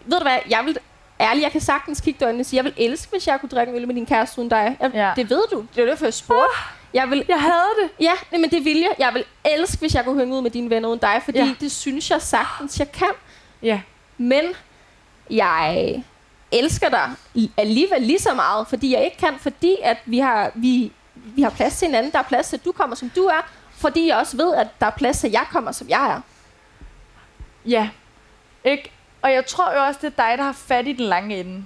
ved 0.05 0.17
du 0.17 0.23
hvad, 0.23 0.37
jeg 0.49 0.61
vil 0.65 0.77
ærligt, 1.19 1.43
jeg 1.43 1.51
kan 1.51 1.61
sagtens 1.61 2.01
kigge 2.01 2.25
øjnene 2.25 2.41
og 2.41 2.45
sige, 2.45 2.57
jeg 2.57 2.63
vil 2.65 2.73
elske, 2.77 3.11
hvis 3.11 3.27
jeg 3.27 3.39
kunne 3.39 3.49
drikke 3.49 3.71
en 3.73 3.79
øl 3.79 3.87
med 3.87 3.95
din 3.95 4.05
kæreste 4.05 4.39
uden 4.39 4.49
dig. 4.49 4.77
Jeg, 4.81 4.91
Ja. 4.93 5.11
Det 5.15 5.29
ved 5.29 5.43
du. 5.51 5.65
Det 5.75 5.81
er 5.81 5.85
derfor, 5.85 6.05
jeg 6.05 6.13
spurgte. 6.13 6.57
Jeg 6.93 7.09
vil, 7.09 7.25
Jeg 7.27 7.41
havde 7.41 7.69
det. 7.83 7.89
ja, 8.05 8.11
nej, 8.31 8.41
men 8.41 8.49
det 8.51 8.65
vil 8.65 8.77
jeg. 8.77 8.91
Jeg 8.99 9.11
vil 9.13 9.23
elske, 9.45 9.79
hvis 9.79 9.95
jeg 9.95 10.03
kunne 10.03 10.19
hænge 10.19 10.35
ud 10.35 10.41
med 10.41 10.51
dine 10.51 10.69
venner 10.69 10.89
uden 10.89 10.99
dig, 10.99 11.21
fordi 11.25 11.37
ja. 11.39 11.55
det 11.59 11.71
synes 11.71 12.11
jeg 12.11 12.21
sagtens, 12.21 12.79
jeg 12.79 12.91
kan. 12.91 13.07
Ja. 13.63 13.81
Men 14.17 14.41
jeg 15.29 16.03
elsker 16.51 16.89
dig 16.89 17.11
alligevel 17.57 18.01
lige 18.01 18.19
så 18.19 18.33
meget, 18.33 18.67
fordi 18.67 18.93
jeg 18.93 19.05
ikke 19.05 19.17
kan, 19.17 19.39
fordi 19.39 19.75
at 19.83 19.97
vi 20.05 20.19
har, 20.19 20.51
vi, 20.55 20.91
vi 21.15 21.41
har 21.41 21.49
plads 21.49 21.77
til 21.79 21.85
hinanden. 21.85 22.11
Der 22.11 22.19
er 22.19 22.23
plads 22.23 22.49
til, 22.49 22.57
at 22.57 22.65
du 22.65 22.71
kommer, 22.71 22.95
som 22.95 23.09
du 23.15 23.21
er, 23.23 23.47
fordi 23.71 24.07
jeg 24.07 24.17
også 24.17 24.37
ved, 24.37 24.55
at 24.55 24.67
der 24.79 24.85
er 24.85 24.91
plads 24.91 25.19
til, 25.19 25.27
at 25.27 25.33
jeg 25.33 25.45
kommer, 25.51 25.71
som 25.71 25.89
jeg 25.89 26.09
er. 26.11 26.21
Ja. 27.65 27.89
Ikke? 28.63 28.91
Og 29.21 29.31
jeg 29.33 29.45
tror 29.45 29.73
jo 29.73 29.83
også, 29.85 29.99
det 30.03 30.07
er 30.17 30.23
dig, 30.29 30.37
der 30.37 30.43
har 30.43 30.51
fat 30.51 30.87
i 30.87 30.93
den 30.93 31.05
lange 31.05 31.39
ende. 31.39 31.65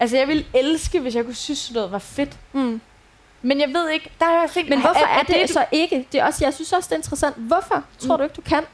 Altså, 0.00 0.16
jeg 0.16 0.28
ville 0.28 0.44
elske, 0.54 1.00
hvis 1.00 1.14
jeg 1.14 1.24
kunne 1.24 1.34
synes, 1.34 1.70
noget 1.72 1.92
var 1.92 1.98
fedt. 1.98 2.38
Mm. 2.52 2.80
Men 3.42 3.60
jeg 3.60 3.68
ved 3.74 3.88
ikke, 3.88 4.10
der 4.18 4.24
har 4.26 4.40
jeg 4.40 4.50
tænkt, 4.50 4.70
Men 4.70 4.80
hvorfor 4.80 5.06
er, 5.06 5.18
det, 5.22 5.28
du- 5.28 5.32
det 5.40 5.50
så 5.50 5.64
ikke? 5.72 6.06
Det 6.12 6.20
er 6.20 6.24
også, 6.24 6.44
jeg 6.44 6.54
synes 6.54 6.72
også, 6.72 6.86
det 6.88 6.92
er 6.92 6.98
interessant. 6.98 7.36
Hvorfor 7.36 7.84
tror 7.98 8.16
du 8.16 8.22
ikke, 8.22 8.34
du 8.34 8.40
kan? 8.40 8.64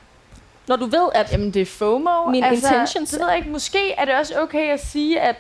Når 0.69 0.77
du 0.77 0.87
ved, 0.87 1.09
at... 1.15 1.33
Jamen, 1.33 1.51
det 1.51 1.63
er 1.63 1.67
FOMO. 1.67 2.31
Mine 2.31 2.47
altså, 2.47 2.67
intentions. 2.67 3.11
Det 3.11 3.21
ved 3.21 3.29
jeg 3.29 3.37
ikke. 3.37 3.51
Måske 3.51 3.93
er 3.93 4.05
det 4.05 4.15
også 4.15 4.41
okay 4.41 4.73
at 4.73 4.87
sige, 4.87 5.21
at 5.21 5.37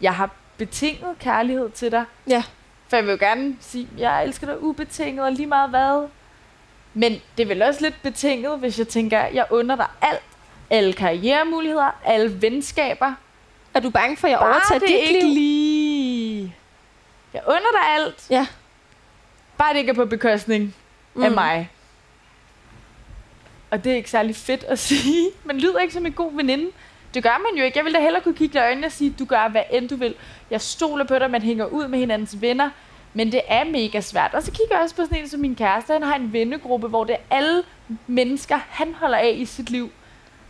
jeg 0.00 0.14
har 0.14 0.30
betinget 0.56 1.18
kærlighed 1.18 1.70
til 1.70 1.92
dig. 1.92 2.04
Ja. 2.28 2.42
For 2.88 2.96
jeg 2.96 3.04
vil 3.04 3.10
jo 3.12 3.18
gerne 3.20 3.56
sige, 3.60 3.88
at 3.94 4.00
jeg 4.00 4.24
elsker 4.24 4.46
dig 4.46 4.62
ubetinget 4.62 5.24
og 5.24 5.32
lige 5.32 5.46
meget 5.46 5.70
hvad. 5.70 6.08
Men 6.94 7.12
det 7.12 7.42
er 7.42 7.46
vel 7.46 7.62
også 7.62 7.80
lidt 7.80 8.02
betinget, 8.02 8.58
hvis 8.58 8.78
jeg 8.78 8.88
tænker, 8.88 9.20
at 9.20 9.34
jeg 9.34 9.46
under 9.50 9.76
dig 9.76 9.86
alt. 10.02 10.22
Alle 10.70 10.92
karrieremuligheder, 10.92 11.90
alle 12.04 12.42
venskaber. 12.42 13.14
Er 13.74 13.80
du 13.80 13.90
bange 13.90 14.16
for, 14.16 14.26
at 14.26 14.30
jeg 14.30 14.38
Bare 14.38 14.48
overtager 14.48 14.78
det 14.78 14.88
dit 14.88 14.96
ikke 14.96 15.26
liv? 15.26 15.34
lige... 15.34 16.54
Jeg 17.34 17.42
under 17.46 17.70
dig 17.82 17.94
alt. 17.94 18.26
Ja. 18.30 18.46
Bare 19.58 19.72
det 19.72 19.78
ikke 19.78 19.90
er 19.90 19.94
på 19.94 20.04
bekostning 20.04 20.74
mm. 21.14 21.22
af 21.22 21.30
mig. 21.30 21.70
Og 23.74 23.84
det 23.84 23.92
er 23.92 23.96
ikke 23.96 24.10
særlig 24.10 24.36
fedt 24.36 24.64
at 24.64 24.78
sige. 24.88 25.30
Man 25.44 25.58
lyder 25.58 25.78
ikke 25.78 25.94
som 25.94 26.06
en 26.06 26.12
god 26.12 26.36
veninde. 26.36 26.70
Det 27.14 27.22
gør 27.22 27.38
man 27.50 27.58
jo 27.58 27.64
ikke. 27.64 27.78
Jeg 27.78 27.84
ville 27.84 27.98
da 27.98 28.02
hellere 28.02 28.22
kunne 28.22 28.34
kigge 28.34 28.52
dig 28.52 28.60
i 28.60 28.64
øjnene 28.64 28.86
og 28.86 28.92
sige, 28.92 29.14
du 29.18 29.24
gør 29.24 29.48
hvad 29.48 29.62
end 29.70 29.88
du 29.88 29.96
vil. 29.96 30.14
Jeg 30.50 30.60
stoler 30.60 31.04
på 31.04 31.18
dig, 31.18 31.30
man 31.30 31.42
hænger 31.42 31.64
ud 31.66 31.88
med 31.88 31.98
hinandens 31.98 32.40
venner. 32.40 32.70
Men 33.14 33.32
det 33.32 33.40
er 33.48 33.64
mega 33.64 34.00
svært. 34.00 34.34
Og 34.34 34.42
så 34.42 34.50
kigger 34.50 34.74
jeg 34.76 34.82
også 34.82 34.96
på 34.96 35.02
sådan 35.02 35.18
en 35.18 35.28
som 35.28 35.40
min 35.40 35.54
kæreste. 35.54 35.92
Han 35.92 36.02
har 36.02 36.14
en 36.14 36.32
vennegruppe, 36.32 36.88
hvor 36.88 37.04
det 37.04 37.14
er 37.14 37.36
alle 37.36 37.62
mennesker, 38.06 38.58
han 38.68 38.94
holder 38.94 39.18
af 39.18 39.34
i 39.36 39.44
sit 39.44 39.70
liv, 39.70 39.90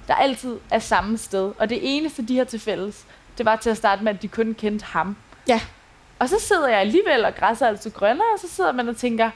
der 0.09 0.15
altid 0.15 0.57
er 0.71 0.79
samme 0.79 1.19
sted. 1.19 1.53
Og 1.59 1.69
det 1.71 1.79
eneste, 1.83 2.23
de 2.23 2.37
har 2.37 2.45
til 2.45 2.61
fælles, 2.61 3.05
det 3.39 3.47
var 3.47 3.57
til 3.57 3.71
at 3.71 3.77
starte 3.77 4.05
med, 4.05 4.15
at 4.15 4.23
de 4.23 4.29
kun 4.29 4.55
kendte 4.55 4.85
ham. 4.85 5.17
Ja. 5.49 5.61
Og 6.19 6.29
så 6.29 6.37
sidder 6.41 6.69
jeg 6.69 6.79
alligevel, 6.79 7.25
og 7.25 7.35
græsser 7.35 7.67
er 7.67 7.71
altså 7.71 7.91
grønnere, 7.91 8.27
og 8.35 8.41
så 8.41 8.49
sidder 8.49 8.73
man 8.73 8.89
og 8.89 8.97
tænker, 8.97 9.31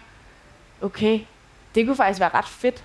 okay, 0.83 1.20
det 1.74 1.87
kunne 1.87 1.96
faktisk 1.96 2.20
være 2.20 2.35
ret 2.35 2.48
fedt. 2.48 2.85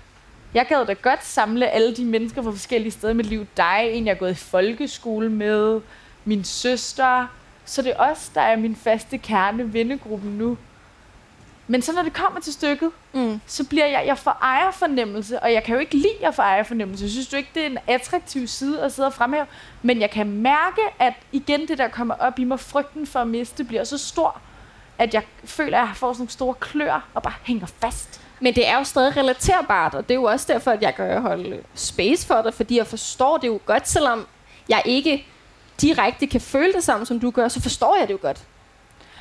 Jeg 0.54 0.66
gad 0.68 0.86
da 0.86 0.94
godt 0.94 1.26
samle 1.26 1.70
alle 1.70 1.96
de 1.96 2.06
mennesker 2.06 2.42
fra 2.44 2.52
forskellige 2.52 2.92
steder 2.92 3.13
i 3.13 3.16
mit 3.16 3.26
liv. 3.26 3.46
Dig, 3.58 3.89
en 3.92 4.06
jeg 4.06 4.12
er 4.12 4.16
gået 4.18 4.32
i 4.32 4.36
folkeskole 4.36 5.30
med, 5.30 5.82
min 6.26 6.44
søster. 6.44 7.28
Så 7.66 7.82
det 7.82 7.92
er 7.92 8.12
os, 8.12 8.30
der 8.36 8.42
er 8.42 8.56
min 8.56 8.76
faste 8.76 9.18
kerne 9.18 9.74
vennegruppe 9.74 10.28
nu. 10.28 10.58
Men 11.68 11.82
så 11.82 11.94
når 11.94 12.02
det 12.04 12.13
kommer 12.13 12.39
til 12.42 12.54
stykket, 12.54 12.92
Mm. 13.13 13.39
så 13.46 13.63
bliver 13.68 13.86
jeg, 13.86 14.04
jeg 14.08 14.18
får 14.18 14.38
ejerfornemmelse, 14.42 15.39
og 15.39 15.54
jeg 15.54 15.63
kan 15.63 15.74
jo 15.74 15.80
ikke 15.80 15.96
lide 15.96 16.28
at 16.28 16.36
få 16.36 16.42
ejerfornemmelse. 16.42 17.04
Jeg 17.04 17.12
synes 17.12 17.28
du 17.28 17.36
ikke, 17.36 17.50
det 17.56 17.63
er 17.63 17.68
en 17.68 17.78
attraktiv 17.88 18.48
side 18.48 18.82
at 18.82 18.92
sidde 18.94 19.06
og 19.08 19.13
fremhæve. 19.13 19.46
Men 19.82 20.02
jeg 20.02 20.10
kan 20.12 20.28
mærke, 20.32 20.82
at 21.00 21.13
igen 21.32 21.68
det 21.68 21.78
der 21.78 21.88
kommer 21.88 22.16
op 22.20 22.39
i 22.39 22.44
mig, 22.44 22.60
frygten 22.60 23.08
for 23.08 23.20
at 23.20 23.28
miste, 23.28 23.63
bliver 23.63 23.84
så 23.84 23.98
stor, 23.98 24.42
at 24.98 25.13
jeg 25.13 25.24
føler, 25.46 25.80
at 25.82 25.88
jeg 25.88 25.96
får 25.96 26.13
sådan 26.13 26.22
nogle 26.22 26.30
store 26.32 26.54
klør 26.54 27.06
og 27.13 27.24
bare 27.24 27.34
hænger 27.44 27.66
fast. 27.82 28.22
Men 28.43 28.56
det 28.56 28.67
er 28.67 28.77
jo 28.77 28.84
stadig 28.84 29.17
relaterbart, 29.17 29.93
og 29.93 30.03
det 30.10 30.12
er 30.12 30.19
jo 30.19 30.23
også 30.23 30.45
derfor, 30.49 30.71
at 30.71 30.82
jeg 30.82 30.93
gør 30.95 31.19
holde 31.19 31.63
space 31.75 32.27
for 32.27 32.36
det, 32.36 32.53
fordi 32.53 32.77
jeg 32.77 32.88
forstår 32.88 33.38
det 33.38 33.47
jo 33.47 33.60
godt, 33.65 33.89
selvom 33.89 34.27
jeg 34.69 34.82
ikke 34.86 35.25
direkte 35.82 36.27
kan 36.27 36.41
føle 36.41 36.73
det 36.73 36.84
samme, 36.84 37.06
som 37.06 37.19
du 37.19 37.32
gør, 37.32 37.47
så 37.47 37.62
forstår 37.62 37.97
jeg 37.99 38.08
det 38.08 38.13
jo 38.13 38.19
godt. 38.21 38.39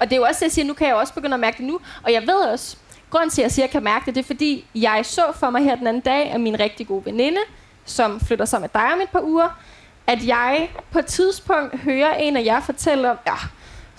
Og 0.01 0.11
det 0.11 0.13
er 0.13 0.17
jo 0.17 0.23
også 0.23 0.39
det, 0.39 0.43
jeg 0.43 0.53
siger, 0.53 0.67
nu 0.67 0.75
kan 0.75 0.87
jeg 0.87 0.95
også 0.95 1.15
begynde 1.15 1.35
at 1.35 1.41
mærke 1.41 1.59
det 1.59 1.67
nu, 1.67 1.81
og 2.03 2.13
jeg 2.13 2.23
ved 2.23 2.35
også, 2.35 2.77
grund 3.11 3.31
til, 3.31 3.43
at 3.43 3.45
jeg 3.45 3.53
siger, 3.53 3.65
at 3.65 3.69
jeg 3.69 3.73
kan 3.73 3.85
mærke 3.85 4.07
det, 4.07 4.15
det 4.15 4.21
er 4.21 4.27
fordi, 4.27 4.65
jeg 4.75 5.01
så 5.03 5.23
for 5.35 5.51
mig 5.51 5.65
her 5.65 5.75
den 5.75 5.87
anden 5.87 6.03
dag, 6.03 6.31
at 6.31 6.41
min 6.41 6.61
rigtig 6.61 6.87
gode 6.87 7.05
veninde, 7.05 7.41
som 7.85 8.21
flytter 8.21 8.45
sammen 8.45 8.71
med 8.75 8.83
dig 8.83 8.93
om 8.93 9.01
et 9.01 9.09
par 9.09 9.23
uger, 9.23 9.49
at 10.07 10.27
jeg 10.27 10.71
på 10.91 10.99
et 10.99 11.07
tidspunkt 11.07 11.79
hører 11.79 12.15
en 12.15 12.37
af 12.37 12.45
jer 12.45 12.61
fortælle 12.61 13.11
om, 13.11 13.17
ja, 13.27 13.37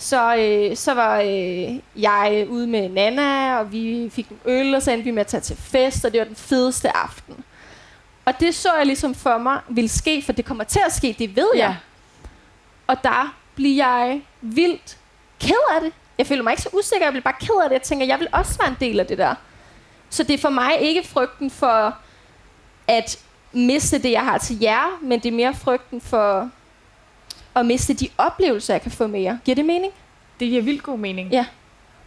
så, 0.03 0.35
øh, 0.35 0.77
så 0.77 0.93
var 0.93 1.19
øh, 1.19 1.79
jeg 1.95 2.45
ude 2.49 2.67
med 2.67 2.89
Nana, 2.89 3.59
og 3.59 3.71
vi 3.71 4.09
fik 4.11 4.29
en 4.29 4.39
øl, 4.45 4.75
og 4.75 4.81
så 4.81 4.91
endte 4.91 5.03
vi 5.03 5.11
med 5.11 5.21
at 5.21 5.27
tage 5.27 5.41
til 5.41 5.57
fest, 5.57 6.05
og 6.05 6.11
det 6.11 6.19
var 6.19 6.25
den 6.25 6.35
fedeste 6.35 6.97
aften. 6.97 7.43
Og 8.25 8.39
det 8.39 8.55
så 8.55 8.69
jeg 8.77 8.85
ligesom 8.85 9.15
for 9.15 9.37
mig 9.37 9.59
ville 9.69 9.89
ske, 9.89 10.23
for 10.25 10.33
det 10.33 10.45
kommer 10.45 10.63
til 10.63 10.81
at 10.85 10.93
ske, 10.93 11.15
det 11.19 11.35
ved 11.35 11.49
jeg. 11.55 11.77
Og 12.87 13.03
der 13.03 13.35
bliver 13.55 13.87
jeg 13.87 14.21
vildt 14.41 14.97
ked 15.39 15.75
af 15.75 15.81
det. 15.81 15.93
Jeg 16.17 16.27
føler 16.27 16.43
mig 16.43 16.51
ikke 16.51 16.63
så 16.63 16.69
usikker, 16.73 17.05
jeg 17.05 17.13
bliver 17.13 17.23
bare 17.23 17.39
ked 17.39 17.63
af 17.63 17.69
det. 17.69 17.73
Jeg 17.73 17.81
tænker, 17.81 18.05
jeg 18.05 18.19
vil 18.19 18.27
også 18.31 18.57
være 18.57 18.69
en 18.69 18.77
del 18.79 18.99
af 18.99 19.07
det 19.07 19.17
der. 19.17 19.35
Så 20.09 20.23
det 20.23 20.33
er 20.33 20.37
for 20.37 20.49
mig 20.49 20.79
ikke 20.79 21.07
frygten 21.07 21.51
for 21.51 21.95
at 22.87 23.19
miste 23.53 23.97
det, 23.97 24.11
jeg 24.11 24.23
har 24.23 24.37
til 24.37 24.59
jer, 24.59 24.99
men 25.01 25.19
det 25.19 25.29
er 25.29 25.35
mere 25.35 25.53
frygten 25.53 26.01
for 26.01 26.49
at 27.55 27.65
miste 27.65 27.93
de 27.93 28.09
oplevelser, 28.17 28.73
jeg 28.73 28.81
kan 28.81 28.91
få 28.91 29.07
med 29.07 29.21
jer. 29.21 29.37
Giver 29.45 29.55
det 29.55 29.65
mening? 29.65 29.93
Det 30.39 30.49
giver 30.49 30.61
vildt 30.61 30.83
god 30.83 30.97
mening. 30.97 31.31
Ja. 31.31 31.45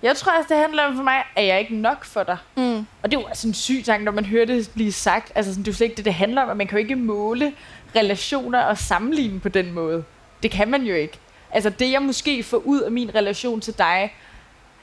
Jeg 0.02 0.16
tror 0.16 0.32
også, 0.38 0.54
det 0.54 0.62
handler 0.62 0.82
om 0.82 0.96
for 0.96 1.02
mig, 1.02 1.22
at 1.36 1.46
jeg 1.46 1.60
ikke 1.60 1.76
nok 1.76 2.04
for 2.04 2.22
dig. 2.22 2.36
Mm. 2.56 2.86
Og 3.02 3.10
det 3.10 3.16
er 3.16 3.20
jo 3.20 3.26
også 3.26 3.48
en 3.48 3.54
syg 3.54 3.82
tanke, 3.84 4.04
når 4.04 4.12
man 4.12 4.24
hører 4.24 4.44
det 4.46 4.70
blive 4.74 4.92
sagt. 4.92 5.32
Altså, 5.34 5.52
sådan, 5.52 5.62
det 5.62 5.68
er 5.68 5.72
jo 5.72 5.76
slet 5.76 5.86
ikke 5.86 5.96
det, 5.96 6.04
det 6.04 6.14
handler 6.14 6.42
om, 6.42 6.50
at 6.50 6.56
man 6.56 6.66
kan 6.66 6.78
jo 6.78 6.82
ikke 6.82 6.96
måle 6.96 7.52
relationer 7.96 8.60
og 8.60 8.78
sammenligne 8.78 9.40
på 9.40 9.48
den 9.48 9.72
måde. 9.72 10.04
Det 10.42 10.50
kan 10.50 10.70
man 10.70 10.82
jo 10.82 10.94
ikke. 10.94 11.18
Altså 11.50 11.70
det, 11.70 11.92
jeg 11.92 12.02
måske 12.02 12.42
får 12.42 12.56
ud 12.56 12.80
af 12.80 12.92
min 12.92 13.14
relation 13.14 13.60
til 13.60 13.78
dig, 13.78 14.12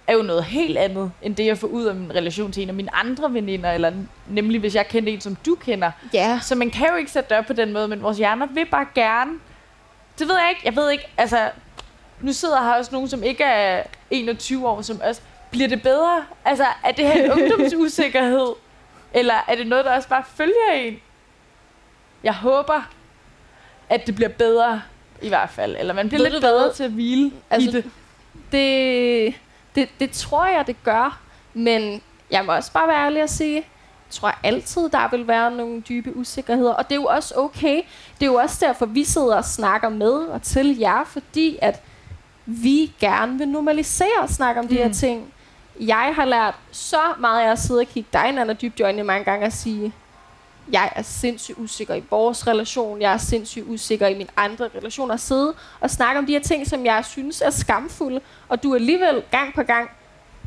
er 0.08 0.14
jo 0.14 0.22
noget 0.22 0.44
helt 0.44 0.78
andet, 0.78 1.12
end 1.22 1.36
det, 1.36 1.46
jeg 1.46 1.58
får 1.58 1.68
ud 1.68 1.86
af 1.86 1.96
min 1.96 2.16
relation 2.16 2.52
til 2.52 2.64
en 2.64 2.70
af 2.70 2.76
mine 2.76 2.96
andre 2.96 3.34
veninder, 3.34 3.72
eller 3.72 3.92
nemlig 4.30 4.60
hvis 4.60 4.76
jeg 4.76 4.88
kender 4.88 5.14
en, 5.14 5.22
som 5.22 5.36
du 5.46 5.56
kender. 5.56 5.92
Ja. 6.14 6.40
Så 6.42 6.56
man 6.56 6.70
kan 6.70 6.88
jo 6.90 6.96
ikke 6.96 7.12
sætte 7.12 7.30
det 7.30 7.38
op 7.38 7.46
på 7.46 7.54
den 7.54 7.74
måde, 7.74 7.88
men 7.88 8.02
vores 8.02 8.18
hjerner 8.18 8.46
vil 8.46 8.66
bare 8.66 8.86
gerne. 8.96 9.32
Det 10.20 10.28
ved 10.28 10.36
jeg 10.36 10.50
ikke. 10.50 10.62
Jeg 10.66 10.76
ved 10.76 10.92
ikke, 10.92 11.08
altså... 11.18 11.50
Nu 12.22 12.34
sidder 12.34 12.62
her 12.64 12.74
også 12.74 12.92
nogen, 12.92 13.10
som 13.10 13.24
ikke 13.24 13.44
er 13.44 13.84
21 14.12 14.68
år, 14.70 14.82
som 14.82 15.02
også... 15.04 15.22
Bliver 15.52 15.68
det 15.68 15.84
bedre? 15.84 16.26
Altså, 16.46 16.66
er 16.84 16.92
det 16.92 17.06
her 17.08 17.24
en 17.26 17.32
ungdomsusikkerhed? 17.42 18.54
Eller 19.14 19.34
er 19.48 19.56
det 19.56 19.68
noget, 19.68 19.86
der 19.86 19.96
også 19.96 20.10
bare 20.10 20.24
følger 20.36 20.72
en? 20.76 21.00
Jeg 22.24 22.34
håber, 22.36 22.82
at 23.90 24.08
det 24.08 24.16
bliver 24.16 24.30
bedre, 24.30 24.82
i 25.22 25.28
hvert 25.28 25.50
fald. 25.50 25.76
Eller 25.80 25.94
man 25.94 26.10
bliver 26.10 26.22
Ved 26.24 26.32
lidt 26.32 26.42
du 26.44 26.48
hvad? 26.48 26.60
bedre 26.60 26.74
til 26.74 26.84
at 26.84 26.92
hvile 26.92 27.32
Altså, 27.50 27.70
i 27.70 27.74
det. 27.74 27.92
Det, 28.52 29.36
det, 29.76 29.90
det 30.00 30.12
tror 30.12 30.46
jeg, 30.46 30.68
det 30.68 30.76
gør. 30.84 31.20
Men 31.54 32.02
jeg 32.32 32.46
må 32.46 32.52
også 32.56 32.72
bare 32.72 32.88
være 32.88 33.06
ærlig 33.06 33.24
og 33.24 33.30
sige, 33.30 33.64
tror 34.10 34.36
altid, 34.44 34.90
der 34.90 35.10
vil 35.12 35.28
være 35.28 35.52
nogle 35.52 35.82
dybe 35.82 36.18
usikkerheder. 36.18 36.74
Og 36.74 36.90
det 36.90 36.92
er 36.96 37.02
jo 37.02 37.06
også 37.06 37.34
okay. 37.38 37.82
Det 38.20 38.22
er 38.22 38.26
jo 38.26 38.36
også 38.36 38.58
derfor, 38.66 38.86
vi 38.86 39.04
sidder 39.04 39.36
og 39.36 39.46
snakker 39.46 39.90
med 39.90 40.12
og 40.14 40.42
til 40.42 40.78
jer, 40.78 41.04
fordi 41.04 41.58
at 41.62 41.82
vi 42.46 42.94
gerne 43.00 43.38
vil 43.38 43.48
normalisere 43.48 44.20
og 44.22 44.30
snakke 44.30 44.60
om 44.60 44.66
mm. 44.66 44.70
de 44.70 44.76
her 44.76 44.88
Mm. 44.88 44.94
ting. 44.94 45.34
Jeg 45.80 46.12
har 46.16 46.26
lært 46.26 46.56
så 46.72 47.02
meget 47.20 47.42
af 47.48 47.52
at 47.52 47.60
sidde 47.60 47.80
og 47.80 47.88
kigge 47.88 48.10
dig 48.14 48.32
Nana, 48.32 48.54
dybt 48.54 48.80
i 48.80 48.84
øjnene 48.84 49.04
mange 49.04 49.26
gange 49.26 49.46
og 49.46 49.54
sige, 49.54 49.94
jeg 50.72 50.92
er 50.96 51.02
sindssygt 51.02 51.58
usikker 51.58 51.94
i 51.96 52.04
vores 52.10 52.48
relation, 52.48 53.02
jeg 53.02 53.14
er 53.14 53.18
sindssygt 53.18 53.66
usikker 53.68 54.08
i 54.08 54.14
mine 54.14 54.30
andre 54.38 54.70
relationer, 54.76 55.16
sidde 55.18 55.54
og 55.80 55.90
snakke 55.90 56.20
om 56.20 56.26
de 56.26 56.32
her 56.32 56.40
ting, 56.40 56.68
som 56.68 56.86
jeg 56.86 57.06
synes 57.06 57.42
er 57.42 57.50
skamfulde, 57.50 58.22
og 58.50 58.64
du 58.64 58.76
alligevel 58.76 59.24
gang 59.32 59.54
på 59.56 59.64
gang 59.64 59.90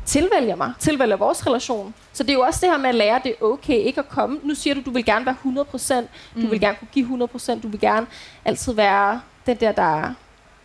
tilvælger 0.07 0.55
mig, 0.55 0.73
tilvælger 0.79 1.15
vores 1.15 1.47
relation. 1.47 1.93
Så 2.13 2.23
det 2.23 2.29
er 2.29 2.33
jo 2.33 2.41
også 2.41 2.59
det 2.61 2.69
her 2.69 2.77
med 2.77 2.89
at 2.89 2.95
lære, 2.95 3.15
at 3.15 3.23
det 3.23 3.31
er 3.41 3.45
okay 3.45 3.73
ikke 3.77 3.99
at 3.99 4.09
komme. 4.09 4.39
Nu 4.43 4.55
siger 4.55 4.73
du, 4.73 4.81
du 4.85 4.91
vil 4.91 5.05
gerne 5.05 5.25
være 5.25 5.35
100%, 5.43 5.93
du 6.01 6.05
Mm. 6.35 6.51
vil 6.51 6.59
gerne 6.59 6.75
kunne 6.79 6.87
give 6.91 7.05
100%, 7.05 7.61
du 7.61 7.67
vil 7.67 7.79
gerne 7.79 8.07
altid 8.45 8.73
være 8.73 9.21
den 9.45 9.57
der, 9.57 9.71
der, 9.71 10.13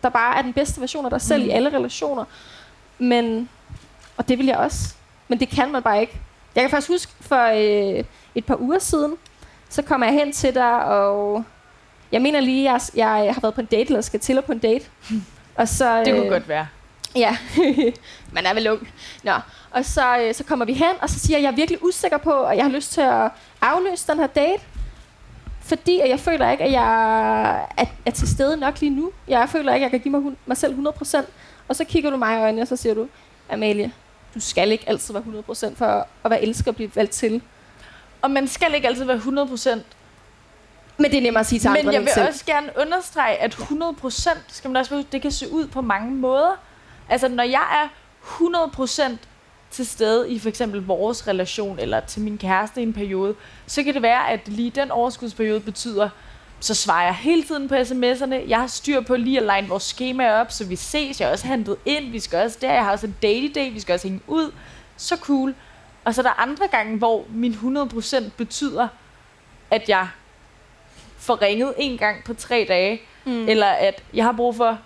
der 0.02 0.08
bare 0.08 0.38
er 0.38 0.42
den 0.42 0.52
bedste 0.52 0.80
version 0.80 1.04
af 1.04 1.10
dig 1.10 1.20
selv 1.20 1.42
Mm. 1.42 1.48
i 1.48 1.52
alle 1.52 1.68
relationer. 1.76 2.24
Men, 2.98 3.48
og 4.16 4.28
det 4.28 4.38
vil 4.38 4.46
jeg 4.46 4.56
også. 4.56 4.94
Men 5.28 5.40
det 5.40 5.48
kan 5.48 5.72
man 5.72 5.82
bare 5.82 6.00
ikke. 6.00 6.20
Jeg 6.54 6.62
kan 6.62 6.70
faktisk 6.70 6.90
huske 6.90 7.12
for 7.20 7.46
øh, 7.98 8.04
et 8.34 8.44
par 8.44 8.56
uger 8.60 8.78
siden, 8.78 9.14
så 9.68 9.82
kommer 9.82 10.06
jeg 10.06 10.14
hen 10.14 10.32
til 10.32 10.54
dig, 10.54 10.84
og 10.84 11.44
jeg 12.12 12.22
mener 12.22 12.40
lige, 12.40 12.72
jeg, 12.72 12.80
jeg 12.94 13.34
har 13.34 13.40
været 13.40 13.54
på 13.54 13.60
en 13.60 13.66
date, 13.66 13.86
eller 13.88 14.00
skal 14.00 14.20
til 14.20 14.38
at 14.38 14.44
på 14.44 14.52
en 14.52 14.58
date. 14.58 14.84
Og 15.56 15.68
så, 15.68 15.98
Det 16.04 16.12
kunne 16.14 16.24
øh, 16.24 16.30
godt 16.32 16.48
være. 16.48 16.66
Ja, 17.16 17.36
man 18.34 18.46
er 18.46 18.54
vel 18.54 18.70
ung. 18.70 18.88
Nå. 19.22 19.32
Og 19.70 19.84
så, 19.84 20.18
øh, 20.18 20.34
så 20.34 20.44
kommer 20.44 20.64
vi 20.64 20.72
hen, 20.72 20.94
og 21.02 21.10
så 21.10 21.18
siger 21.18 21.36
jeg, 21.38 21.42
jeg 21.42 21.50
er 21.52 21.56
virkelig 21.56 21.84
usikker 21.84 22.18
på, 22.18 22.42
at 22.42 22.56
jeg 22.56 22.64
har 22.64 22.70
lyst 22.72 22.92
til 22.92 23.00
at 23.00 23.30
afløse 23.60 24.06
den 24.06 24.18
her 24.18 24.26
date. 24.26 24.62
Fordi 25.60 26.00
at 26.00 26.08
jeg 26.08 26.20
føler 26.20 26.50
ikke, 26.50 26.64
at 26.64 26.72
jeg 26.72 27.66
er, 27.76 27.84
er 28.06 28.10
til 28.10 28.28
stede 28.28 28.56
nok 28.56 28.80
lige 28.80 28.90
nu. 28.90 29.10
Jeg 29.28 29.48
føler 29.48 29.74
ikke, 29.74 29.86
at 29.86 29.92
jeg 29.92 30.00
kan 30.00 30.10
give 30.12 30.20
mig, 30.20 30.36
mig 30.46 30.56
selv 30.56 30.88
100%. 30.88 31.24
Og 31.68 31.76
så 31.76 31.84
kigger 31.84 32.10
du 32.10 32.16
mig 32.16 32.38
i 32.38 32.40
øjnene, 32.40 32.62
og 32.62 32.68
så 32.68 32.76
siger 32.76 32.94
du, 32.94 33.08
Amalie, 33.50 33.92
du 34.34 34.40
skal 34.40 34.72
ikke 34.72 34.84
altid 34.88 35.14
være 35.14 35.44
100% 35.72 35.74
for 35.74 36.06
at 36.24 36.30
være 36.30 36.42
elsket 36.42 36.68
og 36.68 36.76
blive 36.76 36.90
valgt 36.96 37.12
til. 37.12 37.42
Og 38.22 38.30
man 38.30 38.48
skal 38.48 38.74
ikke 38.74 38.88
altid 38.88 39.04
være 39.04 39.16
100%. 39.16 39.78
Men 40.96 41.10
det 41.10 41.18
er 41.18 41.22
nemmere 41.22 41.40
at 41.40 41.46
sige 41.46 41.58
til 41.58 41.68
andre 41.68 41.82
Men 41.82 41.92
jeg 41.92 42.00
vil 42.00 42.10
selv. 42.14 42.28
også 42.28 42.44
gerne 42.44 42.70
understrege, 42.80 43.36
at 43.36 43.54
100% 43.54 44.38
skal 44.48 44.70
man 44.70 44.80
også 44.80 45.04
det 45.12 45.22
kan 45.22 45.30
se 45.30 45.52
ud 45.52 45.66
på 45.66 45.80
mange 45.80 46.10
måder. 46.14 46.60
Altså, 47.08 47.28
når 47.28 47.42
jeg 47.42 47.82
er 47.82 47.88
100% 49.12 49.16
til 49.70 49.86
stede 49.86 50.30
i 50.30 50.38
for 50.38 50.48
eksempel 50.48 50.86
vores 50.86 51.28
relation, 51.28 51.78
eller 51.78 52.00
til 52.00 52.22
min 52.22 52.38
kæreste 52.38 52.80
i 52.80 52.82
en 52.82 52.92
periode, 52.92 53.34
så 53.66 53.82
kan 53.82 53.94
det 53.94 54.02
være, 54.02 54.30
at 54.30 54.48
lige 54.48 54.70
den 54.70 54.90
overskudsperiode 54.90 55.60
betyder, 55.60 56.08
så 56.60 56.74
svarer 56.74 57.04
jeg 57.04 57.14
hele 57.14 57.42
tiden 57.42 57.68
på 57.68 57.74
sms'erne. 57.74 58.48
Jeg 58.48 58.60
har 58.60 58.66
styr 58.66 59.00
på 59.00 59.16
lige 59.16 59.40
at 59.40 59.56
line 59.56 59.68
vores 59.68 59.82
schema 59.82 60.32
op, 60.40 60.52
så 60.52 60.64
vi 60.66 60.76
ses. 60.76 61.20
Jeg 61.20 61.26
er 61.28 61.32
også 61.32 61.46
handlet 61.46 61.76
ind. 61.86 62.10
Vi 62.10 62.20
skal 62.20 62.44
også 62.44 62.58
der. 62.60 62.72
Jeg 62.72 62.84
har 62.84 62.92
også 62.92 63.06
en 63.06 63.16
date 63.22 63.48
day. 63.54 63.72
Vi 63.72 63.80
skal 63.80 63.92
også 63.92 64.08
hænge 64.08 64.20
ud. 64.26 64.52
Så 64.96 65.16
cool. 65.16 65.54
Og 66.04 66.14
så 66.14 66.20
er 66.20 66.22
der 66.22 66.40
andre 66.40 66.68
gange, 66.68 66.98
hvor 66.98 67.24
min 67.28 67.52
100% 67.52 68.30
betyder, 68.36 68.88
at 69.70 69.88
jeg 69.88 70.08
får 71.18 71.42
ringet 71.42 71.74
en 71.78 71.98
gang 71.98 72.24
på 72.24 72.34
tre 72.34 72.66
dage, 72.68 73.00
Mm. 73.24 73.48
eller 73.48 73.66
at 73.66 74.02
jeg 74.14 74.24
har 74.24 74.32
brug 74.32 74.56
for, 74.56 74.78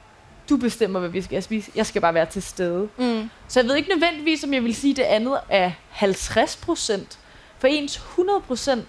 du 0.48 0.56
bestemmer, 0.56 1.00
hvad 1.00 1.08
vi 1.08 1.22
skal 1.22 1.42
spise. 1.42 1.70
Jeg 1.74 1.86
skal 1.86 2.02
bare 2.02 2.14
være 2.14 2.26
til 2.26 2.42
stede. 2.42 2.88
Mm. 2.96 3.30
Så 3.48 3.60
jeg 3.60 3.68
ved 3.68 3.76
ikke 3.76 3.88
nødvendigvis, 3.88 4.44
om 4.44 4.54
jeg 4.54 4.64
vil 4.64 4.74
sige, 4.74 4.90
at 4.90 4.96
det 4.96 5.02
andet 5.02 5.40
er 5.48 5.70
50 5.90 6.56
procent. 6.56 7.18
For 7.58 7.66
ens 7.68 7.96
100 7.96 8.40
procent 8.40 8.88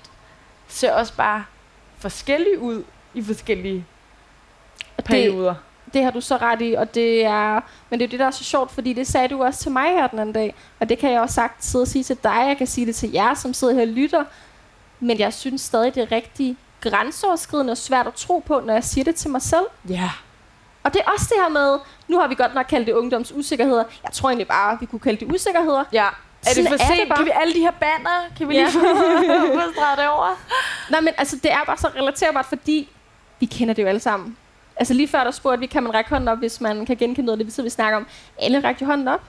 ser 0.67 0.93
også 0.93 1.13
bare 1.13 1.43
forskellig 1.98 2.60
ud 2.60 2.84
i 3.13 3.24
forskellige 3.24 3.86
Og 4.98 5.04
det, 5.04 5.06
perioder. 5.06 5.56
Det 5.93 6.04
har 6.04 6.12
du 6.12 6.22
så 6.22 6.38
ret 6.38 6.62
i, 6.62 6.74
og 6.74 6.96
det 6.96 7.26
er, 7.26 7.62
men 7.89 8.00
det 8.00 8.06
er 8.06 8.10
det, 8.10 8.20
der 8.20 8.26
er 8.26 8.32
så 8.32 8.43
sjovt, 8.43 8.72
fordi 8.72 8.93
det 8.93 9.08
sagde 9.08 9.28
du 9.28 9.43
også 9.43 9.60
til 9.60 9.72
mig 9.72 9.89
her 9.89 10.08
den 10.08 10.20
anden 10.20 10.34
dag, 10.34 10.56
og 10.80 10.89
det 10.89 10.98
kan 11.00 11.12
jeg 11.12 11.22
også 11.22 11.36
sagt 11.36 11.65
sidde 11.65 11.84
og 11.84 11.88
sige 11.88 12.04
til 12.04 12.17
dig, 12.24 12.46
jeg 12.48 12.56
kan 12.58 12.67
sige 12.67 12.88
det 12.88 12.96
til 12.96 13.12
jer, 13.12 13.34
som 13.34 13.54
sidder 13.54 13.74
her 13.74 13.82
og 13.82 13.88
lytter, 13.88 14.24
men 15.00 15.20
jeg 15.20 15.34
synes 15.34 15.62
stadig, 15.62 15.96
det 15.96 16.04
er 16.04 16.12
rigtig 16.12 16.58
grænseoverskridende 16.82 17.72
og 17.72 17.78
svært 17.78 18.08
at 18.08 18.13
tro 18.13 18.39
på, 18.39 18.60
når 18.65 18.74
jeg 18.74 18.84
siger 18.84 19.04
det 19.04 19.15
til 19.15 19.30
mig 19.30 19.41
selv. 19.41 19.65
Ja. 19.89 20.10
Og 20.88 20.93
det 20.93 21.02
er 21.08 21.12
også 21.12 21.26
det 21.30 21.38
her 21.43 21.50
med, 21.50 21.80
nu 22.08 22.19
har 22.19 22.28
vi 22.28 22.36
godt 22.36 22.54
nok 22.56 22.65
kaldt 22.69 22.88
det 22.88 22.93
ungdomsusikkerheder, 22.93 23.84
jeg 24.04 24.12
tror 24.12 24.30
egentlig 24.30 24.47
bare, 24.47 24.78
vi 24.80 24.86
kunne 24.86 25.00
kalde 25.00 25.26
det 25.26 25.34
usikkerheder. 25.34 25.84
Ja. 25.93 26.06
Er 26.47 26.54
det 26.56 26.67
for 26.67 26.78
sent? 26.78 27.15
Kan 27.15 27.26
vi 27.26 27.32
alle 27.41 27.54
de 27.54 27.60
her 27.60 27.71
banner? 27.71 28.17
Kan 28.38 28.50
vi 28.50 28.54
Ja. 28.56 28.60
lige 28.60 28.71
få, 28.71 28.80
det 30.02 30.08
over? 30.10 30.39
Nej, 30.89 31.02
men 31.02 31.13
altså, 31.17 31.36
det 31.43 31.52
er 31.52 31.63
bare 31.65 31.78
så 31.78 31.88
relaterbart, 31.95 32.45
fordi 32.45 32.89
vi 33.39 33.45
kender 33.45 33.73
det 33.73 33.84
jo 33.84 33.88
alle 33.88 34.00
sammen. 34.00 34.38
Altså 34.76 34.93
lige 34.93 35.08
før 35.08 35.23
der 35.23 35.32
spurgte 35.32 35.60
vi, 35.60 35.65
kan 35.65 35.84
man 35.84 35.93
række 35.93 36.10
hånden 36.10 36.28
op, 36.28 36.38
hvis 36.38 36.62
man 36.62 36.86
kan 36.86 36.95
genkende 36.97 37.26
noget 37.26 37.39
af 37.39 37.45
det, 37.45 37.63
vi 37.63 37.69
snakker 37.69 37.97
om. 37.97 38.08
Alle 38.39 38.60
rækker 38.60 38.86
hånden 38.86 39.08
op. 39.08 39.21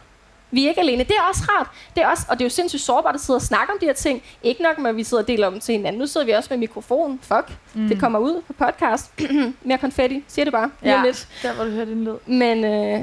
Vi 0.51 0.65
er 0.65 0.69
ikke 0.69 0.81
alene. 0.81 1.05
Det 1.05 1.11
er 1.17 1.23
også 1.29 1.43
rart. 1.49 1.67
Det 1.97 2.03
er 2.03 2.09
også, 2.09 2.27
og 2.29 2.39
det 2.39 2.45
er 2.45 2.47
jo 2.47 2.51
sindssygt 2.51 2.83
sårbart 2.83 3.15
at 3.15 3.21
sidde 3.21 3.37
og 3.37 3.43
snakke 3.43 3.73
om 3.73 3.79
de 3.81 3.87
her 3.87 3.93
ting. 3.93 4.23
Ikke 4.43 4.63
nok 4.63 4.79
med, 4.79 4.91
at 4.91 4.97
vi 4.97 5.05
sidder 5.05 5.23
og 5.23 5.29
deler 5.29 5.47
om 5.47 5.61
til 5.61 5.73
hinanden. 5.73 6.01
Nu 6.01 6.07
sidder 6.07 6.27
vi 6.27 6.33
også 6.33 6.49
med 6.51 6.59
mikrofon. 6.59 7.21
Fuck. 7.23 7.53
Mm. 7.75 7.89
Det 7.89 8.01
kommer 8.01 8.19
ud 8.19 8.43
på 8.47 8.53
podcast. 8.53 9.13
Mere 9.63 9.79
konfetti. 9.79 10.25
Siger 10.29 10.45
det 10.45 10.53
bare. 10.53 10.71
Lige 10.83 10.97
Ja. 10.97 11.03
lidt. 11.05 11.29
Der 11.43 11.53
hvor 11.55 11.65
du 11.65 11.71
hørte 11.71 11.91
din 11.91 12.05
lyd. 12.05 12.15
Men, 12.27 12.65
øh, 12.65 13.01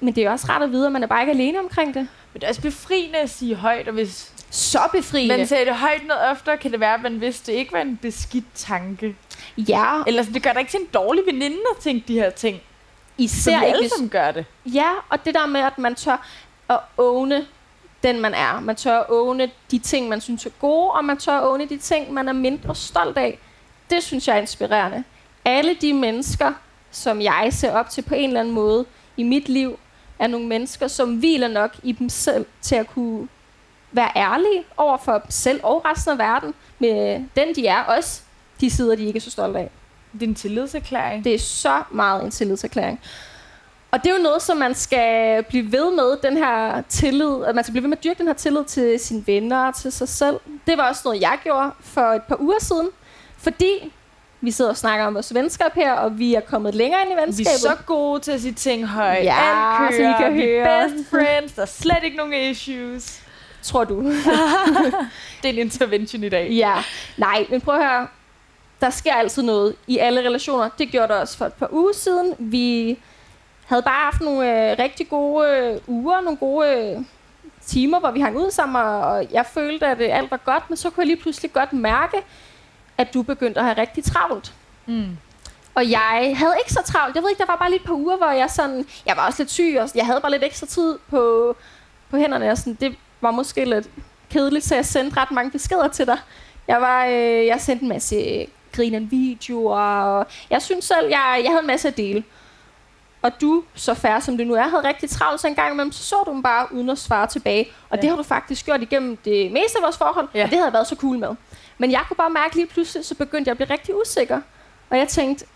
men 0.00 0.14
det 0.14 0.18
er 0.18 0.24
jo 0.26 0.32
også 0.32 0.46
rart 0.48 0.62
at 0.62 0.72
vide, 0.72 0.86
at 0.86 0.92
man 0.92 1.02
er 1.02 1.06
bare 1.06 1.20
ikke 1.20 1.32
alene 1.32 1.58
omkring 1.58 1.94
det. 1.94 2.08
Men 2.32 2.40
det 2.40 2.44
er 2.44 2.48
også 2.48 2.62
befriende 2.62 3.16
at 3.18 3.30
sige 3.30 3.54
højt, 3.54 3.88
og 3.88 3.94
hvis 3.94 4.32
Så 4.50 4.78
befriende. 4.92 5.36
man 5.36 5.46
sagde 5.46 5.64
det 5.64 5.74
højt 5.74 6.06
noget 6.06 6.22
oftere, 6.30 6.56
kan 6.56 6.72
det 6.72 6.80
være, 6.80 6.94
at 6.94 7.02
man 7.02 7.20
vidste, 7.20 7.52
det 7.52 7.58
ikke 7.58 7.72
var 7.72 7.80
en 7.80 7.96
beskidt 8.02 8.44
tanke. 8.54 9.16
ja, 9.56 10.02
Eller 10.06 10.22
det 10.22 10.42
gør 10.42 10.52
da 10.52 10.58
ikke 10.58 10.70
til 10.70 10.80
en 10.80 10.86
dårlig 10.94 11.22
veninde 11.26 11.56
at 11.76 11.82
tænke 11.82 12.04
de 12.08 12.14
her 12.14 12.30
ting. 12.30 12.60
især 13.18 13.50
vi 13.50 13.56
ikke, 13.56 13.66
alle 13.66 13.82
hvis, 13.82 13.92
sammen 13.92 14.08
gør 14.08 14.30
det. 14.30 14.44
Ja, 14.66 14.88
og 15.08 15.24
det 15.24 15.34
der 15.34 15.46
med, 15.46 15.60
at 15.60 15.78
man 15.78 15.94
tør 15.94 16.26
at 16.70 16.78
åne 16.98 17.46
den, 18.02 18.20
man 18.20 18.34
er. 18.34 18.60
Man 18.60 18.76
tør 18.76 18.98
at 18.98 19.06
åne 19.08 19.50
de 19.70 19.78
ting, 19.78 20.08
man 20.08 20.20
synes 20.20 20.46
er 20.46 20.50
gode, 20.60 20.90
og 20.90 21.04
man 21.04 21.16
tør 21.16 21.38
at 21.38 21.46
åne 21.46 21.68
de 21.68 21.78
ting, 21.78 22.12
man 22.12 22.28
er 22.28 22.32
mindre 22.32 22.74
stolt 22.74 23.18
af. 23.18 23.38
Det 23.90 24.02
synes 24.02 24.28
jeg 24.28 24.36
er 24.36 24.40
inspirerende. 24.40 25.04
Alle 25.44 25.74
de 25.80 25.92
mennesker, 25.92 26.52
som 26.90 27.20
jeg 27.20 27.48
ser 27.50 27.72
op 27.72 27.90
til 27.90 28.02
på 28.02 28.14
en 28.14 28.24
eller 28.24 28.40
anden 28.40 28.54
måde 28.54 28.84
i 29.16 29.22
mit 29.22 29.48
liv, 29.48 29.78
er 30.18 30.26
nogle 30.26 30.46
mennesker, 30.46 30.88
som 30.88 31.16
hviler 31.16 31.48
nok 31.48 31.76
i 31.82 31.92
dem 31.92 32.08
selv 32.08 32.46
til 32.62 32.74
at 32.74 32.86
kunne 32.86 33.28
være 33.92 34.10
ærlige 34.16 34.64
over 34.76 34.96
for 34.96 35.12
dem 35.12 35.30
selv 35.30 35.60
og 35.62 35.84
resten 35.84 36.12
af 36.12 36.18
verden 36.18 36.54
med 36.78 37.24
den, 37.36 37.54
de 37.54 37.66
er. 37.66 37.82
Også 37.82 38.22
de 38.60 38.70
sider, 38.70 38.96
de 38.96 39.04
ikke 39.04 39.16
er 39.16 39.20
så 39.20 39.30
stolte 39.30 39.58
af. 39.58 39.70
Det 40.12 40.22
er 40.22 40.26
en 40.26 40.34
tillidserklæring. 40.34 41.24
Det 41.24 41.34
er 41.34 41.38
så 41.38 41.82
meget 41.90 42.24
en 42.24 42.30
tillidserklæring. 42.30 43.00
Og 43.92 43.98
det 44.04 44.10
er 44.10 44.16
jo 44.16 44.22
noget, 44.22 44.42
som 44.42 44.56
man 44.56 44.74
skal 44.74 45.42
blive 45.42 45.72
ved 45.72 45.90
med, 45.90 46.16
den 46.30 46.36
her 46.36 46.82
tillid, 46.88 47.44
at 47.46 47.54
man 47.54 47.64
skal 47.64 47.72
blive 47.72 47.82
ved 47.82 47.88
med 47.88 47.96
at 47.98 48.04
dyrke 48.04 48.18
den 48.18 48.26
her 48.26 48.34
tillid 48.34 48.64
til 48.64 49.00
sine 49.00 49.22
venner 49.26 49.66
og 49.66 49.74
til 49.74 49.92
sig 49.92 50.08
selv. 50.08 50.36
Det 50.66 50.78
var 50.78 50.88
også 50.88 51.02
noget, 51.04 51.20
jeg 51.20 51.38
gjorde 51.42 51.70
for 51.80 52.00
et 52.00 52.22
par 52.22 52.40
uger 52.40 52.58
siden, 52.60 52.88
fordi 53.38 53.92
vi 54.40 54.50
sidder 54.50 54.70
og 54.70 54.76
snakker 54.76 55.06
om 55.06 55.14
vores 55.14 55.34
venskab 55.34 55.74
her, 55.74 55.92
og 55.92 56.18
vi 56.18 56.34
er 56.34 56.40
kommet 56.40 56.74
længere 56.74 57.00
ind 57.02 57.10
i 57.10 57.14
Vi 57.14 57.20
venskabet. 57.26 57.48
er 57.54 57.58
så 57.58 57.76
gode 57.86 58.20
til 58.20 58.32
at 58.32 58.40
sige 58.40 58.52
ting 58.52 58.86
højt. 58.86 59.24
Ja, 59.24 59.84
Alt 59.84 59.94
så 59.94 60.00
I 60.00 60.04
kører. 60.04 60.18
kan 60.18 60.34
vi 60.34 60.42
høre. 60.42 60.88
best 60.90 61.10
friends. 61.10 61.52
Der 61.52 61.62
er 61.62 61.66
slet 61.66 61.98
ikke 62.04 62.16
nogen 62.16 62.32
issues. 62.50 63.20
tror 63.62 63.84
du. 63.84 64.02
Det 65.42 65.48
er 65.48 65.48
en 65.52 65.58
intervention 65.58 66.24
i 66.24 66.28
dag. 66.28 66.50
ja, 66.50 66.74
nej, 67.16 67.46
men 67.50 67.60
prøv 67.60 67.74
at 67.74 67.86
høre. 67.88 68.06
Der 68.80 68.90
sker 68.90 69.14
altid 69.14 69.42
noget 69.42 69.74
i 69.86 69.98
alle 69.98 70.20
relationer. 70.20 70.68
Det 70.78 70.88
gjorde 70.90 71.08
der 71.12 71.20
også 71.20 71.38
for 71.38 71.44
et 71.46 71.52
par 71.52 71.68
uger 71.72 71.92
siden. 71.92 72.34
Vi 72.38 72.98
havde 73.72 73.82
bare 73.82 74.04
haft 74.04 74.20
nogle 74.20 74.70
øh, 74.70 74.78
rigtig 74.78 75.08
gode 75.08 75.48
øh, 75.48 75.80
uger, 75.86 76.20
nogle 76.20 76.36
gode 76.36 76.68
øh, 76.68 77.04
timer, 77.66 78.00
hvor 78.00 78.10
vi 78.10 78.20
hang 78.20 78.36
ud 78.36 78.50
sammen, 78.50 78.82
og, 78.82 79.26
jeg 79.32 79.46
følte, 79.46 79.86
at 79.86 80.00
øh, 80.00 80.18
alt 80.18 80.30
var 80.30 80.36
godt, 80.36 80.70
men 80.70 80.76
så 80.76 80.90
kunne 80.90 81.02
jeg 81.02 81.06
lige 81.06 81.22
pludselig 81.22 81.52
godt 81.52 81.72
mærke, 81.72 82.16
at 82.98 83.14
du 83.14 83.22
begyndte 83.22 83.60
at 83.60 83.66
have 83.66 83.78
rigtig 83.78 84.04
travlt. 84.04 84.52
Mm. 84.86 85.16
Og 85.74 85.90
jeg 85.90 86.34
havde 86.36 86.54
ikke 86.60 86.72
så 86.72 86.82
travlt. 86.84 87.14
Jeg 87.14 87.22
ved 87.22 87.30
ikke, 87.30 87.40
der 87.40 87.46
var 87.46 87.56
bare 87.56 87.70
lige 87.70 87.80
et 87.80 87.86
par 87.86 87.94
uger, 87.94 88.16
hvor 88.16 88.30
jeg 88.30 88.50
sådan... 88.50 88.86
Jeg 89.06 89.16
var 89.16 89.26
også 89.26 89.42
lidt 89.42 89.50
syg, 89.50 89.76
og 89.80 89.88
jeg 89.94 90.06
havde 90.06 90.20
bare 90.20 90.30
lidt 90.30 90.44
ekstra 90.44 90.66
tid 90.66 90.98
på, 91.10 91.56
på 92.10 92.16
hænderne. 92.16 92.50
Og 92.50 92.58
sådan, 92.58 92.78
det 92.80 92.96
var 93.20 93.30
måske 93.30 93.64
lidt 93.64 93.88
kedeligt, 94.30 94.64
så 94.64 94.74
jeg 94.74 94.86
sendte 94.86 95.16
ret 95.16 95.30
mange 95.30 95.50
beskeder 95.50 95.88
til 95.88 96.06
dig. 96.06 96.18
Jeg, 96.68 96.80
var, 96.80 97.04
øh, 97.06 97.46
jeg 97.46 97.60
sendte 97.60 97.82
en 97.82 97.88
masse 97.88 98.46
grinende 98.72 99.08
videoer, 99.08 99.80
og 99.80 100.26
jeg 100.50 100.62
synes 100.62 100.84
selv, 100.84 101.08
jeg, 101.08 101.40
jeg 101.44 101.50
havde 101.50 101.60
en 101.60 101.66
masse 101.66 101.88
at 101.88 101.96
dele. 101.96 102.24
Og 103.22 103.40
du, 103.40 103.64
så 103.74 103.94
færre 103.94 104.20
som 104.20 104.38
du 104.38 104.44
nu 104.44 104.54
er, 104.54 104.62
havde 104.62 104.88
rigtig 104.88 105.10
travlt, 105.10 105.40
så 105.40 105.46
en 105.48 105.54
gang 105.54 105.72
imellem, 105.72 105.92
så 105.92 106.02
så 106.02 106.16
du 106.26 106.32
dem 106.32 106.42
bare 106.42 106.66
uden 106.72 106.90
at 106.90 106.98
svare 106.98 107.26
tilbage. 107.26 107.68
Og 107.90 107.96
Ja. 107.96 108.00
det 108.02 108.10
har 108.10 108.16
du 108.16 108.22
faktisk 108.22 108.64
gjort 108.64 108.82
igennem 108.82 109.16
det 109.16 109.52
meste 109.52 109.78
af 109.78 109.82
vores 109.82 109.96
forhold, 109.98 110.28
Ja. 110.34 110.44
og 110.44 110.50
det 110.50 110.54
havde 110.58 110.64
jeg 110.66 110.72
været 110.72 110.86
så 110.86 110.96
cool 110.96 111.18
med. 111.18 111.28
Men 111.78 111.90
jeg 111.92 112.00
kunne 112.08 112.16
bare 112.16 112.30
mærke 112.30 112.54
lige 112.56 112.66
pludselig, 112.66 113.04
så 113.04 113.14
begyndte 113.14 113.48
jeg 113.48 113.52
at 113.52 113.56
blive 113.56 113.70
rigtig 113.70 114.00
usikker. 114.00 114.40
Og 114.90 114.98
jeg 114.98 115.08
tænkte, 115.08 115.46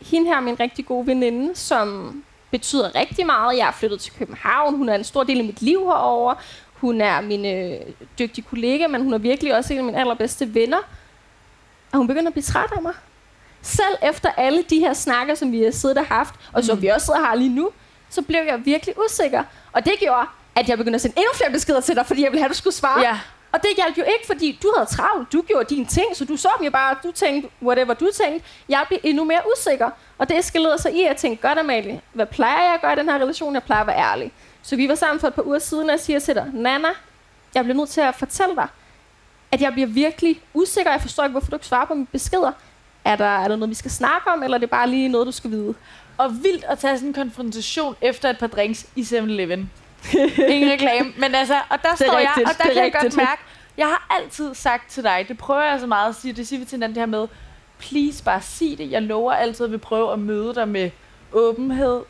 hende 0.00 0.26
her 0.28 0.36
er 0.36 0.40
min 0.40 0.60
rigtig 0.60 0.86
gode 0.86 1.06
veninde, 1.06 1.56
som 1.56 2.22
betyder 2.50 2.94
rigtig 2.94 3.26
meget. 3.26 3.58
Jeg 3.58 3.68
er 3.68 3.72
flyttet 3.72 4.00
til 4.00 4.12
København. 4.18 4.76
Hun 4.76 4.88
er 4.88 4.94
en 4.94 5.04
stor 5.04 5.24
del 5.24 5.38
af 5.38 5.44
mit 5.44 5.62
liv 5.62 5.78
herovre. 5.84 6.36
Hun 6.74 7.00
er 7.00 7.20
min 7.20 7.44
øh, 7.46 7.80
dygtige 8.18 8.44
kollega, 8.50 8.86
men 8.86 9.02
hun 9.02 9.12
er 9.12 9.18
virkelig 9.18 9.56
også 9.56 9.72
en 9.72 9.78
af 9.78 9.84
mine 9.84 9.98
allerbedste 10.00 10.54
venner. 10.54 10.78
Og 11.92 11.98
hun 11.98 12.06
begynder 12.06 12.26
at 12.26 12.32
blive 12.32 12.42
træt 12.42 12.72
af 12.76 12.82
mig. 12.82 12.94
Selv 13.62 13.96
efter 14.02 14.30
alle 14.36 14.62
de 14.70 14.78
her 14.78 14.92
snakker, 14.92 15.34
som 15.34 15.52
vi 15.52 15.62
har 15.62 15.70
siddet 15.70 15.98
og 15.98 16.06
haft, 16.06 16.34
og 16.52 16.64
som 16.64 16.76
Mm. 16.76 16.82
vi 16.82 16.88
også 16.88 17.04
sidder 17.06 17.20
og 17.20 17.26
har 17.26 17.34
lige 17.34 17.54
nu, 17.54 17.70
så 18.10 18.22
blev 18.22 18.40
jeg 18.46 18.60
virkelig 18.64 18.94
usikker. 19.04 19.42
Og 19.72 19.84
det 19.84 19.92
gjorde, 20.00 20.26
at 20.56 20.68
jeg 20.68 20.78
begyndte 20.78 20.94
at 20.94 21.00
sende 21.00 21.16
endnu 21.16 21.30
flere 21.34 21.50
beskeder 21.50 21.80
til 21.80 21.96
dig, 21.96 22.06
fordi 22.06 22.22
jeg 22.22 22.30
ville 22.30 22.40
have, 22.40 22.46
at 22.46 22.50
du 22.50 22.56
skulle 22.56 22.74
svare. 22.74 23.00
Ja. 23.00 23.18
Og 23.52 23.62
det 23.62 23.70
hjalp 23.76 23.98
jo 23.98 24.02
ikke, 24.02 24.26
fordi 24.26 24.58
du 24.62 24.72
havde 24.76 24.88
travlt. 24.90 25.32
Du 25.32 25.42
gjorde 25.42 25.74
dine 25.74 25.86
ting, 25.86 26.16
så 26.16 26.24
du 26.24 26.36
så 26.36 26.48
dem 26.58 26.64
jo 26.64 26.70
bare. 26.70 26.96
Du 27.02 27.12
tænkte, 27.12 27.48
whatever 27.62 27.94
du 27.94 28.08
tænkte. 28.22 28.48
Jeg 28.68 28.84
blev 28.88 28.98
endnu 29.02 29.24
mere 29.24 29.40
usikker. 29.56 29.90
Og 30.18 30.28
det 30.28 30.38
eskalerede 30.38 30.82
sig 30.82 30.92
i, 30.94 31.02
at 31.02 31.08
jeg 31.08 31.16
tænkte, 31.16 31.48
godt 31.48 31.58
Amalie, 31.58 32.00
hvad 32.12 32.26
plejer 32.26 32.64
jeg 32.64 32.74
at 32.74 32.80
gøre 32.80 32.92
i 32.92 32.96
den 32.96 33.08
her 33.08 33.14
relation? 33.18 33.54
Jeg 33.54 33.62
plejer 33.62 33.80
at 33.80 33.86
være 33.86 33.96
ærlig. 33.98 34.32
Så 34.62 34.76
vi 34.76 34.88
var 34.88 34.94
sammen 34.94 35.20
for 35.20 35.28
et 35.28 35.34
par 35.34 35.42
uger 35.46 35.58
siden, 35.58 35.84
og 35.84 35.90
jeg 35.90 36.00
siger 36.00 36.18
til 36.18 36.34
dig, 36.34 36.50
Nana, 36.52 36.88
jeg 37.54 37.64
bliver 37.64 37.76
nødt 37.76 37.88
til 37.90 38.00
at 38.00 38.14
fortælle 38.14 38.54
dig, 38.56 38.68
at 39.52 39.60
jeg 39.60 39.72
bliver 39.72 39.88
virkelig 39.88 40.40
usikker. 40.54 40.90
Jeg 40.90 41.00
forstår 41.00 41.24
ikke, 41.24 41.32
hvorfor 41.32 41.50
du 41.50 41.56
ikke 41.56 41.66
svarer 41.66 41.84
på 41.86 41.94
mine 41.94 42.06
beskeder. 42.06 42.52
Er 43.04 43.16
der, 43.16 43.24
er 43.24 43.48
der 43.48 43.56
noget, 43.56 43.70
vi 43.70 43.74
skal 43.74 43.90
snakke 43.90 44.30
om, 44.30 44.42
eller 44.42 44.56
er 44.56 44.60
det 44.60 44.70
bare 44.70 44.90
lige 44.90 45.08
noget, 45.08 45.26
du 45.26 45.32
skal 45.32 45.50
vide? 45.50 45.74
Og 46.18 46.30
vildt 46.42 46.64
at 46.64 46.78
tage 46.78 46.96
sådan 46.96 47.08
en 47.08 47.14
konfrontation 47.14 47.96
efter 48.00 48.30
et 48.30 48.38
par 48.38 48.46
drinks 48.46 48.86
i 48.96 49.02
7-Eleven. 49.02 49.70
Ingen 50.48 50.70
reklame. 50.72 51.12
Men 51.18 51.34
altså, 51.34 51.54
og 51.68 51.82
der 51.82 51.88
er 51.92 51.96
står 51.96 52.18
jeg, 52.18 52.28
rigtigt, 52.28 52.48
og 52.48 52.58
der 52.58 52.70
er 52.70 52.74
kan 52.74 52.82
jeg 52.84 52.92
godt 52.92 53.04
rigtigt. 53.04 53.16
mærke, 53.16 53.42
jeg 53.76 53.86
har 53.86 54.16
altid 54.20 54.54
sagt 54.54 54.90
til 54.90 55.02
dig, 55.02 55.24
det 55.28 55.38
prøver 55.38 55.62
jeg 55.62 55.80
så 55.80 55.86
meget 55.86 56.08
at 56.08 56.14
sige, 56.14 56.32
det 56.32 56.48
siger 56.48 56.60
vi 56.60 56.64
til 56.64 56.76
hinanden 56.76 56.94
det 56.94 57.00
her 57.00 57.06
med, 57.06 57.28
please 57.78 58.24
bare 58.24 58.42
sig 58.42 58.78
det. 58.78 58.90
Jeg 58.90 59.02
lover 59.02 59.32
altid, 59.32 59.64
at 59.64 59.72
vi 59.72 59.76
prøver 59.76 60.12
at 60.12 60.18
møde 60.18 60.54
dig 60.54 60.68
med 60.68 60.90
åbenhed. 61.32 62.02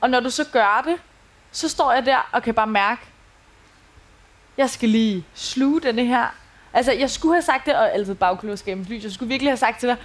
Og 0.00 0.10
når 0.10 0.20
du 0.20 0.30
så 0.30 0.44
gør 0.52 0.82
det, 0.86 0.96
så 1.52 1.68
står 1.68 1.92
jeg 1.92 2.06
der 2.06 2.28
og 2.32 2.42
kan 2.42 2.54
bare 2.54 2.66
mærke, 2.66 3.00
jeg 4.56 4.70
skal 4.70 4.88
lige 4.88 5.26
sluge 5.34 5.80
denne 5.80 6.04
her. 6.04 6.34
Altså, 6.72 6.92
jeg 6.92 7.10
skulle 7.10 7.34
have 7.34 7.42
sagt 7.42 7.66
det, 7.66 7.74
og 7.74 7.94
altid 7.94 8.14
bagklodskabens 8.14 8.88
lys, 8.88 9.04
jeg 9.04 9.12
skulle 9.12 9.28
virkelig 9.28 9.50
have 9.50 9.56
sagt 9.56 9.80
til 9.80 9.88
dig, 9.88 9.96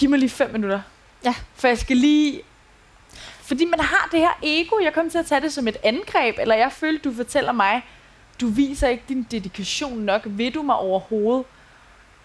giv 0.00 0.10
mig 0.10 0.18
lige 0.18 0.30
fem 0.30 0.50
minutter. 0.52 0.80
Ja. 1.24 1.34
For 1.54 1.68
jeg 1.68 1.78
skal 1.78 1.96
lige 1.96 2.42
fordi 3.42 3.64
man 3.64 3.80
har 3.80 4.08
det 4.12 4.20
her 4.20 4.38
ego. 4.42 4.78
Jeg 4.82 4.92
kom 4.92 5.10
til 5.10 5.18
at 5.18 5.26
tage 5.26 5.40
det 5.40 5.52
som 5.52 5.68
et 5.68 5.76
angreb, 5.82 6.36
eller 6.38 6.54
jeg 6.54 6.72
følte, 6.72 7.08
du 7.08 7.14
fortæller 7.14 7.52
mig, 7.52 7.82
du 8.40 8.48
viser 8.48 8.88
ikke 8.88 9.04
din 9.08 9.26
dedikation 9.30 9.98
nok. 9.98 10.22
Vil 10.24 10.54
du 10.54 10.62
mig 10.62 10.76
overhovedet? 10.76 11.44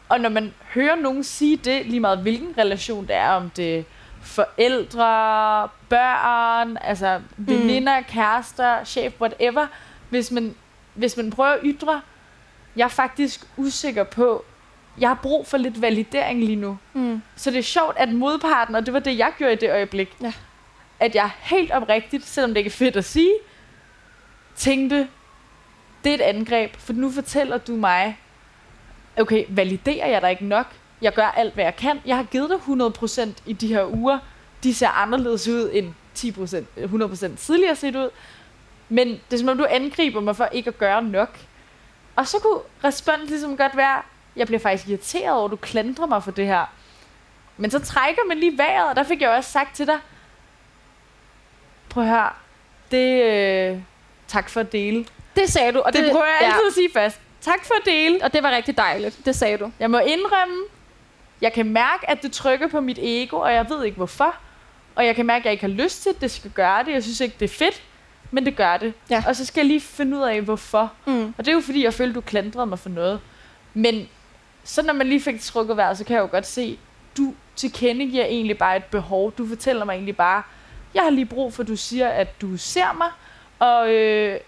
Og 0.10 0.20
når 0.20 0.30
man 0.30 0.54
hører 0.74 0.96
nogen 0.96 1.24
sige 1.24 1.58
det, 1.58 1.86
lige 1.86 2.00
meget 2.00 2.20
hvilken 2.20 2.58
relation 2.58 3.08
det 3.08 3.16
er, 3.16 3.30
om 3.30 3.50
det 3.50 3.80
er 3.80 3.84
forældre, 4.22 5.70
børn, 5.90 6.78
altså 6.82 7.22
veninder, 7.38 8.02
kærester, 8.02 8.84
chef, 8.84 9.14
whatever. 9.22 9.68
Hvis 10.10 10.32
man, 10.32 10.56
hvis 10.94 11.18
man 11.18 11.32
prøver 11.32 11.50
at 11.50 11.60
ytre, 11.64 12.02
jeg 12.76 12.84
er 12.84 12.88
faktisk 12.88 13.46
usikker 13.58 14.04
på, 14.04 14.46
jeg 14.98 15.10
har 15.10 15.20
brug 15.24 15.48
for 15.48 15.58
lidt 15.58 15.82
validering 15.82 16.40
lige 16.44 16.56
nu. 16.56 16.78
Mm. 16.94 17.22
Så 17.36 17.52
det 17.52 17.58
er 17.60 17.64
sjovt, 17.64 17.98
at 17.98 18.10
modparten, 18.14 18.76
og 18.76 18.86
det 18.86 18.94
var 18.94 19.00
det, 19.00 19.18
jeg 19.18 19.32
gjorde 19.38 19.54
i 19.54 19.56
det 19.56 19.72
øjeblik, 19.72 20.16
Ja. 20.22 20.34
at 21.00 21.16
jeg 21.16 21.30
helt 21.42 21.72
oprigtigt, 21.72 22.26
selvom 22.26 22.50
det 22.52 22.58
ikke 22.58 22.68
er 22.68 22.72
fedt 22.72 22.96
at 22.96 23.06
sige, 23.06 23.34
tænkte, 24.56 25.08
det 26.04 26.10
er 26.10 26.14
et 26.16 26.22
angreb, 26.22 26.76
for 26.78 26.94
nu 26.94 27.12
fortæller 27.12 27.58
du 27.58 27.72
mig, 27.76 28.20
okay, 29.18 29.46
validerer 29.50 30.08
jeg 30.08 30.22
dig 30.22 30.32
ikke 30.32 30.46
nok? 30.46 30.66
Jeg 31.02 31.14
gør 31.14 31.26
alt, 31.28 31.54
hvad 31.54 31.64
jeg 31.64 31.76
kan. 31.76 32.00
Jeg 32.06 32.16
har 32.16 32.24
givet 32.24 32.50
dig 32.50 32.58
100% 32.58 33.30
i 33.46 33.54
de 33.54 33.68
her 33.68 33.86
uger. 33.96 34.20
De 34.64 34.74
ser 34.74 34.88
anderledes 34.90 35.48
ud 35.48 35.70
end 35.74 35.94
10%, 36.18 37.32
100% 37.34 37.36
tidligere 37.38 37.76
set 37.76 37.96
ud. 37.96 38.10
Men 38.90 39.08
det 39.08 39.34
er 39.34 39.38
som 39.38 39.50
om, 39.50 39.58
du 39.58 39.66
angriber 39.70 40.22
mig 40.22 40.36
for 40.36 40.46
ikke 40.46 40.68
at 40.68 40.78
gøre 40.78 41.04
nok. 41.04 41.40
Og 42.16 42.28
så 42.28 42.38
kunne 42.40 42.60
responsen 42.84 43.28
ligesom 43.28 43.58
godt 43.58 43.78
være, 43.78 44.02
jeg 44.36 44.48
bliver 44.48 44.60
faktisk 44.60 44.90
irriteret 44.90 45.34
over, 45.34 45.46
at 45.46 45.52
du 45.52 45.56
klandrer 45.56 46.06
mig 46.06 46.24
for 46.24 46.32
det 46.32 46.46
her. 46.46 46.66
Men 47.58 47.72
så 47.72 47.80
trækker 47.80 48.22
man 48.28 48.38
lige 48.38 48.58
vejret, 48.58 48.90
og 48.90 48.96
der 48.96 49.04
fik 49.04 49.22
jeg 49.22 49.30
også 49.30 49.52
sagt 49.52 49.76
til 49.76 49.88
dig, 49.88 50.00
prøv 51.90 52.04
at 52.04 52.10
høre, 52.10 52.30
det, 52.92 53.24
øh, 53.24 53.80
tak 54.28 54.50
for 54.50 54.60
at 54.60 54.72
dele. 54.72 55.06
Det 55.36 55.50
sagde 55.50 55.72
du, 55.72 55.80
og 55.80 55.94
Det, 55.94 56.04
det 56.04 56.12
prøver 56.12 56.26
jeg 56.26 56.48
altid 56.48 56.68
at 56.68 56.74
sige 56.74 56.90
først. 56.94 57.20
Tak 57.42 57.66
for 57.66 57.74
at 57.74 57.86
dele. 57.86 58.24
Og 58.24 58.34
det 58.34 58.44
var 58.44 58.52
rigtig 58.52 58.78
dejligt. 58.78 59.26
Det 59.26 59.36
sagde 59.36 59.58
du. 59.58 59.72
Jeg 59.80 59.92
må 59.92 60.00
indrømme, 60.00 60.64
jeg 61.42 61.54
kan 61.54 61.66
mærke, 61.66 62.10
at 62.10 62.22
det 62.22 62.32
trykker 62.32 62.68
på 62.68 62.82
mit 62.82 63.00
ego, 63.02 63.38
og 63.38 63.54
jeg 63.54 63.70
ved 63.70 63.84
ikke 63.86 63.98
hvorfor. 63.98 64.36
Og 64.96 65.06
jeg 65.06 65.16
kan 65.16 65.26
mærke, 65.26 65.42
at 65.42 65.46
jeg 65.46 65.52
ikke 65.52 65.64
har 65.66 65.84
lyst 65.84 66.04
til, 66.04 66.10
at 66.10 66.22
det 66.22 66.32
skal 66.32 66.52
gøre 66.52 66.84
det. 66.84 66.92
Jeg 66.92 67.04
synes 67.04 67.22
ikke, 67.22 67.36
det 67.40 67.46
er 67.52 67.56
fedt, 67.56 67.84
men 68.32 68.46
det 68.46 68.56
gør 68.56 68.78
det. 68.78 68.94
Ja. 69.10 69.24
Og 69.28 69.36
så 69.36 69.46
skal 69.46 69.62
jeg 69.62 69.68
lige 69.68 69.82
finde 69.82 70.18
ud 70.18 70.22
af, 70.22 70.42
hvorfor. 70.42 70.92
Mm. 71.06 71.34
Og 71.38 71.46
det 71.46 71.48
er 71.48 71.54
jo 71.54 71.62
fordi, 71.62 71.84
jeg 71.84 71.94
følte, 71.94 72.14
du 72.14 72.22
klandrede 72.22 72.66
mig 72.66 72.80
for 72.80 72.90
noget. 72.90 73.20
Men 73.74 74.10
så 74.66 74.82
når 74.82 74.94
man 74.94 75.08
lige 75.08 75.22
fik 75.22 75.42
trukket 75.42 75.78
vejret, 75.78 75.98
så 75.98 76.04
kan 76.04 76.16
jeg 76.16 76.22
jo 76.22 76.28
godt 76.32 76.48
se, 76.48 76.80
du 77.18 77.34
tilkendegiver 77.56 78.26
egentlig 78.26 78.58
bare 78.58 78.78
et 78.78 78.84
behov. 78.84 79.32
Du 79.32 79.48
fortæller 79.48 79.86
mig 79.86 79.94
egentlig 79.94 80.18
bare, 80.18 80.44
jeg 80.94 81.04
har 81.04 81.10
lige 81.10 81.26
brug 81.26 81.54
for, 81.54 81.64
at 81.64 81.68
du 81.68 81.76
siger, 81.76 82.10
at 82.10 82.42
du 82.42 82.58
ser 82.58 82.94
mig, 82.98 83.10
og, 83.60 83.94
øh, 83.94 84.40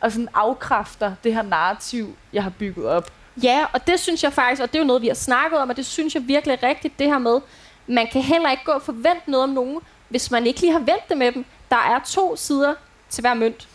og 0.00 0.12
sådan 0.12 0.28
afkræfter 0.34 1.14
det 1.24 1.34
her 1.34 1.42
narrativ, 1.42 2.16
jeg 2.32 2.42
har 2.42 2.52
bygget 2.58 2.86
op. 2.86 3.12
Ja, 3.42 3.66
og 3.72 3.86
det 3.86 4.00
synes 4.00 4.24
jeg 4.24 4.32
faktisk, 4.32 4.62
og 4.62 4.68
det 4.68 4.78
er 4.78 4.82
jo 4.82 4.86
noget, 4.86 5.02
vi 5.02 5.06
har 5.06 5.14
snakket 5.14 5.58
om, 5.58 5.70
og 5.70 5.76
det 5.76 5.86
synes 5.86 6.14
jeg 6.14 6.22
virkelig 6.28 6.58
er 6.62 6.68
rigtigt, 6.68 6.98
det 6.98 7.06
her 7.06 7.18
med, 7.18 7.40
man 7.86 8.06
kan 8.12 8.22
heller 8.22 8.50
ikke 8.50 8.64
gå 8.64 8.72
og 8.72 8.82
forvente 8.82 9.30
noget 9.30 9.44
om 9.44 9.50
nogen, 9.50 9.80
hvis 10.08 10.30
man 10.30 10.46
ikke 10.46 10.60
lige 10.60 10.72
har 10.72 10.78
vendt 10.78 11.08
det 11.08 11.16
med 11.16 11.32
dem. 11.32 11.44
Der 11.70 11.76
er 11.76 12.00
to 12.06 12.36
sider 12.36 12.74
til 13.10 13.20
hver 13.20 13.34
mønt. 13.34 13.68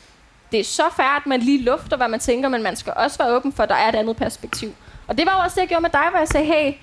Det 0.52 0.60
er 0.60 0.64
så 0.64 0.84
færdigt, 0.96 1.24
at 1.24 1.28
man 1.28 1.40
lige 1.40 1.62
lufter, 1.62 1.98
hvad 1.98 2.08
man 2.08 2.20
tænker, 2.20 2.50
men 2.50 2.64
man 2.64 2.76
skal 2.76 2.94
også 2.96 3.18
være 3.18 3.36
åben 3.36 3.54
for, 3.54 3.64
at 3.64 3.70
der 3.70 3.76
er 3.76 3.90
et 3.90 3.96
andet 3.96 4.16
perspektiv. 4.16 4.76
Og 5.08 5.18
det 5.18 5.26
var 5.26 5.32
jo 5.34 5.40
også 5.44 5.56
det, 5.56 5.62
jeg 5.62 5.68
gjorde 5.68 5.82
med 5.82 5.90
dig, 5.90 6.06
hvor 6.10 6.20
jeg 6.20 6.28
sagde, 6.28 6.46
hey, 6.46 6.74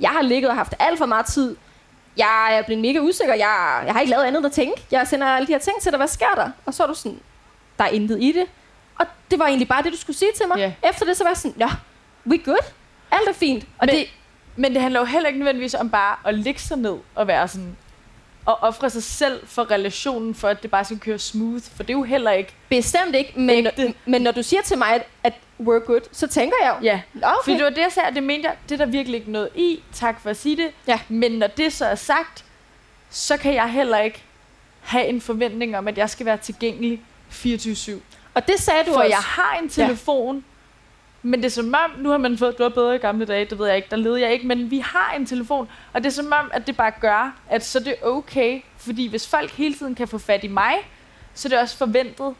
jeg 0.00 0.10
har 0.10 0.22
ligget 0.22 0.50
og 0.50 0.56
haft 0.56 0.74
alt 0.78 0.98
for 0.98 1.06
meget 1.06 1.26
tid. 1.26 1.56
Jeg 2.16 2.48
er 2.58 2.62
blevet 2.62 2.82
mega 2.82 2.98
usikker. 2.98 3.34
Jeg, 3.34 3.82
jeg 3.86 3.92
har 3.92 4.00
ikke 4.00 4.10
lavet 4.10 4.24
andet 4.24 4.38
end 4.38 4.46
at 4.46 4.52
tænke. 4.52 4.82
Jeg 4.90 5.06
sender 5.06 5.26
alle 5.26 5.46
de 5.46 5.52
her 5.52 5.58
ting 5.58 5.80
til 5.82 5.92
dig. 5.92 5.96
Hvad 5.96 6.08
sker 6.08 6.34
der? 6.36 6.50
Og 6.66 6.74
så 6.74 6.82
er 6.82 6.86
du 6.86 6.94
sådan, 6.94 7.20
der 7.78 7.84
er 7.84 7.88
intet 7.88 8.22
i 8.22 8.32
det. 8.32 8.46
Og 8.98 9.06
det 9.30 9.38
var 9.38 9.46
egentlig 9.46 9.68
bare 9.68 9.82
det, 9.82 9.92
du 9.92 9.96
skulle 9.98 10.16
sige 10.16 10.30
til 10.36 10.48
mig. 10.48 10.58
Ja. 10.58 10.72
Efter 10.90 11.06
det, 11.06 11.16
så 11.16 11.24
var 11.24 11.30
jeg 11.30 11.36
sådan, 11.36 11.54
ja, 11.58 11.68
we 12.26 12.38
good. 12.44 12.64
Alt 13.10 13.28
er 13.28 13.32
fint. 13.32 13.64
Og 13.78 13.86
Men- 13.86 13.94
det, 13.94 14.06
Men 14.56 14.72
det 14.74 14.82
handler 14.82 15.00
jo 15.00 15.06
heller 15.06 15.28
ikke 15.28 15.38
nødvendigvis 15.38 15.74
om 15.74 15.90
bare 15.90 16.16
at 16.24 16.34
lægge 16.34 16.60
sig 16.60 16.76
ned 16.78 16.96
og 17.14 17.26
være 17.26 17.48
sådan 17.48 17.76
og 18.48 18.58
ofre 18.62 18.90
sig 18.90 19.02
selv 19.02 19.46
for 19.46 19.70
relationen, 19.70 20.34
for 20.34 20.48
at 20.48 20.62
det 20.62 20.70
bare 20.70 20.84
skal 20.84 20.98
køre 20.98 21.18
smooth, 21.18 21.62
for 21.76 21.82
det 21.82 21.90
er 21.90 21.98
jo 21.98 22.02
heller 22.02 22.30
ikke... 22.30 22.54
bestemt 22.68 23.14
ikke, 23.14 23.32
men, 23.40 23.66
Ægte. 23.66 23.94
men 24.06 24.22
når 24.22 24.30
du 24.32 24.42
siger 24.42 24.62
til 24.62 24.78
mig, 24.78 24.88
at, 24.94 25.02
at 25.24 25.32
we're 25.60 25.84
good, 25.86 26.00
så 26.12 26.26
tænker 26.26 26.56
jeg 26.62 26.76
jo, 26.80 26.84
Ja, 26.84 27.00
"Nå, 27.14 27.20
okay. 27.26 27.26
okay. 27.28 27.44
for 27.44 27.56
det 27.56 27.64
var 27.64 27.70
det, 27.70 27.78
jeg 27.82 27.92
sagde, 27.92 28.14
det 28.14 28.22
mente 28.22 28.48
jeg, 28.48 28.56
det 28.68 28.80
er 28.80 28.84
der 28.84 28.92
virkelig 28.92 29.18
ikke 29.18 29.30
noget 29.30 29.48
i, 29.54 29.82
tak 29.92 30.20
for 30.22 30.30
at 30.30 30.36
sige 30.36 30.56
det. 30.56 30.70
Ja. 30.86 31.00
Men 31.08 31.32
når 31.32 31.46
det 31.46 31.72
så 31.72 31.84
er 31.86 31.94
sagt, 31.94 32.44
så 33.10 33.36
kan 33.36 33.54
jeg 33.54 33.70
heller 33.72 33.98
ikke 33.98 34.22
have 34.80 35.06
en 35.06 35.20
forventning 35.20 35.76
om, 35.78 35.88
at 35.88 35.98
jeg 35.98 36.10
skal 36.10 36.26
være 36.26 36.36
tilgængelig 36.36 37.02
24-7. 37.32 37.92
og 38.34 38.46
det 38.48 38.58
sagde 38.58 38.84
du 38.86 38.92
For 38.92 38.98
også. 39.00 39.08
jeg 39.08 39.18
har 39.18 39.58
en 39.62 39.68
telefon, 39.68 40.36
ja. 40.36 40.42
Men 41.22 41.40
det 41.40 41.46
er 41.46 41.50
som 41.50 41.74
om, 41.74 41.90
nu 42.00 42.10
har 42.10 42.18
man 42.18 42.38
fået, 42.38 42.58
du 42.58 42.62
har 42.62 42.70
bedre 42.70 42.94
i 42.94 42.98
gamle 42.98 43.24
dage, 43.26 43.44
det 43.44 43.58
ved 43.58 43.66
jeg 43.66 43.76
ikke, 43.76 43.88
der 43.90 43.96
leder 43.96 44.16
jeg 44.16 44.32
ikke, 44.32 44.46
men 44.46 44.70
vi 44.70 44.78
har 44.78 45.12
en 45.16 45.26
telefon, 45.26 45.68
og 45.92 46.00
det 46.02 46.06
er 46.06 46.12
som 46.12 46.32
om, 46.32 46.50
at 46.54 46.66
det 46.66 46.76
bare 46.76 46.92
gør, 47.00 47.36
at 47.50 47.64
så 47.64 47.78
er 47.78 47.82
det 47.82 47.96
okay, 48.02 48.60
fordi 48.76 49.06
hvis 49.08 49.28
folk 49.28 49.50
hele 49.50 49.74
tiden 49.74 49.94
kan 49.94 50.08
få 50.08 50.18
fat 50.18 50.44
i 50.44 50.48
mig, 50.48 50.74
så 51.34 51.48
er 51.48 51.50
det 51.50 51.58
også 51.58 51.76
forventet, 51.76 52.34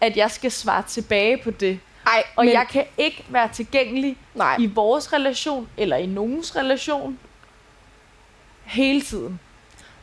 at 0.00 0.16
jeg 0.16 0.30
skal 0.30 0.50
svare 0.50 0.82
tilbage 0.82 1.36
på 1.36 1.50
det. 1.50 1.80
Ej, 2.06 2.22
Og 2.36 2.44
men, 2.44 2.54
jeg 2.54 2.66
kan 2.70 2.84
ikke 2.98 3.24
være 3.28 3.48
tilgængelig 3.48 4.16
nej, 4.34 4.56
i 4.60 4.66
vores 4.66 5.12
relation, 5.12 5.68
eller 5.76 5.96
i 5.96 6.06
nogens 6.06 6.56
relation, 6.56 7.18
hele 8.64 9.00
tiden. 9.02 9.40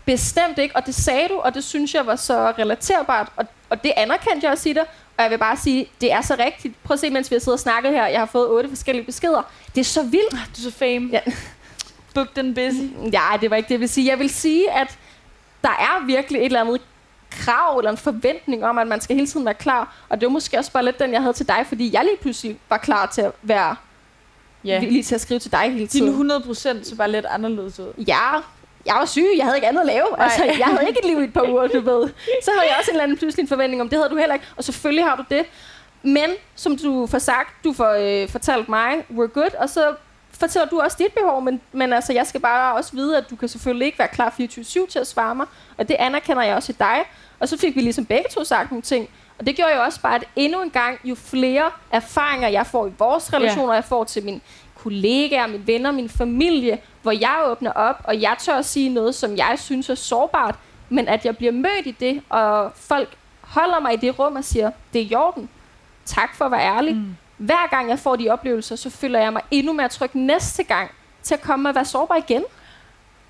bestemt 0.05 0.57
ikke, 0.57 0.75
og 0.75 0.85
det 0.85 0.95
sagde 0.95 1.29
du, 1.29 1.35
og 1.35 1.53
det 1.53 1.63
synes 1.63 1.93
jeg 1.95 2.05
var 2.05 2.15
så 2.15 2.51
relaterbart, 2.51 3.27
og, 3.35 3.45
og 3.71 3.83
det 3.83 3.91
anerkendte 3.97 4.45
jeg 4.45 4.51
også 4.51 4.69
i 4.69 4.73
dig, 4.73 4.83
og 5.17 5.23
jeg 5.23 5.31
vil 5.31 5.37
bare 5.37 5.57
sige, 5.57 5.87
det 6.01 6.11
er 6.11 6.21
så 6.21 6.35
rigtigt. 6.39 6.83
Prøv 6.83 6.93
at 6.93 6.99
se, 6.99 7.09
mens 7.09 7.31
vi 7.31 7.35
har 7.35 7.39
siddet 7.39 7.53
og 7.53 7.59
snakket 7.59 7.91
her, 7.91 8.07
jeg 8.07 8.19
har 8.19 8.25
fået 8.25 8.47
otte 8.49 8.69
forskellige 8.69 9.05
beskeder. 9.05 9.41
Det 9.75 9.81
er 9.81 9.85
så 9.85 10.03
vildt. 10.03 10.31
Du 10.31 10.37
er 10.37 10.71
så 10.71 10.71
fame. 10.71 11.09
Ja. 11.11 11.19
booked 12.13 12.37
and 12.37 12.55
busy. 12.55 13.11
Ja, 13.13 13.23
det 13.41 13.49
var 13.49 13.55
ikke 13.55 13.67
det, 13.67 13.73
jeg 13.73 13.79
vil 13.79 13.89
sige. 13.89 14.07
Jeg 14.11 14.19
vil 14.19 14.29
sige, 14.29 14.71
at 14.71 14.97
der 15.63 15.69
er 15.69 16.05
virkelig 16.05 16.39
et 16.39 16.45
eller 16.45 16.61
andet 16.61 16.81
krav 17.31 17.77
eller 17.77 17.91
en 17.91 17.97
forventning 17.97 18.65
om, 18.65 18.77
at 18.77 18.87
man 18.87 19.01
skal 19.01 19.15
hele 19.15 19.27
tiden 19.27 19.45
være 19.45 19.53
klar. 19.53 19.95
Og 20.09 20.21
det 20.21 20.25
var 20.25 20.31
måske 20.31 20.57
også 20.57 20.71
bare 20.71 20.85
lidt 20.85 20.99
den, 20.99 21.13
jeg 21.13 21.21
havde 21.21 21.33
til 21.33 21.47
dig, 21.47 21.65
fordi 21.67 21.93
jeg 21.93 22.03
lige 22.03 22.17
pludselig 22.21 22.57
var 22.69 22.77
klar 22.77 23.05
til 23.05 23.21
at 23.21 23.31
være 23.41 23.75
Ja. 24.63 24.79
villig 24.79 25.05
til 25.05 25.15
at 25.15 25.21
skrive 25.21 25.39
til 25.39 25.51
dig 25.51 25.61
hele 25.61 25.79
Din 25.79 25.87
tiden. 25.87 26.31
100% 26.31 26.83
så 26.89 26.95
bare 26.95 27.11
lidt 27.11 27.25
anderledes 27.25 27.79
ud. 27.79 27.93
Ja, 28.07 28.29
jeg 28.85 28.95
var 28.95 29.05
syg, 29.05 29.25
jeg 29.37 29.45
havde 29.45 29.57
ikke 29.57 29.67
andet 29.67 29.81
at 29.81 29.87
lave. 29.87 30.07
Nej. 30.17 30.23
Altså, 30.23 30.43
jeg 30.43 30.65
havde 30.65 30.87
ikke 30.87 30.99
et 30.99 31.05
liv 31.05 31.21
i 31.21 31.23
et 31.23 31.33
par 31.33 31.49
uger, 31.49 31.67
du 31.67 31.79
ved. 31.79 32.09
Så 32.43 32.51
havde 32.57 32.69
jeg 32.69 32.75
også 32.79 32.91
en 32.91 32.95
eller 32.95 33.03
anden 33.03 33.17
pludselig 33.17 33.43
en 33.43 33.47
forventning 33.47 33.81
om, 33.81 33.89
det 33.89 33.99
havde 33.99 34.09
du 34.09 34.17
heller 34.17 34.33
ikke. 34.33 34.45
Og 34.57 34.63
selvfølgelig 34.63 35.05
har 35.05 35.15
du 35.15 35.23
det. 35.29 35.45
Men, 36.03 36.29
som 36.55 36.77
du 36.77 37.07
får 37.07 37.19
sagt, 37.19 37.63
du 37.63 37.73
får 37.73 38.21
øh, 38.23 38.29
fortalt 38.29 38.69
mig, 38.69 39.05
we're 39.09 39.33
good, 39.33 39.55
og 39.59 39.69
så 39.69 39.95
fortæller 40.39 40.67
du 40.67 40.79
også 40.79 40.97
dit 40.99 41.13
behov, 41.13 41.41
men, 41.41 41.61
men 41.71 41.93
altså, 41.93 42.13
jeg 42.13 42.27
skal 42.27 42.41
bare 42.41 42.75
også 42.75 42.91
vide, 42.93 43.17
at 43.17 43.29
du 43.29 43.35
kan 43.35 43.47
selvfølgelig 43.47 43.85
ikke 43.85 43.99
være 43.99 44.07
klar 44.07 44.33
24-7 44.39 44.87
til 44.87 44.99
at 44.99 45.07
svare 45.07 45.35
mig, 45.35 45.45
og 45.77 45.87
det 45.87 45.95
anerkender 45.99 46.43
jeg 46.43 46.55
også 46.55 46.71
i 46.71 46.75
dig. 46.79 46.99
Og 47.39 47.49
så 47.49 47.57
fik 47.57 47.75
vi 47.75 47.81
ligesom 47.81 48.05
begge 48.05 48.29
to 48.29 48.43
sagt 48.43 48.71
nogle 48.71 48.81
ting, 48.81 49.09
og 49.39 49.47
det 49.47 49.55
gjorde 49.55 49.75
jo 49.75 49.81
også 49.81 50.01
bare, 50.01 50.15
at 50.15 50.23
endnu 50.35 50.61
en 50.61 50.69
gang, 50.69 50.99
jo 51.03 51.15
flere 51.15 51.71
erfaringer 51.91 52.47
jeg 52.47 52.67
får 52.67 52.87
i 52.87 52.91
vores 52.99 53.33
relationer, 53.33 53.73
jeg 53.73 53.85
får 53.85 54.03
til 54.03 54.23
mine 54.23 54.41
kollegaer, 54.83 55.47
mine 55.47 55.67
venner, 55.67 55.91
min 55.91 56.09
familie, 56.09 56.79
hvor 57.01 57.11
jeg 57.11 57.43
åbner 57.45 57.71
op, 57.71 57.95
og 58.03 58.21
jeg 58.21 58.35
tør 58.39 58.55
at 58.55 58.65
sige 58.65 58.89
noget, 58.89 59.15
som 59.15 59.37
jeg 59.37 59.55
synes 59.57 59.89
er 59.89 59.95
sårbart, 59.95 60.55
men 60.89 61.07
at 61.07 61.25
jeg 61.25 61.37
bliver 61.37 61.51
mødt 61.51 61.85
i 61.85 61.91
det, 61.91 62.21
og 62.29 62.71
folk 62.75 63.09
holder 63.41 63.79
mig 63.79 63.93
i 63.93 63.97
det 63.97 64.19
rum 64.19 64.35
og 64.35 64.43
siger, 64.43 64.71
det 64.93 65.01
er 65.01 65.05
i 65.05 65.15
orden. 65.15 65.49
Tak 66.05 66.35
for 66.35 66.45
at 66.45 66.51
være 66.51 66.75
ærlig. 66.77 66.95
Mm. 66.95 67.15
Hver 67.37 67.69
gang 67.69 67.89
jeg 67.89 67.99
får 67.99 68.15
de 68.15 68.29
oplevelser, 68.29 68.75
så 68.75 68.89
føler 68.89 69.19
jeg 69.19 69.33
mig 69.33 69.41
endnu 69.51 69.73
mere 69.73 69.89
tryg 69.89 70.09
næste 70.13 70.63
gang 70.63 70.91
til 71.23 71.33
at 71.33 71.41
komme 71.41 71.69
og 71.69 71.75
være 71.75 71.85
sårbar 71.85 72.15
igen. 72.15 72.43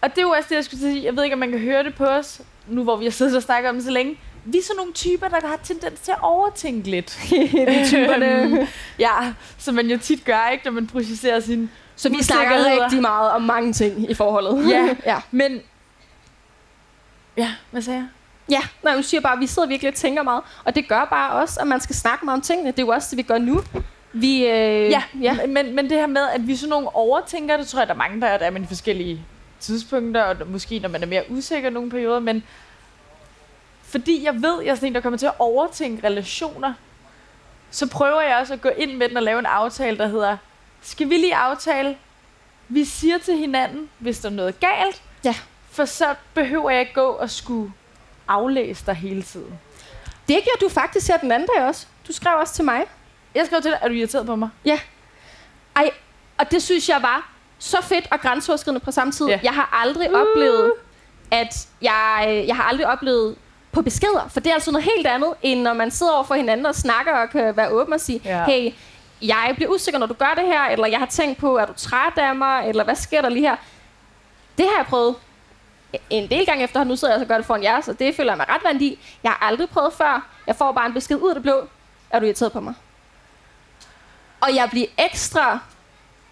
Og 0.02 0.10
det 0.10 0.18
er 0.18 0.22
jo 0.22 0.30
også 0.30 0.49
det, 0.49 0.56
jeg 0.56 0.66
skulle 0.66 0.80
sige. 0.80 1.04
Jeg 1.04 1.16
ved 1.16 1.24
ikke, 1.24 1.34
om 1.34 1.39
man 1.39 1.52
kan 1.52 1.60
høre 1.60 1.84
det 1.84 1.95
på 1.95 2.06
os, 2.06 2.41
nu 2.68 2.84
hvor 2.84 2.95
vi 2.95 3.04
har 3.04 3.12
siddet 3.12 3.36
og 3.36 3.43
snakket 3.43 3.70
om 3.70 3.76
det 3.76 3.84
så 3.84 3.91
længe. 3.91 4.18
Vi 4.46 4.58
er 4.58 4.64
sådan 4.64 4.78
nogle 4.78 4.94
typer, 4.94 5.28
der 5.28 5.48
har 5.48 5.60
tendens 5.64 6.00
til 6.00 6.12
at 6.12 6.18
overtænke 6.22 6.89
lidt. 6.89 7.20
Vi 7.32 7.86
typerne. 7.86 8.68
ja, 9.00 9.34
som 9.58 9.76
man 9.76 9.88
jo 9.88 9.98
tit 9.98 10.26
gør, 10.26 10.50
ikke, 10.52 10.66
når 10.66 10.72
man 10.72 10.88
projicerer 10.88 11.39
sin... 11.39 11.70
Så 11.96 12.10
vi 12.10 12.24
snakker 12.24 12.84
rigtig 12.84 13.02
meget 13.02 13.32
om 13.32 13.42
mange 13.42 13.74
ting 13.74 14.12
i 14.12 14.14
forholdet. 14.14 14.70
Ja. 14.70 14.96
ja. 15.12 15.22
Men... 15.32 15.62
Ja, 17.38 17.52
hvad 17.72 17.82
sagde 17.82 18.00
jeg? 18.00 18.08
Ja, 18.50 18.62
nej, 18.84 18.96
du 18.96 19.04
siger 19.04 19.22
bare, 19.22 19.34
at 19.34 19.39
vi 19.39 19.48
sidder 19.48 19.68
virkelig 19.68 19.88
og 19.88 19.96
tænker 19.96 20.24
meget. 20.24 20.44
Og 20.64 20.76
det 20.76 20.88
gør 20.88 21.06
bare 21.06 21.32
også, 21.32 21.60
at 21.60 21.68
man 21.68 21.80
skal 21.80 21.96
snakke 21.96 22.26
meget 22.26 22.38
om 22.38 22.42
tingene. 22.42 22.72
Det 22.72 22.80
er 22.80 22.84
jo 22.84 22.89
også 22.89 23.08
det, 23.12 23.18
vi 23.18 23.24
gør 23.24 23.38
nu. 23.38 23.62
Vi, 24.14 24.46
øh, 24.46 24.89
Ja, 24.89 25.04
ja. 25.22 25.38
Men, 25.48 25.76
men 25.76 25.89
det 25.89 25.98
her 25.98 26.08
med, 26.08 26.22
at 26.34 26.48
vi 26.48 26.56
sådan 26.56 26.70
nogle 26.70 26.96
overtænker, 26.96 27.58
det 27.58 27.68
tror 27.68 27.80
jeg, 27.80 27.88
der 27.88 27.94
er 27.94 27.98
mange, 27.98 28.22
der 28.22 28.28
er, 28.28 28.38
der 28.38 28.46
er 28.46 28.52
med 28.52 28.68
forskellige 28.68 29.26
tidspunkter, 29.60 30.24
og 30.24 30.36
måske 30.48 30.80
når 30.80 30.89
man 30.89 31.04
er 31.04 31.08
mere 31.08 31.24
usikker 31.30 31.70
i 31.70 31.74
nogle 31.74 31.89
perioder, 31.89 32.20
men 32.20 32.44
fordi 33.92 34.24
jeg 34.24 34.42
ved, 34.42 34.60
at 34.60 34.66
jeg 34.66 34.72
er 34.72 34.76
sådan 34.76 34.88
en, 34.88 34.96
der 34.96 35.02
kommer 35.02 35.18
til 35.18 35.26
at 35.26 35.34
overtænke 35.39 36.08
relationer, 36.08 36.74
så 37.72 37.88
prøver 37.89 38.22
jeg 38.22 38.38
også 38.38 38.54
at 38.54 38.62
gå 38.62 38.70
ind 38.70 38.98
med 38.98 39.10
den 39.10 39.18
og 39.18 39.24
lave 39.24 39.39
en 39.39 39.46
aftale, 39.46 39.98
der 39.98 40.08
hedder, 40.08 40.38
skal 40.82 41.10
vi 41.10 41.16
lige 41.18 41.36
aftale, 41.36 41.98
vi 42.70 42.86
siger 42.86 43.18
til 43.18 43.38
hinanden, 43.38 43.89
hvis 44.00 44.20
der 44.20 44.30
er 44.30 44.34
noget 44.34 44.60
galt, 44.60 45.02
Ja. 45.24 45.36
for 45.72 45.86
så 45.86 46.16
behøver 46.34 46.70
jeg 46.70 46.80
ikke 46.80 46.94
gå 46.94 47.08
og 47.08 47.30
skulle 47.30 47.74
aflæse 48.28 48.86
dig 48.86 48.96
hele 48.96 49.24
tiden. 49.24 49.60
Det 50.28 50.44
gjorde 50.44 50.60
du 50.62 50.70
faktisk 50.70 51.08
her 51.08 51.18
den 51.18 51.32
anden 51.32 51.50
dag 51.56 51.66
også. 51.66 51.88
Du 52.08 52.14
skrev 52.14 52.38
også 52.39 52.54
til 52.54 52.66
mig. 52.66 52.84
Jeg 53.36 53.46
skrev 53.46 53.62
til 53.62 53.72
dig, 53.72 53.80
er 53.82 53.88
du 53.88 53.94
irriteret 53.94 54.26
på 54.26 54.36
mig? 54.36 54.50
Ej, 55.76 55.92
og 56.38 56.52
det 56.52 56.64
synes 56.64 56.89
jeg 56.89 57.02
var 57.02 57.32
så 57.60 57.78
fedt 57.82 58.08
og 58.12 58.20
grænseoverskridende 58.20 58.80
på 58.86 58.92
samme 58.92 59.14
tid. 59.14 59.28
Ja. 59.28 59.39
Jeg 59.44 59.54
har 59.54 59.80
aldrig 59.82 60.14
uh. 60.14 60.22
oplevet, 60.22 60.74
at 61.32 61.68
jeg, 61.82 62.44
jeg 62.48 62.56
har 62.56 62.64
aldrig 62.64 62.88
oplevet 62.88 63.36
på 63.72 63.82
beskeder, 63.82 64.28
for 64.30 64.39
det 64.39 64.49
er 64.49 64.53
altså 64.53 64.72
noget 64.72 64.89
helt 64.95 65.07
andet, 65.07 65.34
end 65.41 65.61
når 65.61 65.74
man 65.74 65.91
sidder 65.91 66.13
over 66.13 66.24
for 66.24 66.36
hinanden 66.36 66.65
og 66.65 66.76
snakker 66.76 67.13
og 67.13 67.30
kan 67.30 67.57
være 67.57 67.69
åben 67.69 67.93
og 67.93 68.01
sige, 68.01 68.22
Ja. 68.26 68.45
hey, 68.45 68.74
jeg 69.22 69.51
bliver 69.55 69.72
usikker, 69.72 69.99
når 69.99 70.07
du 70.07 70.13
gør 70.13 70.34
det 70.38 70.45
her, 70.45 70.61
eller 70.65 70.88
jeg 70.88 70.99
har 70.99 71.05
tænkt 71.05 71.38
på, 71.39 71.57
er 71.57 71.65
du 71.65 71.74
træt 71.74 72.17
af 72.17 72.36
mig, 72.36 72.67
eller 72.69 72.84
hvad 72.84 72.95
sker 72.95 73.22
der 73.22 73.30
lige 73.30 73.47
her? 73.47 73.55
Det 74.57 74.65
har 74.72 74.78
jeg 74.78 74.86
prøvet 74.86 75.15
en 76.09 76.30
del 76.30 76.45
gange 76.45 76.63
efter, 76.63 76.84
nu 76.84 76.95
sidder 76.95 77.13
jeg 77.13 77.22
og 77.22 77.28
gør 77.28 77.38
det 77.38 77.45
foran 77.45 77.63
jer, 77.63 77.82
så 77.82 77.93
det 77.93 78.15
føler 78.15 78.32
jeg 78.32 78.38
mig 78.38 78.49
ret 78.49 78.61
vant 78.63 78.82
i. 78.82 78.99
Jeg 79.24 79.32
har 79.32 79.47
aldrig 79.47 79.69
prøvet 79.69 79.93
før. 79.93 80.28
Jeg 80.47 80.55
får 80.55 80.72
bare 80.72 80.86
en 80.86 80.93
besked 80.93 81.15
ud 81.15 81.30
af 81.30 81.36
det 81.36 81.43
blå. 81.43 81.67
Er 82.09 82.19
du 82.19 82.26
irriteret 82.26 82.51
på 82.51 82.59
mig? 82.59 82.74
Og 84.41 84.55
jeg 84.55 84.67
bliver 84.69 84.88
ekstra 84.97 85.59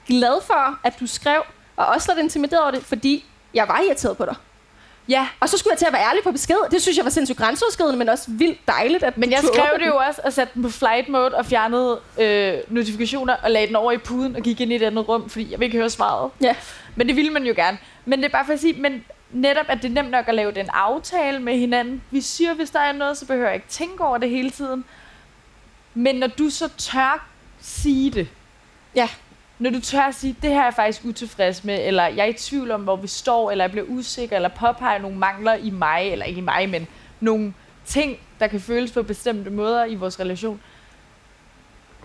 glad 0.07 0.41
for, 0.47 0.79
at 0.83 0.99
du 0.99 1.07
skrev, 1.07 1.41
og 1.75 1.85
også 1.85 2.11
lidt 2.11 2.23
intimideret 2.23 2.61
over 2.61 2.71
det, 2.71 2.83
fordi 2.85 3.25
jeg 3.53 3.67
var 3.67 3.79
irriteret 3.87 4.17
på 4.17 4.25
dig. 4.25 4.35
Ja, 5.09 5.27
Og 5.39 5.49
så 5.49 5.57
skulle 5.57 5.71
jeg 5.71 5.77
til 5.77 5.85
at 5.85 5.93
være 5.93 6.01
ærlig 6.09 6.23
på 6.23 6.31
besked. 6.31 6.55
Det 6.71 6.81
synes 6.81 6.97
jeg 6.97 7.05
var 7.05 7.11
sindssygt 7.11 7.37
grænseoverskridende, 7.39 7.97
men 7.97 8.09
også 8.09 8.25
vildt 8.27 8.59
dejligt, 8.67 9.03
at 9.03 9.17
Men 9.17 9.31
jeg 9.31 9.39
skrev 9.53 9.79
det 9.79 9.87
jo 9.87 9.95
også 9.95 10.21
og 10.23 10.33
satte 10.33 10.53
den 10.53 10.63
på 10.63 10.69
flight 10.69 11.09
mode 11.09 11.35
og 11.35 11.45
fjernede 11.45 11.99
øh, 12.19 12.53
notifikationer 12.67 13.35
og 13.43 13.51
lagde 13.51 13.67
den 13.67 13.75
over 13.75 13.91
i 13.91 13.97
puden 13.97 14.35
og 14.35 14.41
gik 14.41 14.61
ind 14.61 14.71
i 14.71 14.75
et 14.75 14.83
andet 14.83 15.07
rum, 15.09 15.29
fordi 15.29 15.51
jeg 15.51 15.59
vil 15.59 15.65
ikke 15.65 15.77
høre 15.77 15.89
svaret. 15.89 16.31
Ja. 16.41 16.55
Men 16.95 17.07
det 17.07 17.15
ville 17.15 17.31
man 17.31 17.43
jo 17.43 17.53
gerne. 17.55 17.77
Men 18.05 18.19
det 18.19 18.25
er 18.25 18.29
bare 18.29 18.45
for 18.45 18.53
at 18.53 18.59
sige, 18.59 18.73
men 18.73 19.03
netop 19.31 19.65
at 19.69 19.81
det 19.81 19.89
er 19.89 19.93
nemt 19.93 20.11
nok 20.11 20.27
at 20.27 20.35
lave 20.35 20.51
den 20.51 20.69
aftale 20.73 21.39
med 21.39 21.57
hinanden. 21.57 22.01
Vi 22.11 22.21
siger, 22.21 22.53
hvis 22.53 22.69
der 22.69 22.79
er 22.79 22.91
noget, 22.91 23.17
så 23.17 23.25
behøver 23.25 23.45
jeg 23.47 23.55
ikke 23.55 23.67
tænke 23.69 24.03
over 24.03 24.17
det 24.17 24.29
hele 24.29 24.49
tiden. 24.49 24.85
Men 25.93 26.15
når 26.15 26.27
du 26.27 26.49
så 26.49 26.69
tør 26.77 27.27
sige 27.61 28.11
det, 28.11 28.27
Ja. 28.95 29.09
Når 29.59 29.69
du 29.69 29.79
tør 29.79 30.01
at 30.01 30.15
sige, 30.15 30.35
det 30.41 30.49
her 30.49 30.59
er 30.59 30.63
jeg 30.63 30.73
faktisk 30.73 31.05
utilfreds 31.05 31.63
med, 31.63 31.87
eller 31.87 32.07
jeg 32.07 32.25
er 32.25 32.29
i 32.29 32.33
tvivl 32.33 32.71
om, 32.71 32.81
hvor 32.81 32.95
vi 32.95 33.07
står, 33.07 33.51
eller 33.51 33.63
jeg 33.63 33.71
bliver 33.71 33.85
usikker, 33.89 34.35
eller 34.35 34.49
påpeger 34.49 34.99
nogle 34.99 35.17
mangler 35.17 35.53
i 35.53 35.69
mig, 35.69 36.11
eller 36.11 36.25
ikke 36.25 36.37
i 36.37 36.43
mig, 36.43 36.69
men 36.69 36.87
nogle 37.19 37.53
ting, 37.85 38.17
der 38.39 38.47
kan 38.47 38.61
føles 38.61 38.91
på 38.91 39.03
bestemte 39.03 39.49
måder 39.49 39.85
i 39.85 39.95
vores 39.95 40.19
relation, 40.19 40.61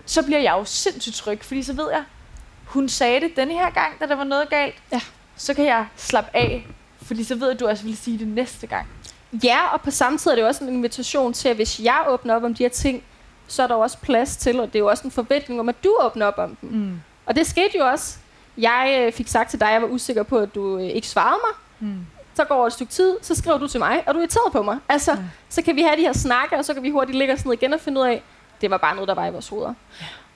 så 0.05 0.23
bliver 0.23 0.39
jeg 0.39 0.51
jo 0.51 0.63
sindssygt 0.65 1.15
tryg, 1.15 1.43
fordi 1.43 1.63
så 1.63 1.73
ved 1.73 1.91
jeg, 1.91 2.03
hun 2.65 2.89
sagde 2.89 3.21
det 3.21 3.35
denne 3.35 3.53
her 3.53 3.69
gang, 3.69 3.99
da 3.99 4.05
der 4.05 4.15
var 4.15 4.23
noget 4.23 4.49
galt. 4.49 4.75
Ja. 4.91 5.01
Så 5.35 5.53
kan 5.53 5.65
jeg 5.65 5.87
slappe 5.95 6.29
af, 6.33 6.67
fordi 7.01 7.23
så 7.23 7.35
ved 7.35 7.47
jeg, 7.47 7.53
at 7.53 7.59
du 7.59 7.67
også 7.67 7.83
vil 7.83 7.97
sige 7.97 8.19
det 8.19 8.27
næste 8.27 8.67
gang. 8.67 8.87
Ja, 9.43 9.73
og 9.73 9.81
på 9.81 9.91
samme 9.91 10.17
tid 10.17 10.31
er 10.31 10.35
det 10.35 10.45
også 10.45 10.63
en 10.63 10.73
invitation 10.73 11.33
til, 11.33 11.49
at 11.49 11.55
hvis 11.55 11.79
jeg 11.79 12.05
åbner 12.07 12.35
op 12.35 12.43
om 12.43 12.53
de 12.53 12.63
her 12.63 12.69
ting, 12.69 13.03
så 13.47 13.63
er 13.63 13.67
der 13.67 13.75
også 13.75 13.97
plads 13.97 14.37
til, 14.37 14.59
og 14.59 14.67
det 14.67 14.75
er 14.75 14.79
jo 14.79 14.87
også 14.87 15.03
en 15.03 15.11
forventning 15.11 15.59
om, 15.59 15.69
at 15.69 15.83
du 15.83 15.97
åbner 16.01 16.25
op 16.25 16.37
om 16.37 16.55
dem. 16.55 16.69
Mm. 16.69 17.01
Og 17.25 17.35
det 17.35 17.47
skete 17.47 17.77
jo 17.79 17.85
også. 17.87 18.17
Jeg 18.57 18.97
øh, 19.07 19.13
fik 19.13 19.27
sagt 19.27 19.49
til 19.49 19.59
dig, 19.59 19.67
at 19.67 19.73
jeg 19.73 19.81
var 19.81 19.87
usikker 19.87 20.23
på, 20.23 20.37
at 20.37 20.55
du 20.55 20.77
øh, 20.77 20.83
ikke 20.83 21.07
svarede 21.07 21.39
mig. 21.43 21.89
Mm. 21.89 22.05
Så 22.35 22.43
går 22.43 22.67
et 22.67 22.73
stykke 22.73 22.91
tid, 22.93 23.17
så 23.21 23.35
skriver 23.35 23.57
du 23.57 23.67
til 23.67 23.79
mig, 23.79 24.03
og 24.07 24.13
du 24.13 24.19
er 24.19 24.23
irriteret 24.23 24.51
på 24.51 24.61
mig. 24.61 24.77
Altså, 24.89 25.11
Ja. 25.11 25.17
så 25.49 25.61
kan 25.61 25.75
vi 25.75 25.81
have 25.81 25.95
de 25.95 26.01
her 26.01 26.13
snakke, 26.13 26.57
og 26.57 26.65
så 26.65 26.73
kan 26.73 26.83
vi 26.83 26.89
hurtigt 26.89 27.17
ligge 27.17 27.33
os 27.33 27.45
ned 27.45 27.53
igen 27.53 27.73
og 27.73 27.79
finde 27.79 28.01
ud 28.01 28.05
af, 28.05 28.21
det 28.61 28.71
var 28.71 28.77
bare 28.77 28.95
noget, 28.95 29.07
der 29.07 29.13
var 29.13 29.27
i 29.27 29.31
vores 29.31 29.47
hoveder. 29.47 29.73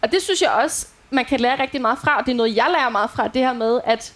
Og 0.02 0.12
det 0.12 0.22
synes 0.22 0.42
jeg 0.42 0.52
også, 0.52 0.88
man 1.10 1.26
kan 1.26 1.40
lære 1.40 1.62
rigtig 1.62 1.82
meget 1.82 1.98
fra, 2.04 2.18
og 2.20 2.26
det 2.26 2.32
er 2.32 2.36
noget, 2.36 2.56
jeg 2.56 2.68
lærer 2.72 2.90
meget 2.90 3.10
fra, 3.10 3.28
det 3.28 3.42
her 3.42 3.54
med, 3.54 3.80
at 3.86 4.14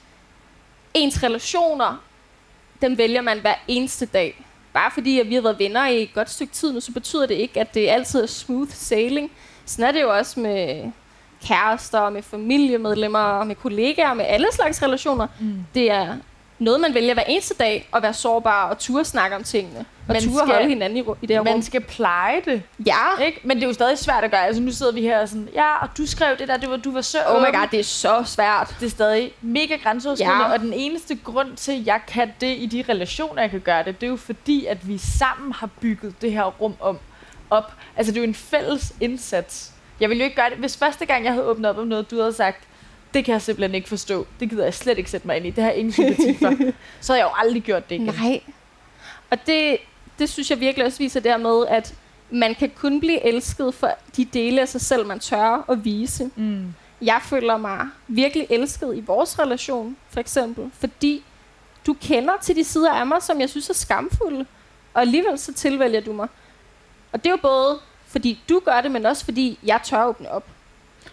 ens 0.93 1.23
relationer, 1.23 2.01
dem 2.81 2.97
vælger 2.97 3.21
man 3.21 3.39
hver 3.39 3.55
eneste 3.67 4.05
dag. 4.05 4.45
Bare 4.73 4.91
fordi, 4.93 5.19
at 5.19 5.29
vi 5.29 5.35
har 5.35 5.41
været 5.41 5.59
venner 5.59 5.87
i 5.87 6.03
et 6.03 6.13
godt 6.13 6.29
stykke 6.29 6.53
tid 6.53 6.73
nu, 6.73 6.79
så 6.79 6.91
betyder 6.91 7.25
det 7.25 7.35
ikke, 7.35 7.59
at 7.59 7.73
det 7.73 7.89
altid 7.89 8.23
er 8.23 8.27
smooth 8.27 8.71
sailing. 8.71 9.31
Sådan 9.65 9.85
er 9.85 9.91
det 9.91 10.01
jo 10.01 10.13
også 10.17 10.39
med 10.39 10.91
kærester, 11.47 12.09
med 12.09 12.21
familiemedlemmer, 12.21 13.43
med 13.43 13.55
kollegaer, 13.55 14.13
med 14.13 14.25
alle 14.27 14.47
slags 14.53 14.83
relationer. 14.83 15.27
Mm. 15.39 15.65
Det 15.73 15.91
er 15.91 16.15
noget, 16.59 16.81
man 16.81 16.93
vælger 16.93 17.13
hver 17.13 17.23
eneste 17.23 17.53
dag, 17.59 17.89
at 17.95 18.03
være 18.03 18.13
sårbar 18.13 18.69
og 18.69 18.79
ture 18.79 19.05
snakke 19.05 19.35
om 19.35 19.43
tingene. 19.43 19.79
Og 19.79 19.85
Man 20.13 20.21
ture 20.21 20.33
skal- 20.45 20.53
holde 20.55 20.69
hinanden 20.69 20.97
i, 20.97 21.01
i 21.21 21.25
det 21.25 21.35
her 21.35 21.43
Man 21.43 21.53
rum. 21.53 21.61
skal 21.61 21.81
pleje 21.81 22.41
det, 22.45 22.61
Ja, 22.85 23.23
ikke? 23.25 23.41
Men 23.43 23.57
det 23.57 23.63
er 23.63 23.67
jo 23.67 23.73
stadig 23.73 23.97
svært 23.97 24.23
at 24.23 24.31
gøre. 24.31 24.45
Altså 24.45 24.61
nu 24.61 24.71
sidder 24.71 24.91
vi 24.91 25.01
her 25.01 25.19
og 25.21 25.29
sådan, 25.29 25.49
ja, 25.53 25.77
og 25.81 25.87
du 25.97 26.05
skrev 26.07 26.37
det 26.37 26.47
der, 26.47 26.57
det 26.57 26.69
var, 26.69 26.77
du 26.77 26.91
var 26.91 27.01
så 27.01 27.17
oh 27.27 27.41
my 27.41 27.45
god, 27.45 27.67
det 27.71 27.79
er 27.79 27.83
så 27.83 28.23
svært. 28.25 28.75
det 28.79 28.85
er 28.85 28.89
stadig 28.89 29.31
mega 29.41 29.75
grænseoverskridende, 29.83 30.45
ja. 30.45 30.53
og 30.53 30.59
den 30.59 30.73
eneste 30.73 31.15
grund 31.23 31.55
til, 31.55 31.71
at 31.71 31.85
jeg 31.85 31.99
kan 32.07 32.31
det 32.41 32.55
i 32.59 32.65
de 32.65 32.83
relationer, 32.89 33.41
jeg 33.41 33.51
kan 33.51 33.59
gøre 33.59 33.83
det, 33.83 34.01
det 34.01 34.07
er 34.07 34.11
jo 34.11 34.17
fordi, 34.17 34.65
at 34.65 34.87
vi 34.87 34.97
sammen 34.97 35.51
har 35.53 35.69
bygget 35.81 36.21
det 36.21 36.31
her 36.31 36.43
rum 36.43 36.73
om, 36.79 36.97
op. 37.49 37.73
Altså, 37.97 38.11
det 38.11 38.17
er 38.17 38.21
jo 38.21 38.27
en 38.27 38.35
fælles 38.35 38.93
indsats. 39.01 39.72
Jeg 39.99 40.09
ville 40.09 40.21
jo 40.21 40.25
ikke 40.25 40.35
gøre 40.35 40.49
det, 40.49 40.57
hvis 40.57 40.77
første 40.77 41.05
gang, 41.05 41.25
jeg 41.25 41.33
havde 41.33 41.45
åbnet 41.45 41.69
op 41.69 41.77
om 41.77 41.87
noget, 41.87 42.11
du 42.11 42.19
havde 42.19 42.33
sagt, 42.33 42.63
det 43.13 43.25
kan 43.25 43.31
jeg 43.31 43.41
simpelthen 43.41 43.75
ikke 43.75 43.89
forstå. 43.89 44.27
Det 44.39 44.49
gider 44.49 44.63
jeg 44.63 44.73
slet 44.73 44.97
ikke 44.97 45.09
sætte 45.09 45.27
mig 45.27 45.37
ind 45.37 45.45
i. 45.45 45.49
Det 45.49 45.63
har 45.63 45.71
jeg 45.71 45.79
ingen 45.79 45.93
sympati 45.93 46.37
for. 46.37 46.53
Så 47.01 47.13
havde 47.13 47.25
jeg 47.25 47.31
jo 47.31 47.35
aldrig 47.35 47.63
gjort 47.63 47.89
det 47.89 47.95
igen. 47.95 48.05
Nej. 48.05 48.41
Og 49.29 49.37
det, 49.47 49.77
det 50.19 50.29
synes 50.29 50.49
jeg 50.49 50.59
virkelig 50.59 50.85
også 50.85 50.97
viser 50.97 51.19
der 51.19 51.37
med, 51.37 51.65
at 51.67 51.95
man 52.29 52.55
kan 52.55 52.71
kun 52.75 52.99
blive 52.99 53.25
elsket 53.25 53.73
for 53.73 53.91
de 54.17 54.25
dele 54.25 54.61
af 54.61 54.67
sig 54.67 54.81
selv, 54.81 55.05
man 55.05 55.19
tør 55.19 55.65
at 55.69 55.85
vise. 55.85 56.29
Mm. 56.35 56.73
Jeg 57.01 57.19
føler 57.23 57.57
mig 57.57 57.87
virkelig 58.07 58.47
elsket 58.49 58.97
i 58.97 58.99
vores 58.99 59.39
relation, 59.39 59.97
for 60.09 60.19
eksempel, 60.19 60.71
fordi 60.79 61.23
du 61.87 61.93
kender 61.93 62.33
til 62.41 62.55
de 62.55 62.63
sider 62.63 62.91
af 62.91 63.07
mig, 63.07 63.23
som 63.23 63.41
jeg 63.41 63.49
synes 63.49 63.69
er 63.69 63.73
skamfulde, 63.73 64.45
og 64.93 65.01
alligevel 65.01 65.39
så 65.39 65.53
tilvælger 65.53 66.01
du 66.01 66.13
mig. 66.13 66.27
Og 67.11 67.23
det 67.23 67.25
er 67.25 67.31
jo 67.31 67.39
både, 67.41 67.79
fordi 68.13 68.39
du 68.49 68.61
gør 68.65 68.81
det, 68.81 68.91
men 68.91 69.05
også 69.05 69.25
fordi 69.25 69.59
jeg 69.63 69.79
tør 69.83 70.05
åbne 70.05 70.31
op. 70.31 70.43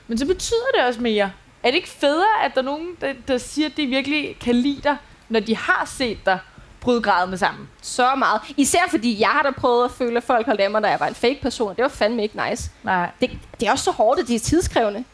Men 0.07 0.18
så 0.18 0.26
betyder 0.26 0.66
det 0.74 0.84
også 0.84 1.01
mere. 1.01 1.32
Er 1.62 1.68
det 1.70 1.74
ikke 1.76 1.88
federe, 1.88 2.44
at 2.44 2.55
der 2.55 2.61
er 2.61 2.64
nogen, 2.64 2.88
der, 3.01 3.12
der 3.28 3.38
siger, 3.38 3.68
at 3.68 3.76
de 3.76 3.86
virkelig 3.86 4.36
kan 4.40 4.55
lide 4.55 4.80
dig, 4.82 4.96
når 5.28 5.40
de 5.40 5.57
har 5.57 5.84
set 5.96 6.18
dig 6.26 6.38
bryde 6.80 7.03
gradene 7.03 7.38
sammen? 7.38 7.68
Så 7.82 8.14
meget. 8.14 8.40
Især 8.57 8.80
fordi 8.90 9.20
jeg 9.20 9.28
har 9.28 9.42
da 9.42 9.51
prøvet 9.51 9.84
at 9.84 9.90
føle, 9.90 10.16
at 10.16 10.22
folk 10.22 10.46
holdt 10.46 10.61
af 10.61 10.70
mig, 10.70 10.82
da 10.82 10.88
jeg 10.88 11.01
var 11.01 11.07
en 11.07 11.14
fake 11.14 11.38
person. 11.42 11.76
Det 11.76 11.82
var 11.82 11.88
fandme 11.88 12.22
ikke 12.22 12.40
nice. 12.51 12.70
Nej. 12.82 13.11
Det, 13.20 13.30
det 13.61 13.68
er 13.68 13.72
også 13.72 13.84
så 13.84 13.90
hårdt, 13.90 14.20
at 14.20 14.28
de 14.28 14.34
er 14.34 14.38
tidskrævende. 14.38 15.05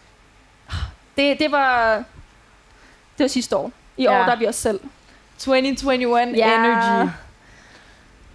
Det, 1.16 1.38
det 1.38 1.52
var... 1.52 1.94
Det 3.18 3.24
var 3.24 3.28
sidste 3.28 3.56
år. 3.56 3.72
I 3.96 4.02
Ja. 4.02 4.20
år, 4.20 4.24
der 4.24 4.32
er 4.32 4.36
vi 4.36 4.46
os 4.48 4.56
selv. 4.56 4.80
2021 5.38 6.36
Ja. 6.36 6.54
energy. 6.64 7.10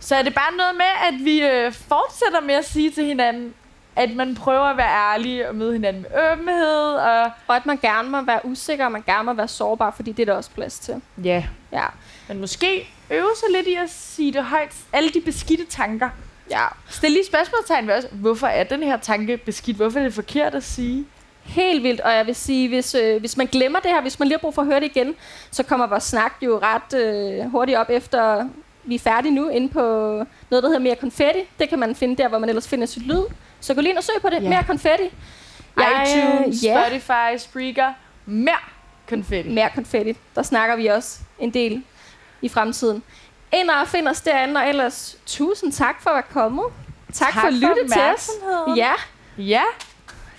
Så 0.02 0.16
er 0.16 0.22
det 0.22 0.34
bare 0.36 0.56
noget 0.58 0.76
med, 0.76 0.86
at 1.08 1.26
vi 1.26 1.42
øh, 1.42 1.74
fortsætter 1.74 2.42
med 2.42 2.56
at 2.56 2.66
sige 2.66 2.92
til 2.92 3.06
hinanden, 3.06 3.54
at 3.96 4.16
man 4.16 4.36
prøver 4.36 4.64
at 4.64 4.78
være 4.78 5.14
ærlig 5.14 5.50
og 5.50 5.56
møde 5.56 5.74
hinanden 5.74 6.02
med 6.02 6.32
åbenhed. 6.32 6.94
Og 6.94 7.32
Og 7.48 7.56
at 7.56 7.66
man 7.66 7.78
gerne 7.78 8.10
må 8.10 8.22
være 8.22 8.40
usikker, 8.44 8.86
og 8.86 8.92
man 8.92 9.04
gerne 9.06 9.24
må 9.24 9.34
være 9.34 9.48
sårbar, 9.48 9.92
fordi 9.92 10.12
det 10.12 10.22
er 10.22 10.26
der 10.26 10.38
også 10.38 10.50
plads 10.52 10.80
til. 10.80 11.02
ja, 11.24 11.44
Ja. 11.72 11.86
men 12.28 12.40
måske 12.40 12.90
øve 13.12 13.30
sig 13.36 13.48
lidt 13.56 13.68
i 13.68 13.74
at 13.76 13.90
sige 13.90 14.34
det 14.34 14.44
højt. 14.44 14.76
Alle 14.94 15.10
de 15.10 15.22
beskidte 15.22 15.66
tanker. 15.66 16.10
Ja. 16.50 16.66
Stil 16.90 17.12
lige 17.12 17.26
spørgsmålstegn 17.26 17.88
ved 17.88 17.94
os. 17.96 18.06
Hvorfor 18.12 18.48
er 18.48 18.64
den 18.64 18.84
her 18.84 18.98
tanke 18.98 19.38
beskidt? 19.38 19.78
Hvorfor 19.78 20.00
er 20.00 20.04
det 20.04 20.14
forkert 20.14 20.56
at 20.56 20.64
sige? 20.64 21.06
Helt 21.44 21.84
vildt, 21.84 22.02
og 22.02 22.12
jeg 22.14 22.26
vil 22.28 22.36
sige, 22.36 22.68
hvis, 22.68 22.96
øh, 22.96 23.20
hvis 23.20 23.38
man 23.38 23.48
glemmer 23.48 23.80
det 23.80 23.92
her, 23.92 24.02
hvis 24.02 24.20
man 24.20 24.28
lige 24.28 24.38
har 24.38 24.42
brug 24.42 24.56
for 24.56 24.62
at 24.62 24.68
høre 24.68 24.80
det 24.80 24.86
igen, 24.96 25.16
så 25.52 25.64
kommer 25.64 25.88
vores 25.88 26.04
snak 26.04 26.34
jo 26.42 26.60
ret 26.64 26.94
øh, 27.00 27.52
hurtigt 27.52 27.78
op 27.78 27.90
efter, 27.90 28.48
vi 28.84 28.96
er 28.96 29.00
færdige 29.00 29.36
nu, 29.36 29.50
inde 29.50 29.70
på 29.70 29.80
noget, 30.50 30.64
der 30.64 30.68
hedder 30.70 30.80
Mere 30.80 30.96
Konfetti. 30.96 31.40
Det 31.60 31.70
kan 31.70 31.80
man 31.80 31.96
finde 31.96 32.18
der, 32.24 32.28
hvor 32.28 32.40
man 32.40 32.50
ellers 32.50 32.68
finder 32.68 32.86
sit 32.86 33.08
lyd. 33.08 33.24
Så 33.60 33.74
gå 33.74 33.82
lige 33.82 33.90
ind 33.90 33.98
og 33.98 34.04
søg 34.04 34.16
på 34.22 34.30
det. 34.30 34.44
Ja. 34.44 34.50
Mere 34.50 34.64
Konfetti. 34.64 35.10
Jeg, 35.78 36.08
iTunes, 36.08 36.64
ja. 36.64 36.84
Spotify, 36.84 37.38
Spreaker. 37.38 37.94
Mere 38.26 38.56
konfetti. 39.10 39.50
Mere 39.50 39.70
Konfetti. 39.76 40.18
Der 40.36 40.44
snakker 40.44 40.76
vi 40.76 40.88
også 40.88 41.20
en 41.40 41.54
del 41.54 41.84
i 42.42 42.50
fremtiden. 42.50 43.04
Ind 43.54 43.70
og 43.70 43.88
find 43.88 44.08
os 44.08 44.22
derinde, 44.22 44.62
og 44.62 44.70
ellers 44.70 45.18
tusind 45.26 45.72
tak 45.72 46.02
for 46.04 46.10
at 46.10 46.14
være 46.14 46.24
kommet. 46.34 46.66
Tak, 47.14 47.34
tak 47.34 47.42
for 47.42 47.48
at 47.48 47.54
lytte 47.54 47.88
til 47.94 48.02
os. 48.16 48.30
Ja. 48.78 48.94
Ja. 49.38 49.64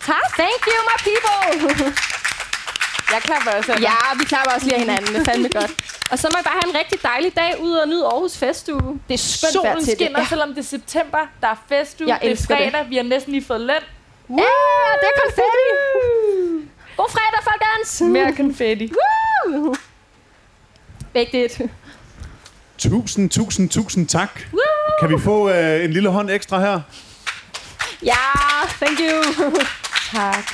Tak. 0.07 0.33
Thank 0.39 0.67
you, 0.67 0.83
my 0.91 0.97
people. 1.09 1.85
Jeg 3.13 3.23
klapper 3.23 3.51
også. 3.51 3.73
Ja, 3.81 4.19
vi 4.19 4.25
klapper 4.25 4.51
også 4.55 4.67
lige 4.67 4.79
hinanden. 4.79 5.15
Det 5.15 5.21
er 5.21 5.25
fandme 5.25 5.49
godt. 5.49 5.71
Og 6.11 6.19
så 6.19 6.29
må 6.33 6.39
I 6.41 6.43
bare 6.45 6.59
have 6.63 6.71
en 6.75 6.79
rigtig 6.79 7.03
dejlig 7.03 7.37
dag 7.37 7.61
ud 7.61 7.73
og 7.73 7.89
nyde 7.89 8.05
Aarhus 8.05 8.37
Festuge. 8.37 9.01
Det 9.09 9.15
er 9.15 9.19
skønt 9.19 9.53
Solen 9.53 9.79
til 9.79 9.87
det. 9.87 9.95
skinner, 9.99 10.21
Ja. 10.21 10.27
selvom 10.29 10.49
det 10.49 10.59
er 10.59 10.63
september. 10.63 11.19
Der 11.41 11.49
er 11.49 11.55
festuge. 11.69 12.09
Jeg 12.11 12.19
det 12.23 12.27
er 12.27 12.31
elsker 12.31 12.57
det. 12.57 12.73
fredag. 12.73 12.91
Vi 12.91 12.97
har 12.97 13.03
næsten 13.03 13.33
lige 13.33 13.45
fået 13.45 13.61
løn. 13.61 13.83
Ja, 14.31 14.35
det 15.01 15.09
er 15.13 15.21
konfetti. 15.25 15.65
God 16.97 17.11
fredag, 17.11 17.43
folkens. 17.45 18.01
Mere 18.01 18.33
konfetti. 18.37 18.93
Woo! 19.47 19.75
Begge 21.13 21.33
det. 21.49 21.71
Tusind, 22.79 23.31
tusind, 23.31 23.69
tusind 23.71 24.09
tak. 24.09 24.41
Woo! 24.53 24.61
Kan 25.01 25.11
vi 25.19 25.23
få 25.23 25.51
øh, 25.51 25.85
en 25.85 25.93
lille 25.93 26.09
hånd 26.09 26.31
ekstra 26.31 26.61
her? 26.61 26.81
Ja, 28.03 28.15
thank 28.81 28.99
you. 29.01 29.53
Tak. 30.13 30.53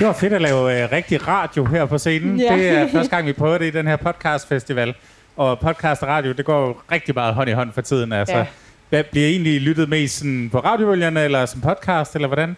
Det 0.00 0.06
var 0.08 0.12
fedt 0.12 0.32
at 0.32 0.42
lave 0.42 0.82
øh, 0.82 0.92
rigtig 0.92 1.28
radio 1.28 1.64
her 1.64 1.84
på 1.86 1.98
scenen. 1.98 2.40
Ja. 2.40 2.56
Det 2.56 2.68
er 2.68 2.88
første 2.92 3.16
gang, 3.16 3.26
vi 3.26 3.32
prøver 3.32 3.58
det 3.58 3.66
i 3.66 3.70
den 3.70 3.86
her 3.86 3.96
podcastfestival. 3.96 4.94
Og 5.36 5.58
podcast 5.60 6.02
og 6.02 6.08
radio, 6.08 6.32
det 6.32 6.44
går 6.44 6.66
jo 6.66 6.76
rigtig 6.92 7.14
meget 7.14 7.34
hånd 7.34 7.50
i 7.50 7.52
hånd 7.52 7.72
for 7.72 7.80
tiden. 7.80 8.12
Altså, 8.12 8.36
Ja. 8.36 8.46
Hvad 8.88 9.04
bliver 9.04 9.26
egentlig 9.26 9.60
lyttet 9.60 9.88
mest 9.88 10.18
sådan 10.18 10.48
på 10.52 10.58
radiobølgerne, 10.60 11.24
eller 11.24 11.46
som 11.46 11.60
podcast, 11.60 12.14
eller 12.14 12.28
hvordan? 12.28 12.56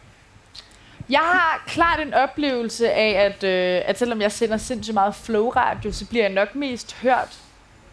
Jeg 1.10 1.20
har 1.20 1.62
klart 1.66 2.00
en 2.00 2.14
oplevelse 2.14 2.90
af, 2.92 3.10
at, 3.26 3.44
øh, 3.44 3.82
at 3.86 3.98
selvom 3.98 4.20
jeg 4.20 4.32
sender 4.32 4.56
sindssygt 4.56 4.94
meget 4.94 5.14
flow-radio, 5.14 5.92
så 5.92 6.06
bliver 6.06 6.24
jeg 6.24 6.32
nok 6.32 6.54
mest 6.54 6.96
hørt 7.02 7.36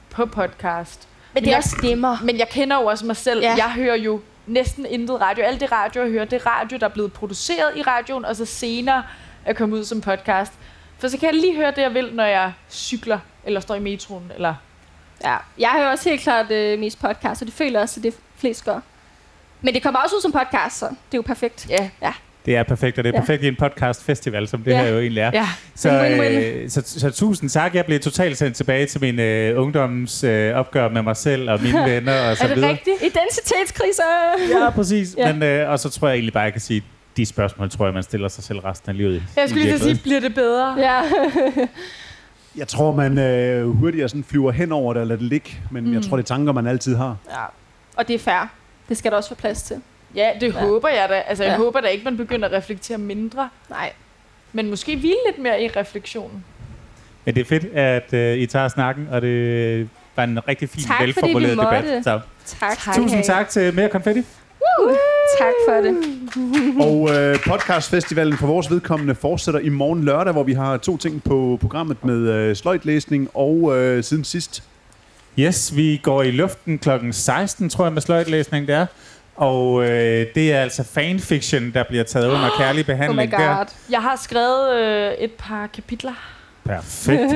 på 0.10 0.26
podcast. 0.26 1.08
Men 1.34 1.44
det 1.44 1.48
er 1.48 1.52
jeg- 1.52 1.58
også 1.58 1.76
stemmer. 1.80 2.18
Men 2.24 2.38
jeg 2.40 2.50
kender 2.50 2.80
jo 2.82 2.86
også 2.86 3.06
mig 3.06 3.18
selv. 3.18 3.42
Ja. 3.42 3.54
Jeg 3.58 3.72
hører 3.76 3.96
jo 3.96 4.22
næsten 4.48 4.86
intet 4.90 5.22
radio. 5.22 5.44
Alt 5.44 5.60
det 5.62 5.72
radio, 5.72 6.02
jeg 6.02 6.12
hører, 6.12 6.26
det 6.26 6.42
er 6.46 6.48
radio, 6.48 6.78
der 6.78 6.86
er 6.86 6.90
blevet 6.94 7.14
produceret 7.14 7.72
i 7.78 7.82
radioen, 7.82 8.26
og 8.26 8.36
så 8.36 8.46
senere 8.46 9.04
er 9.50 9.54
kommet 9.54 9.78
ud 9.78 9.86
som 9.86 10.02
podcast. 10.02 10.54
For 11.00 11.08
så 11.08 11.18
kan 11.18 11.26
jeg 11.34 11.42
lige 11.42 11.56
høre 11.56 11.72
det, 11.72 11.82
jeg 11.82 11.94
vil, 11.94 12.10
når 12.14 12.26
jeg 12.26 12.52
cykler, 12.72 13.20
eller 13.46 13.60
står 13.60 13.76
i 13.76 13.80
metroen, 13.80 14.32
eller... 14.36 14.54
Ja, 15.24 15.36
jeg 15.60 15.70
hører 15.78 15.92
også 15.92 16.10
helt 16.10 16.22
klart 16.22 16.52
øh, 16.52 16.80
mest 16.80 17.00
podcast, 17.02 17.42
og 17.42 17.46
det 17.48 17.54
føler 17.56 17.72
jeg 17.72 17.82
også, 17.82 18.00
at 18.00 18.04
det 18.04 18.14
flest 18.38 18.66
gør. 18.66 18.80
Men 19.62 19.74
det 19.74 19.84
kommer 19.84 20.00
også 20.00 20.16
ud 20.16 20.22
som 20.22 20.32
podcast, 20.32 20.78
så 20.80 20.86
det 20.86 20.94
er 21.14 21.18
jo 21.18 21.22
perfekt. 21.22 21.68
Ja, 21.70 21.90
Det 22.46 22.56
er 22.56 22.64
perfekt, 22.64 22.98
og 22.98 23.04
det 23.04 23.10
er 23.10 23.14
Ja. 23.14 23.20
perfekt 23.20 23.44
i 23.44 23.48
en 23.48 23.56
podcastfestival, 23.56 24.48
som 24.48 24.64
det 24.64 24.72
Ja. 24.72 24.82
her 24.82 24.90
jo 24.90 25.00
egentlig 25.00 25.22
er. 25.22 25.32
ja. 25.34 25.48
Så, 25.76 25.90
øh, 26.06 26.70
så, 26.70 26.82
så, 26.86 27.00
så 27.00 27.12
tusind 27.12 27.50
tak. 27.50 27.76
Jeg 27.76 27.86
blev 27.86 28.00
totalt 28.00 28.38
sendt 28.38 28.56
tilbage 28.58 28.86
til 28.86 29.02
min 29.02 29.20
øh, 29.20 29.62
ungdoms 29.62 30.24
øh, 30.24 30.56
opgør 30.56 30.90
med 30.90 31.02
mig 31.02 31.18
selv 31.18 31.50
og 31.50 31.62
mine 31.62 31.86
venner 31.92 32.30
og 32.30 32.38
så 32.38 32.44
Er 32.44 32.48
det 32.48 32.56
videre. 32.56 32.70
rigtigt? 32.72 32.96
Identitetskrise! 33.02 34.02
Ja, 34.60 34.70
præcis. 34.70 35.16
Ja. 35.18 35.28
Ja. 35.28 35.34
Men, 35.34 35.44
øh, 35.44 35.70
og 35.70 35.80
så 35.80 35.90
tror 35.90 36.08
jeg 36.08 36.16
egentlig 36.16 36.34
bare, 36.34 36.44
jeg 36.44 36.52
kan 36.54 36.62
sige, 36.62 36.84
de 37.20 37.26
spørgsmål 37.26 37.70
tror 37.70 37.86
jeg, 37.86 37.94
man 37.94 38.04
stiller 38.04 38.28
sig 38.28 38.44
selv 38.44 38.60
resten 38.60 38.90
af 38.90 38.98
livet. 38.98 39.24
Jeg 39.36 39.50
skulle 39.50 39.66
lige 39.66 39.80
sige, 39.80 40.00
bliver 40.04 40.20
det 40.20 40.34
bedre? 40.36 40.76
Ja. 40.78 41.02
Jeg 42.56 42.68
tror, 42.68 42.96
man 42.96 43.18
øh, 43.18 43.70
hurtigere 43.70 44.10
sådan 44.10 44.24
flyver 44.24 44.52
hen 44.52 44.72
over 44.72 44.94
det 44.94 45.02
og 45.02 45.08
lader 45.08 45.20
det 45.20 45.30
ligge. 45.30 45.58
Men 45.72 45.84
mm. 45.88 45.94
jeg 45.94 46.02
tror, 46.04 46.18
det 46.18 46.24
er 46.24 46.28
tanker, 46.28 46.54
man 46.54 46.68
altid 46.68 46.96
har. 46.96 47.18
ja. 47.32 47.46
Og 47.98 48.08
det 48.08 48.14
er 48.14 48.20
fair. 48.20 48.50
Det 48.90 48.98
skal 48.98 49.12
der 49.12 49.18
også 49.18 49.30
være 49.30 49.38
plads 49.38 49.62
til. 49.64 49.76
Ja, 50.16 50.30
det 50.42 50.54
Ja. 50.54 50.60
håber 50.60 50.90
jeg 50.90 51.10
da. 51.10 51.14
Altså, 51.16 51.44
jeg 51.44 51.52
Ja. 51.52 51.58
håber 51.58 51.82
da 51.82 51.88
ikke, 51.88 52.04
man 52.04 52.18
begynder 52.18 52.48
at 52.48 52.54
reflektere 52.54 52.98
mindre. 52.98 53.50
Nej. 53.70 53.92
Men 54.54 54.70
måske 54.70 54.98
hvile 54.98 55.16
lidt 55.28 55.38
mere 55.44 55.64
i 55.64 55.68
refleksionen. 55.68 56.44
Men 57.26 57.36
det 57.36 57.42
er 57.42 57.46
fedt, 57.46 57.66
at 57.74 58.14
øh, 58.14 58.38
I 58.38 58.46
tager 58.46 58.68
snakken, 58.68 59.08
og 59.12 59.22
det 59.22 59.90
var 60.16 60.24
en 60.24 60.48
rigtig 60.48 60.70
fin, 60.70 60.84
Tak, 60.84 61.02
velformuleret 61.02 61.58
debat. 61.58 62.04
Så, 62.04 62.20
Tak. 62.60 62.78
Tak. 62.78 62.96
tusind 62.96 63.24
tak 63.24 63.50
til 63.50 63.74
Mere 63.74 63.90
Konfetti. 63.90 64.24
Uh, 64.62 64.96
tak 65.40 65.54
for 65.68 65.82
det. 65.82 65.96
Og 66.88 67.10
øh, 67.18 67.40
podcastfestivalen 67.48 68.38
for 68.38 68.48
vores 68.48 68.72
vedkommende 68.72 69.16
fortsætter 69.16 69.60
i 69.60 69.70
morgen 69.70 70.04
lørdag, 70.04 70.34
hvor 70.34 70.44
vi 70.44 70.54
har 70.54 70.78
to 70.78 70.98
ting 70.98 71.24
på 71.24 71.58
programmet 71.62 72.06
med 72.06 72.18
øh, 72.30 72.56
sløjtlæsning 72.56 73.30
og 73.34 73.78
øh, 73.78 74.04
siden 74.04 74.24
sidst. 74.24 74.64
Yes, 75.40 75.76
vi 75.76 76.00
går 76.04 76.24
i 76.24 76.32
luften 76.32 76.78
klokken 76.80 77.14
16, 77.14 77.70
tror 77.70 77.86
jeg, 77.86 77.94
med 77.94 78.02
sløjtlæsning 78.02 78.68
det 78.68 78.76
er. 78.76 78.86
Og 79.36 79.84
øh, 79.84 80.26
det 80.36 80.54
er 80.54 80.62
altså 80.62 80.84
fanfiction, 80.84 81.72
der 81.74 81.84
bliver 81.84 82.04
taget 82.04 82.28
under 82.28 82.50
kærlig 82.60 82.80
Oh 82.82 82.88
my 82.88 82.94
behandling 82.94 83.32
der. 83.32 83.58
god. 83.58 83.66
Jeg 83.90 84.02
har 84.02 84.16
skrevet 84.24 84.76
øh, 84.80 85.12
et 85.14 85.32
par 85.32 85.68
kapitler. 85.68 86.39
Perfekt. 86.70 87.34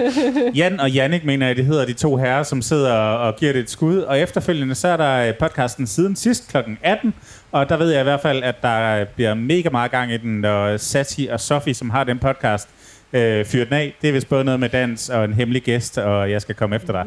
Jan 0.55 0.79
og 0.79 0.91
Jannik, 0.91 1.25
mener 1.25 1.47
jeg, 1.47 1.55
det 1.55 1.65
hedder 1.65 1.85
de 1.85 1.93
to 1.93 2.17
herrer, 2.17 2.43
som 2.43 2.61
sidder 2.61 2.93
og 2.93 3.35
giver 3.35 3.53
det 3.53 3.59
et 3.59 3.69
skud. 3.69 3.97
Og 3.97 4.19
efterfølgende, 4.19 4.75
så 4.75 4.87
er 4.87 4.97
der 4.97 5.27
øh, 5.27 5.33
podcasten 5.39 5.87
siden 5.87 6.15
sidst 6.15 6.51
kl. 6.51 6.57
18. 6.81 7.13
Og 7.51 7.69
der 7.69 7.77
ved 7.77 7.91
jeg 7.91 7.99
i 7.99 8.03
hvert 8.03 8.21
fald, 8.21 8.43
at 8.43 8.55
der 8.61 9.05
bliver 9.15 9.33
mega 9.33 9.69
meget 9.69 9.91
gang 9.91 10.13
i 10.13 10.17
den, 10.17 10.41
når 10.41 10.77
Sati 10.77 11.27
og 11.27 11.39
Sofie, 11.39 11.73
som 11.73 11.89
har 11.89 12.03
den 12.03 12.19
podcast, 12.19 12.69
øh, 13.13 13.45
fyrer 13.45 13.65
den 13.65 13.73
af. 13.73 13.95
Det 14.01 14.07
er 14.07 14.13
vist 14.13 14.29
både 14.29 14.43
noget 14.43 14.59
med 14.59 14.69
dans 14.69 15.09
og 15.09 15.25
en 15.25 15.33
hemmelig 15.33 15.63
gæst, 15.63 15.97
og 15.97 16.31
jeg 16.31 16.41
skal 16.41 16.55
komme 16.55 16.75
efter 16.75 16.91
dig. 16.93 17.05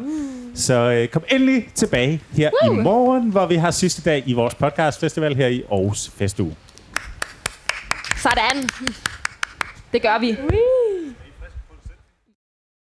Så 0.55 0.73
øh, 0.73 1.07
kom 1.07 1.23
endelig 1.31 1.67
tilbage 1.75 2.21
her 2.33 2.49
i 2.71 2.75
morgen, 2.75 3.29
hvor 3.29 3.45
vi 3.45 3.55
har 3.55 3.71
sidste 3.71 4.01
dag 4.01 4.23
i 4.25 4.33
vores 4.33 4.55
podcastfestival 4.55 5.35
her 5.35 5.47
i 5.47 5.63
Aarhus 5.71 6.11
Festuge. 6.17 6.55
Sådan. 8.17 8.69
Det 9.93 10.01
gør 10.01 10.19
vi. 10.19 10.37
Whee! 10.49 10.96